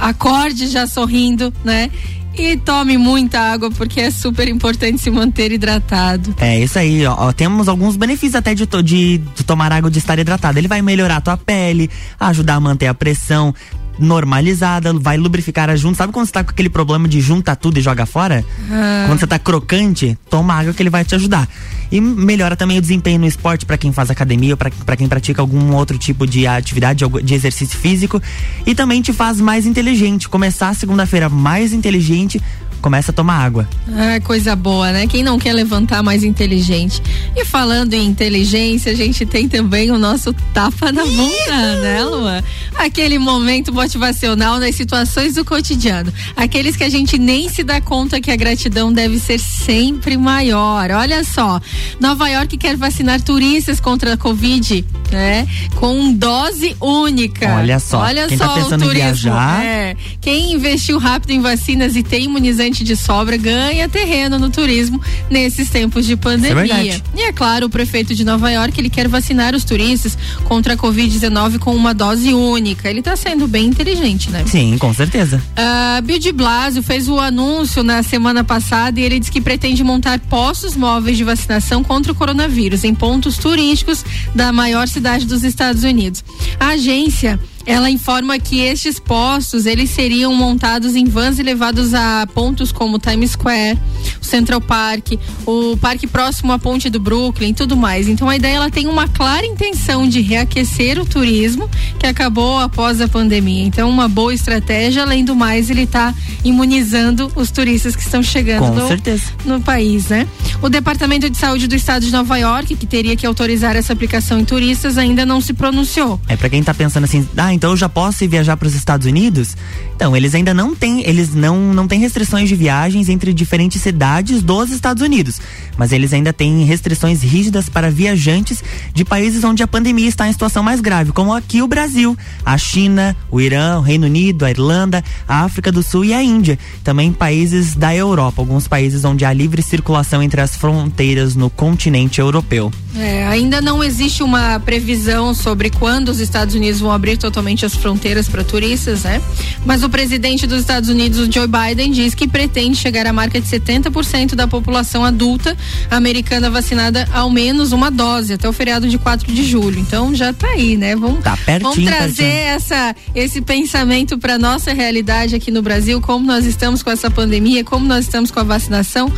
acorde 0.00 0.66
já 0.66 0.86
sorrindo, 0.86 1.52
né? 1.64 1.90
E 2.38 2.56
tome 2.58 2.98
muita 2.98 3.40
água 3.40 3.70
porque 3.70 4.00
é 4.00 4.10
super 4.10 4.46
importante 4.46 5.00
se 5.00 5.10
manter 5.10 5.52
hidratado. 5.52 6.34
É 6.38 6.60
isso 6.60 6.78
aí, 6.78 7.06
ó, 7.06 7.32
Temos 7.32 7.66
alguns 7.66 7.96
benefícios 7.96 8.34
até 8.34 8.54
de, 8.54 8.66
de, 8.66 9.18
de 9.18 9.44
tomar 9.44 9.72
água 9.72 9.90
de 9.90 9.98
estar 9.98 10.18
hidratado. 10.18 10.58
Ele 10.58 10.68
vai 10.68 10.82
melhorar 10.82 11.16
a 11.16 11.20
tua 11.20 11.36
pele, 11.36 11.88
ajudar 12.20 12.56
a 12.56 12.60
manter 12.60 12.88
a 12.88 12.94
pressão 12.94 13.54
normalizada, 13.98 14.92
vai 14.92 15.16
lubrificar 15.16 15.70
a 15.70 15.76
junta. 15.76 15.98
Sabe 15.98 16.12
quando 16.12 16.26
você 16.26 16.32
tá 16.32 16.44
com 16.44 16.50
aquele 16.50 16.68
problema 16.68 17.08
de 17.08 17.20
junta 17.20 17.56
tudo 17.56 17.78
e 17.78 17.80
joga 17.80 18.06
fora? 18.06 18.44
Ah. 18.70 19.04
Quando 19.08 19.20
você 19.20 19.26
tá 19.26 19.38
crocante, 19.38 20.18
toma 20.28 20.54
água 20.54 20.72
que 20.72 20.82
ele 20.82 20.90
vai 20.90 21.04
te 21.04 21.14
ajudar. 21.14 21.48
E 21.90 22.00
melhora 22.00 22.56
também 22.56 22.78
o 22.78 22.80
desempenho 22.80 23.20
no 23.20 23.26
esporte 23.26 23.64
para 23.64 23.78
quem 23.78 23.92
faz 23.92 24.10
academia 24.10 24.54
ou 24.54 24.56
para 24.56 24.96
quem 24.96 25.08
pratica 25.08 25.40
algum 25.40 25.74
outro 25.74 25.96
tipo 25.98 26.26
de 26.26 26.46
atividade, 26.46 27.04
de 27.22 27.34
exercício 27.34 27.78
físico. 27.78 28.20
E 28.66 28.74
também 28.74 29.00
te 29.00 29.12
faz 29.12 29.40
mais 29.40 29.66
inteligente. 29.66 30.28
Começar 30.28 30.70
a 30.70 30.74
segunda-feira 30.74 31.28
mais 31.28 31.72
inteligente, 31.72 32.42
começa 32.80 33.10
a 33.10 33.14
tomar 33.14 33.44
água. 33.44 33.68
Ah, 33.88 34.20
coisa 34.20 34.54
boa, 34.54 34.92
né? 34.92 35.06
Quem 35.06 35.22
não 35.22 35.38
quer 35.38 35.52
levantar 35.52 36.02
mais 36.02 36.22
inteligente. 36.22 37.02
E 37.34 37.44
falando 37.44 37.94
em 37.94 38.06
inteligência, 38.06 38.92
a 38.92 38.94
gente 38.94 39.26
tem 39.26 39.48
também 39.48 39.90
o 39.90 39.98
nosso 39.98 40.32
tapa 40.54 40.92
na 40.92 41.04
bunda, 41.04 41.80
né, 41.82 42.04
Lua? 42.04 42.44
Aquele 42.78 43.18
momento 43.18 43.72
motivacional 43.72 44.58
nas 44.60 44.74
situações 44.74 45.34
do 45.34 45.44
cotidiano. 45.44 46.12
Aqueles 46.36 46.76
que 46.76 46.84
a 46.84 46.88
gente 46.88 47.18
nem 47.18 47.48
se 47.48 47.62
dá 47.64 47.80
conta 47.80 48.20
que 48.20 48.30
a 48.30 48.36
gratidão 48.36 48.92
deve 48.92 49.18
ser 49.18 49.38
sempre 49.38 50.16
maior. 50.16 50.90
Olha 50.90 51.24
só, 51.24 51.60
Nova 51.98 52.28
York 52.28 52.56
quer 52.58 52.76
vacinar 52.76 53.20
turistas 53.22 53.80
contra 53.80 54.12
a 54.12 54.16
Covid, 54.16 54.84
né? 55.10 55.46
Com 55.76 56.12
dose 56.12 56.76
única. 56.80 57.56
Olha 57.56 57.78
só, 57.80 58.00
Olha 58.00 58.26
quem 58.28 58.36
só 58.38 58.46
tá 58.48 58.54
pensando 58.54 58.82
o 58.82 58.84
em 58.84 58.88
turismo. 58.88 59.12
viajar- 59.32 59.64
É, 59.64 59.96
quem 60.20 60.52
investiu 60.52 60.98
rápido 60.98 61.30
em 61.30 61.40
vacinas 61.40 61.96
e 61.96 62.02
tem 62.02 62.24
imunizante 62.24 62.84
de 62.84 62.94
sobra 62.94 63.36
ganha 63.36 63.88
terreno 63.88 64.38
no 64.38 64.50
turismo 64.50 65.00
nesses 65.30 65.70
tempos 65.70 66.04
de 66.06 66.14
pandemia. 66.16 66.54
verdade. 66.54 67.02
e 67.16 67.22
é 67.22 67.32
claro, 67.32 67.66
o 67.66 67.70
prefeito 67.70 68.14
de 68.14 68.24
Nova 68.24 68.50
York 68.50 68.78
ele 68.78 68.90
quer 68.90 69.08
vacinar 69.08 69.54
os 69.54 69.64
turistas 69.64 70.16
contra 70.44 70.74
a 70.74 70.76
Covid-19 70.76 71.58
com 71.58 71.74
uma 71.74 71.94
dose 71.94 72.32
única. 72.34 72.65
Ele 72.84 73.00
está 73.00 73.14
sendo 73.16 73.46
bem 73.46 73.66
inteligente, 73.66 74.30
né? 74.30 74.44
Sim, 74.46 74.76
com 74.78 74.92
certeza. 74.94 75.42
Uh, 75.52 76.02
Bill 76.02 76.18
de 76.18 76.32
Blasio 76.32 76.82
fez 76.82 77.08
o 77.08 77.18
anúncio 77.20 77.82
na 77.82 78.02
semana 78.02 78.42
passada 78.42 78.98
e 78.98 79.02
ele 79.02 79.18
diz 79.18 79.28
que 79.28 79.40
pretende 79.40 79.84
montar 79.84 80.18
postos 80.20 80.76
móveis 80.76 81.16
de 81.16 81.24
vacinação 81.24 81.84
contra 81.84 82.12
o 82.12 82.14
coronavírus 82.14 82.84
em 82.84 82.94
pontos 82.94 83.36
turísticos 83.36 84.04
da 84.34 84.52
maior 84.52 84.88
cidade 84.88 85.26
dos 85.26 85.44
Estados 85.44 85.84
Unidos. 85.84 86.24
A 86.58 86.68
agência 86.68 87.38
ela 87.66 87.90
informa 87.90 88.38
que 88.38 88.60
estes 88.60 89.00
postos 89.00 89.66
eles 89.66 89.90
seriam 89.90 90.32
montados 90.32 90.94
em 90.94 91.04
vans 91.04 91.38
e 91.38 91.42
levados 91.42 91.92
a 91.92 92.26
pontos 92.32 92.70
como 92.70 92.98
Times 92.98 93.32
Square, 93.32 93.78
o 94.22 94.24
Central 94.24 94.60
Park, 94.60 95.14
o 95.44 95.76
parque 95.76 96.06
próximo 96.06 96.52
à 96.52 96.58
ponte 96.58 96.88
do 96.88 97.00
Brooklyn 97.00 97.50
e 97.50 97.54
tudo 97.54 97.76
mais. 97.76 98.08
Então 98.08 98.28
a 98.28 98.36
ideia 98.36 98.56
ela 98.56 98.70
tem 98.70 98.86
uma 98.86 99.08
clara 99.08 99.44
intenção 99.44 100.08
de 100.08 100.20
reaquecer 100.20 101.00
o 101.00 101.04
turismo 101.04 101.68
que 101.98 102.06
acabou 102.06 102.58
após 102.60 103.00
a 103.00 103.08
pandemia. 103.08 103.64
Então 103.64 103.90
uma 103.90 104.08
boa 104.08 104.32
estratégia, 104.32 105.02
além 105.02 105.24
do 105.24 105.34
mais 105.34 105.68
ele 105.68 105.82
está 105.82 106.14
imunizando 106.44 107.30
os 107.34 107.50
turistas 107.50 107.96
que 107.96 108.02
estão 108.02 108.22
chegando 108.22 108.72
no, 108.72 109.56
no 109.56 109.60
país, 109.60 110.08
né? 110.08 110.26
O 110.62 110.68
Departamento 110.68 111.28
de 111.28 111.36
Saúde 111.36 111.66
do 111.66 111.74
Estado 111.74 112.06
de 112.06 112.12
Nova 112.12 112.36
York, 112.36 112.76
que 112.76 112.86
teria 112.86 113.16
que 113.16 113.26
autorizar 113.26 113.76
essa 113.76 113.92
aplicação 113.92 114.38
em 114.38 114.44
turistas, 114.44 114.96
ainda 114.96 115.26
não 115.26 115.40
se 115.40 115.52
pronunciou. 115.52 116.20
É 116.28 116.36
pra 116.36 116.48
quem 116.48 116.62
tá 116.62 116.72
pensando 116.72 117.04
assim, 117.04 117.26
ah, 117.36 117.52
então 117.56 117.70
eu 117.70 117.76
já 117.76 117.88
posso 117.88 118.22
ir 118.22 118.28
viajar 118.28 118.56
para 118.56 118.68
os 118.68 118.74
Estados 118.74 119.06
Unidos? 119.06 119.56
Então, 119.94 120.14
eles 120.14 120.34
ainda 120.34 120.52
não 120.52 120.76
têm, 120.76 121.00
eles 121.08 121.34
não 121.34 121.72
não 121.72 121.88
têm 121.88 121.98
restrições 121.98 122.48
de 122.48 122.54
viagens 122.54 123.08
entre 123.08 123.32
diferentes 123.32 123.80
cidades 123.80 124.42
dos 124.42 124.70
Estados 124.70 125.02
Unidos, 125.02 125.40
mas 125.76 125.92
eles 125.92 126.12
ainda 126.12 126.32
têm 126.32 126.64
restrições 126.64 127.22
rígidas 127.22 127.68
para 127.68 127.90
viajantes 127.90 128.62
de 128.92 129.04
países 129.04 129.44
onde 129.44 129.62
a 129.62 129.68
pandemia 129.68 130.08
está 130.08 130.28
em 130.28 130.32
situação 130.32 130.62
mais 130.62 130.80
grave, 130.80 131.12
como 131.12 131.34
aqui 131.34 131.62
o 131.62 131.68
Brasil, 131.68 132.16
a 132.44 132.56
China, 132.58 133.16
o 133.30 133.40
Irã, 133.40 133.78
o 133.78 133.82
Reino 133.82 134.06
Unido, 134.06 134.44
a 134.44 134.50
Irlanda, 134.50 135.02
a 135.28 135.44
África 135.44 135.70
do 135.70 135.82
Sul 135.82 136.04
e 136.04 136.14
a 136.14 136.22
Índia. 136.22 136.58
Também 136.82 137.12
países 137.12 137.74
da 137.74 137.94
Europa, 137.94 138.42
alguns 138.42 138.68
países 138.68 139.04
onde 139.04 139.24
há 139.24 139.32
livre 139.32 139.62
circulação 139.62 140.22
entre 140.22 140.40
as 140.40 140.56
fronteiras 140.56 141.34
no 141.34 141.50
continente 141.50 142.20
europeu. 142.20 142.70
É, 142.96 143.26
ainda 143.26 143.60
não 143.60 143.84
existe 143.84 144.22
uma 144.22 144.58
previsão 144.60 145.34
sobre 145.34 145.68
quando 145.68 146.08
os 146.08 146.18
Estados 146.18 146.54
Unidos 146.54 146.80
vão 146.80 146.90
abrir 146.90 147.18
totalmente 147.18 147.66
as 147.66 147.74
fronteiras 147.74 148.28
para 148.28 148.42
turistas, 148.42 149.02
né? 149.02 149.20
Mas 149.64 149.82
o 149.82 149.90
presidente 149.90 150.46
dos 150.46 150.60
Estados 150.60 150.88
Unidos, 150.88 151.28
Joe 151.30 151.46
Biden, 151.46 151.90
diz 151.90 152.14
que 152.14 152.26
pretende 152.26 152.76
chegar 152.76 153.06
à 153.06 153.12
marca 153.12 153.40
de 153.40 153.46
70% 153.46 154.34
da 154.34 154.48
população 154.48 155.04
adulta 155.04 155.56
americana 155.90 156.50
vacinada 156.50 157.08
ao 157.12 157.30
menos 157.30 157.72
uma 157.72 157.90
dose 157.90 158.32
até 158.34 158.48
o 158.48 158.52
feriado 158.52 158.88
de 158.88 158.98
4 158.98 159.32
de 159.32 159.44
julho. 159.44 159.78
Então 159.78 160.14
já 160.14 160.32
tá 160.32 160.48
aí, 160.48 160.76
né? 160.76 160.94
Vamos, 160.96 161.22
Tá 161.22 161.36
pertinho, 161.36 161.70
vamos 161.74 161.84
trazer 161.84 162.22
pertinho. 162.22 162.48
essa 162.48 162.96
esse 163.14 163.40
pensamento 163.40 164.18
para 164.18 164.38
nossa 164.38 164.72
realidade 164.72 165.34
aqui 165.34 165.50
no 165.50 165.62
Brasil, 165.62 166.00
como 166.00 166.26
nós 166.26 166.44
estamos 166.44 166.82
com 166.82 166.90
essa 166.90 167.10
pandemia, 167.10 167.64
como 167.64 167.86
nós 167.86 168.04
estamos 168.04 168.30
com 168.30 168.40
a 168.40 168.44
vacinação. 168.44 169.12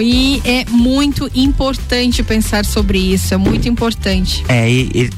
E 0.00 0.40
é 0.44 0.64
muito 0.70 1.30
importante 1.34 2.22
pensar 2.22 2.64
sobre 2.64 2.98
isso, 2.98 3.32
é 3.32 3.36
muito 3.36 3.68
importante. 3.68 4.44
É, 4.48 4.66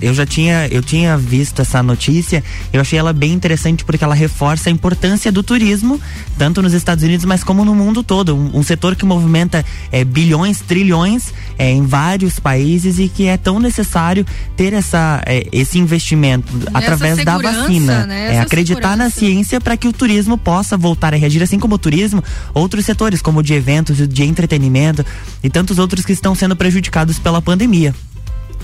eu 0.01 0.14
já 0.14 0.26
tinha, 0.26 0.68
eu 0.68 0.82
tinha 0.82 1.16
visto 1.16 1.61
essa 1.62 1.82
notícia, 1.82 2.43
eu 2.72 2.80
achei 2.80 2.99
ela 2.99 3.12
bem 3.12 3.32
interessante 3.32 3.84
porque 3.84 4.05
ela 4.05 4.14
reforça 4.14 4.68
a 4.68 4.72
importância 4.72 5.32
do 5.32 5.43
turismo, 5.43 6.01
tanto 6.39 6.62
nos 6.62 6.72
Estados 6.72 7.03
Unidos, 7.03 7.24
mas 7.24 7.43
como 7.43 7.64
no 7.64 7.74
mundo 7.74 8.03
todo. 8.03 8.37
Um, 8.37 8.59
um 8.59 8.62
setor 8.62 8.95
que 8.95 9.05
movimenta 9.05 9.64
é, 9.91 10.05
bilhões, 10.05 10.61
trilhões 10.61 10.75
é, 11.58 11.70
em 11.70 11.86
vários 11.86 12.38
países 12.38 12.98
e 12.98 13.08
que 13.08 13.26
é 13.26 13.36
tão 13.36 13.58
necessário 13.58 14.26
ter 14.56 14.72
essa, 14.72 15.22
é, 15.26 15.46
esse 15.52 15.78
investimento 15.78 16.52
através 16.72 17.24
da 17.24 17.32
segurança, 17.32 17.60
vacina. 17.60 18.06
né? 18.06 18.34
É, 18.34 18.40
acreditar 18.40 18.96
na 18.96 19.10
ciência 19.10 19.60
para 19.60 19.76
que 19.76 19.88
o 19.88 19.92
turismo 19.92 20.36
possa 20.36 20.76
voltar 20.76 21.14
a 21.14 21.16
reagir, 21.16 21.42
assim 21.42 21.58
como 21.58 21.74
o 21.74 21.78
turismo, 21.78 22.22
outros 22.52 22.84
setores, 22.84 23.22
como 23.22 23.40
o 23.40 23.42
de 23.42 23.54
eventos, 23.54 23.96
de 24.08 24.24
entretenimento 24.24 25.04
e 25.42 25.50
tantos 25.50 25.78
outros 25.78 26.04
que 26.04 26.12
estão 26.12 26.34
sendo 26.34 26.56
prejudicados 26.56 27.18
pela 27.18 27.40
pandemia. 27.40 27.94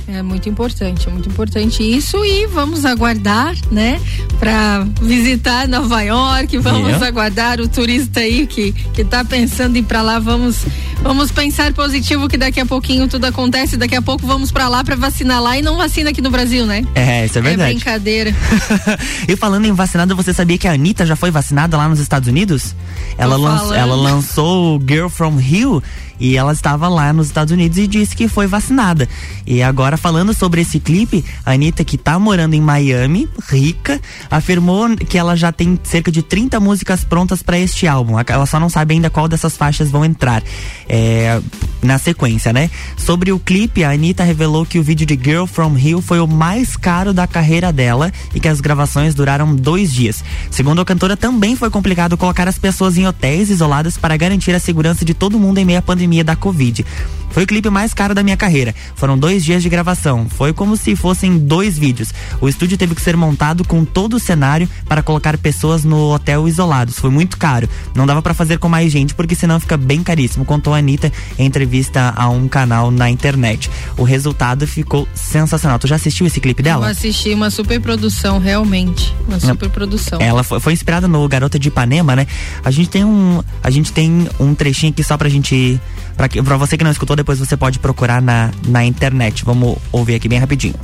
É 0.08 0.20
muito 0.20 0.48
importante, 0.48 1.08
é 1.08 1.10
muito 1.12 1.28
importante 1.28 1.82
isso 1.82 2.22
e 2.24 2.46
vamos 2.46 2.84
aguardar, 2.84 3.54
né, 3.70 4.00
para 4.38 4.84
visitar 5.00 5.68
Nova 5.68 6.02
York. 6.02 6.58
Vamos 6.58 6.88
Yeah. 6.88 7.06
aguardar 7.06 7.60
o 7.60 7.68
turista 7.68 8.20
aí 8.20 8.46
que 8.46 8.72
que 8.92 9.04
tá 9.04 9.24
pensando 9.24 9.76
em 9.76 9.80
ir 9.80 9.84
para 9.84 10.02
lá. 10.02 10.18
Vamos 10.18 10.58
vamos 11.02 11.30
pensar 11.30 11.72
positivo 11.72 12.28
que 12.28 12.36
daqui 12.36 12.60
a 12.60 12.66
pouquinho 12.66 13.06
tudo 13.08 13.24
acontece. 13.26 13.76
Daqui 13.76 13.94
a 13.94 14.02
pouco 14.02 14.26
vamos 14.26 14.50
para 14.50 14.68
lá 14.68 14.82
para 14.84 14.96
vacinar 14.96 15.40
lá 15.40 15.56
e 15.56 15.62
não 15.62 15.76
vacina 15.76 16.10
aqui 16.10 16.20
no 16.20 16.30
Brasil, 16.30 16.66
né? 16.66 16.84
É, 16.94 17.24
isso 17.24 17.38
é 17.38 17.40
É 17.40 17.44
verdade. 17.44 17.74
brincadeira. 17.74 18.34
e 19.28 19.36
falando 19.36 19.66
em 19.66 19.72
vacinada, 19.72 20.14
você 20.14 20.34
sabia 20.34 20.58
que 20.58 20.66
a 20.68 20.72
Anitta 20.72 21.06
já 21.06 21.14
foi 21.16 21.30
vacinada 21.30 21.76
lá 21.76 21.88
nos 21.88 22.00
Estados 22.00 22.28
Unidos? 22.28 22.74
Ela, 23.16 23.36
Tô 23.36 23.42
lanç- 23.42 23.60
falando. 23.60 23.74
ela 23.78 23.94
lançou 23.94 24.76
o 24.76 24.80
Girl 24.86 25.08
From 25.08 25.36
Rio 25.36 25.82
e 26.20 26.36
ela 26.36 26.52
estava 26.52 26.88
lá 26.88 27.12
nos 27.12 27.26
Estados 27.26 27.52
Unidos 27.52 27.78
e 27.78 27.86
disse 27.86 28.14
que 28.14 28.28
foi 28.28 28.46
vacinada. 28.46 29.08
E 29.46 29.62
agora, 29.62 29.91
falando 29.96 30.34
sobre 30.34 30.60
esse 30.60 30.78
clipe, 30.80 31.24
a 31.44 31.52
Anitta, 31.52 31.84
que 31.84 31.96
tá 31.96 32.18
morando 32.18 32.54
em 32.54 32.60
Miami, 32.60 33.28
rica, 33.48 34.00
afirmou 34.30 34.96
que 34.96 35.18
ela 35.18 35.36
já 35.36 35.52
tem 35.52 35.78
cerca 35.82 36.10
de 36.10 36.22
30 36.22 36.58
músicas 36.60 37.04
prontas 37.04 37.42
para 37.42 37.58
este 37.58 37.86
álbum. 37.86 38.16
Ela 38.26 38.46
só 38.46 38.58
não 38.58 38.68
sabe 38.68 38.94
ainda 38.94 39.10
qual 39.10 39.28
dessas 39.28 39.56
faixas 39.56 39.90
vão 39.90 40.04
entrar 40.04 40.42
é, 40.88 41.40
na 41.82 41.98
sequência, 41.98 42.52
né? 42.52 42.70
Sobre 42.96 43.32
o 43.32 43.38
clipe, 43.38 43.84
a 43.84 43.90
Anitta 43.90 44.24
revelou 44.24 44.64
que 44.64 44.78
o 44.78 44.82
vídeo 44.82 45.06
de 45.06 45.18
Girl 45.22 45.46
From 45.46 45.74
Rio 45.74 46.00
foi 46.00 46.20
o 46.20 46.26
mais 46.26 46.76
caro 46.76 47.12
da 47.12 47.26
carreira 47.26 47.72
dela 47.72 48.12
e 48.34 48.40
que 48.40 48.48
as 48.48 48.60
gravações 48.60 49.14
duraram 49.14 49.54
dois 49.54 49.92
dias. 49.92 50.24
Segundo 50.50 50.80
a 50.80 50.84
cantora, 50.84 51.16
também 51.16 51.56
foi 51.56 51.70
complicado 51.70 52.16
colocar 52.16 52.48
as 52.48 52.58
pessoas 52.58 52.96
em 52.96 53.06
hotéis 53.06 53.50
isolados 53.50 53.96
para 53.96 54.16
garantir 54.16 54.54
a 54.54 54.60
segurança 54.60 55.04
de 55.04 55.14
todo 55.14 55.38
mundo 55.38 55.58
em 55.58 55.64
meio 55.64 55.78
à 55.78 55.82
pandemia 55.82 56.24
da 56.24 56.36
Covid. 56.36 56.84
Foi 57.30 57.44
o 57.44 57.46
clipe 57.46 57.70
mais 57.70 57.94
caro 57.94 58.14
da 58.14 58.22
minha 58.22 58.36
carreira. 58.36 58.74
Foram 58.94 59.18
dois 59.18 59.42
dias 59.42 59.62
de 59.62 59.68
gravação. 59.68 59.81
Foi 60.28 60.52
como 60.52 60.76
se 60.76 60.94
fossem 60.96 61.38
dois 61.38 61.78
vídeos. 61.78 62.12
O 62.40 62.48
estúdio 62.48 62.76
teve 62.78 62.94
que 62.94 63.00
ser 63.02 63.16
montado 63.16 63.64
com 63.64 63.84
todo 63.84 64.14
o 64.14 64.20
cenário 64.20 64.68
para 64.86 65.02
colocar 65.02 65.36
pessoas 65.38 65.84
no 65.84 66.12
hotel 66.12 66.46
isolados. 66.48 66.98
Foi 66.98 67.10
muito 67.10 67.36
caro. 67.36 67.68
Não 67.94 68.06
dava 68.06 68.22
para 68.22 68.34
fazer 68.34 68.58
com 68.58 68.68
mais 68.68 68.90
gente 68.92 69.14
porque 69.14 69.34
senão 69.34 69.58
fica 69.60 69.76
bem 69.76 70.02
caríssimo, 70.02 70.44
contou 70.44 70.74
a 70.74 70.78
Anitta 70.78 71.12
em 71.38 71.46
entrevista 71.46 72.12
a 72.16 72.28
um 72.28 72.48
canal 72.48 72.90
na 72.90 73.08
internet. 73.10 73.70
O 73.96 74.04
resultado 74.04 74.66
ficou 74.66 75.06
sensacional. 75.14 75.78
Tu 75.78 75.86
já 75.86 75.96
assistiu 75.96 76.26
esse 76.26 76.40
clipe 76.40 76.60
Eu 76.60 76.64
dela? 76.64 76.88
assisti 76.90 77.32
uma 77.34 77.50
super 77.50 77.80
produção, 77.80 78.38
realmente. 78.38 79.14
Uma 79.26 79.40
super 79.40 79.68
produção. 79.70 80.20
Ela 80.20 80.42
foi, 80.42 80.60
foi 80.60 80.72
inspirada 80.72 81.08
no 81.08 81.26
Garota 81.28 81.58
de 81.58 81.68
Ipanema, 81.68 82.14
né? 82.16 82.26
A 82.64 82.70
gente 82.70 82.88
tem 82.88 83.04
um, 83.04 83.42
a 83.62 83.70
gente 83.70 83.92
tem 83.92 84.28
um 84.38 84.54
trechinho 84.54 84.92
aqui 84.92 85.02
só 85.02 85.16
pra 85.16 85.28
gente, 85.28 85.80
pra 86.28 86.56
você 86.56 86.76
que 86.76 86.84
não 86.84 86.90
escutou, 86.90 87.16
depois 87.16 87.38
você 87.38 87.56
pode 87.56 87.78
procurar 87.78 88.20
na, 88.20 88.50
na 88.66 88.84
internet. 88.84 89.44
Vamos 89.44 89.76
ouvir 89.90 90.14
aqui 90.14 90.28
bem 90.28 90.38
rapidinho. 90.38 90.74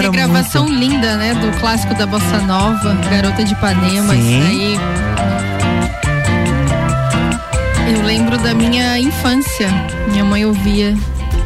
Regravação 0.00 0.68
linda, 0.68 1.16
né? 1.16 1.34
Do 1.34 1.50
clássico 1.60 1.94
da 1.94 2.06
Bossa 2.06 2.38
Nova, 2.46 2.94
Garota 3.10 3.44
de 3.44 3.52
Ipanema. 3.52 4.14
Sim. 4.14 4.38
Isso 4.38 4.48
aí. 4.48 5.47
Eu 7.90 8.02
lembro 8.02 8.36
da 8.38 8.54
minha 8.54 8.98
infância. 8.98 9.68
Minha 10.10 10.24
mãe 10.24 10.44
ouvia. 10.44 10.96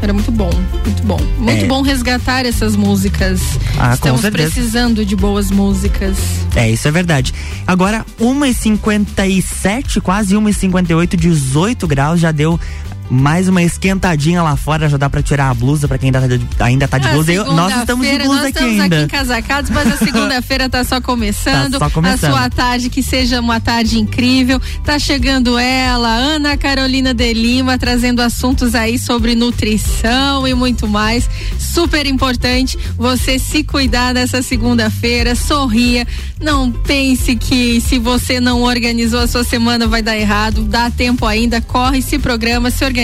Era 0.01 0.13
muito 0.13 0.33
bom, 0.33 0.51
muito 0.85 1.03
bom. 1.05 1.21
Muito 1.39 1.65
É. 1.65 1.67
bom 1.69 1.81
resgatar 1.81 2.45
essas 2.45 2.75
músicas. 2.75 3.41
Ah, 3.79 3.95
Estamos 3.95 4.21
precisando 4.29 5.05
de 5.07 5.15
boas 5.15 5.51
músicas. 5.53 6.17
É, 6.57 6.69
isso 6.69 6.89
é 6.89 6.91
verdade. 6.91 7.33
Agora, 7.67 8.05
1h57, 8.21 10.01
quase 10.01 10.35
1h58, 10.35 11.17
18 11.17 11.87
graus, 11.87 12.19
já 12.19 12.33
deu 12.33 12.59
mais 13.13 13.47
uma 13.47 13.63
esquentadinha 13.63 14.43
lá 14.43 14.57
fora, 14.57 14.89
já 14.89 14.97
dá 14.97 15.11
pra 15.11 15.21
tirar 15.23 15.51
a 15.51 15.55
blusa 15.55 15.87
pra 15.87 15.99
quem 15.99 16.07
ainda 16.09 16.21
tá 16.23 16.27
de, 16.27 16.41
ainda 16.61 16.89
tá 16.89 16.97
de 16.97 17.09
blusa. 17.11 17.31
Eu- 17.31 17.53
nós 17.53 17.77
estamos 17.77 18.07
de 18.07 18.13
blusa 18.19 18.29
nós 18.29 18.39
aqui 18.41 18.49
estamos 18.49 18.81
ainda. 18.81 18.97
aqui 18.97 19.05
encasacados, 19.05 19.71
mas 19.71 19.93
a 19.93 19.97
segunda-feira 19.99 20.67
tá 20.71 20.83
só 20.83 20.99
começando. 20.99 21.73
Tá 21.73 21.79
só 21.79 21.91
começando. 21.91 22.31
A 22.33 22.39
sua 22.39 22.49
tarde 22.49 22.89
que 22.89 23.03
seja 23.03 23.39
uma 23.39 23.61
tarde 23.61 23.99
incrível. 23.99 24.59
Tá 24.83 24.99
chegando 24.99 25.59
ela, 25.59 26.09
Ana 26.09 26.57
Carolina 26.57 27.13
de 27.13 27.35
Lima, 27.35 27.77
trazendo 27.77 28.23
assuntos 28.23 28.75
aí 28.75 28.99
sobre 28.99 29.35
nutrição 29.35 30.49
e 30.49 30.55
muito 30.55 30.89
mais. 30.89 31.29
Super 31.59 32.07
importante 32.07 32.79
você 32.97 33.39
se 33.39 33.63
cuidar 33.63 34.15
dessa 34.15 34.41
segunda-feira, 34.41 35.35
sorria. 35.35 36.07
Não 36.41 36.73
pense 36.73 37.37
que 37.37 37.79
se 37.83 37.99
você 37.99 38.41
não 38.41 38.63
organizou 38.63 39.21
a 39.21 39.27
sua 39.27 39.45
semana 39.45 39.87
vai 39.87 40.01
dar 40.01 40.17
errado. 40.17 40.63
Dá 40.63 40.91
tempo 40.91 41.27
ainda, 41.27 41.61
corre, 41.61 42.01
se 42.01 42.19
programa, 42.19 42.71
se 42.71 42.83
organiza 42.85 43.02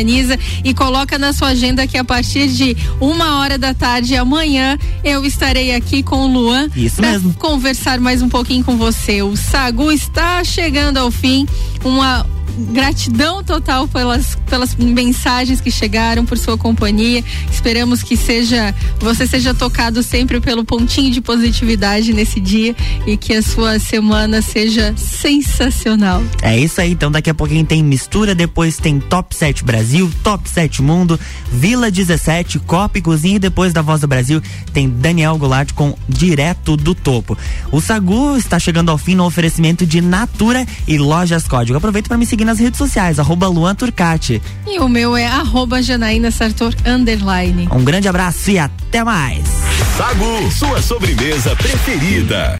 e 0.65 0.75
coloca 0.75 1.19
na 1.19 1.33
sua 1.33 1.49
agenda 1.49 1.87
que 1.87 1.97
a 1.97 2.05
partir 2.05 2.49
de 2.49 2.77
uma 3.01 3.39
hora 3.39 3.59
da 3.59 3.75
tarde 3.75 4.17
amanhã 4.17 4.79
eu 5.03 5.25
estarei 5.25 5.75
aqui 5.75 6.03
com 6.03 6.25
o 6.25 6.27
Luan 6.27 6.69
mesmo. 7.03 7.35
conversar 7.35 7.99
mais 8.01 8.23
um 8.23 8.29
pouquinho 8.29 8.65
com 8.65 8.77
você. 8.77 9.23
O 9.23 9.37
Sagu 9.37 9.91
está 9.91 10.43
chegando 10.45 10.99
ao 10.99 11.11
fim. 11.11 11.47
Uma 11.85 12.27
gratidão 12.73 13.43
total 13.43 13.87
pelas, 13.89 14.37
pelas 14.49 14.75
mensagens 14.75 15.61
que 15.61 15.71
chegaram, 15.71 16.25
por 16.25 16.39
sua 16.39 16.57
companhia. 16.59 17.25
Esperamos 17.51 18.03
que 18.03 18.17
seja 18.17 18.75
você 19.01 19.27
seja 19.27 19.55
tocado 19.55 20.03
sempre 20.03 20.41
pelo 20.41 20.65
pontinho 20.65 21.11
de 21.11 21.21
positividade 21.21 22.13
nesse 22.13 22.41
dia 22.41 22.75
e 23.07 23.17
que 23.17 23.35
a 23.35 23.43
sua 23.43 23.79
semana 23.79 24.43
seja 24.43 24.95
sensacional. 24.97 26.23
É 26.43 26.59
isso 26.59 26.81
aí, 26.81 26.93
então 26.93 27.11
daqui 27.11 27.31
a 27.31 27.35
pouquinho 27.35 27.65
tem 27.65 27.83
mistura, 27.83 28.35
depois 28.35 28.77
tem 28.77 28.99
Top 28.99 29.35
7 29.35 29.65
Brasil, 29.65 30.11
Top 30.23 30.49
7 30.49 30.83
Mundo, 30.83 31.19
Vila 31.53 31.91
17, 31.91 32.59
Copa 32.61 32.99
e 32.99 33.03
Cozinha 33.03 33.37
e 33.37 33.39
depois 33.39 33.73
da 33.73 33.83
Voz 33.83 34.01
do 34.01 34.09
Brasil 34.09 34.43
tem 34.73 34.89
Daniel 34.89 35.37
Goulart 35.37 35.73
com 35.73 35.97
Direto 36.09 36.77
do 36.77 36.95
Topo. 36.95 37.37
O 37.71 37.81
Sagu 37.81 38.37
está 38.37 38.59
chegando 38.59 38.91
ao 38.91 38.99
fim 38.99 39.15
no 39.15 39.25
oferecimento 39.25 39.87
de 39.87 40.01
Natura 40.01 40.67
e 40.87 40.99
Lojas 40.99 41.47
Código. 41.47 41.79
Aproveita 41.79 42.09
para 42.09 42.19
me 42.19 42.27
seguir 42.39 42.45
nas 42.45 42.61
redes 42.61 42.79
sociais, 42.79 43.19
arroba 43.19 43.49
Luan 43.49 43.75
Turcati. 43.75 44.41
E 44.65 44.79
o 44.79 44.89
meu 44.89 45.17
é 45.17 45.27
arroba 45.27 45.83
Janaína 45.83 46.31
Sartor 46.31 46.73
underline. 46.87 47.69
Um 47.73 47.83
grande 47.83 48.07
abraço 48.07 48.53
e 48.53 48.59
até 48.59 49.03
mais! 49.03 49.45
Sagu, 49.97 50.49
sua 50.53 50.81
sobremesa 50.81 51.57
preferida. 51.57 52.57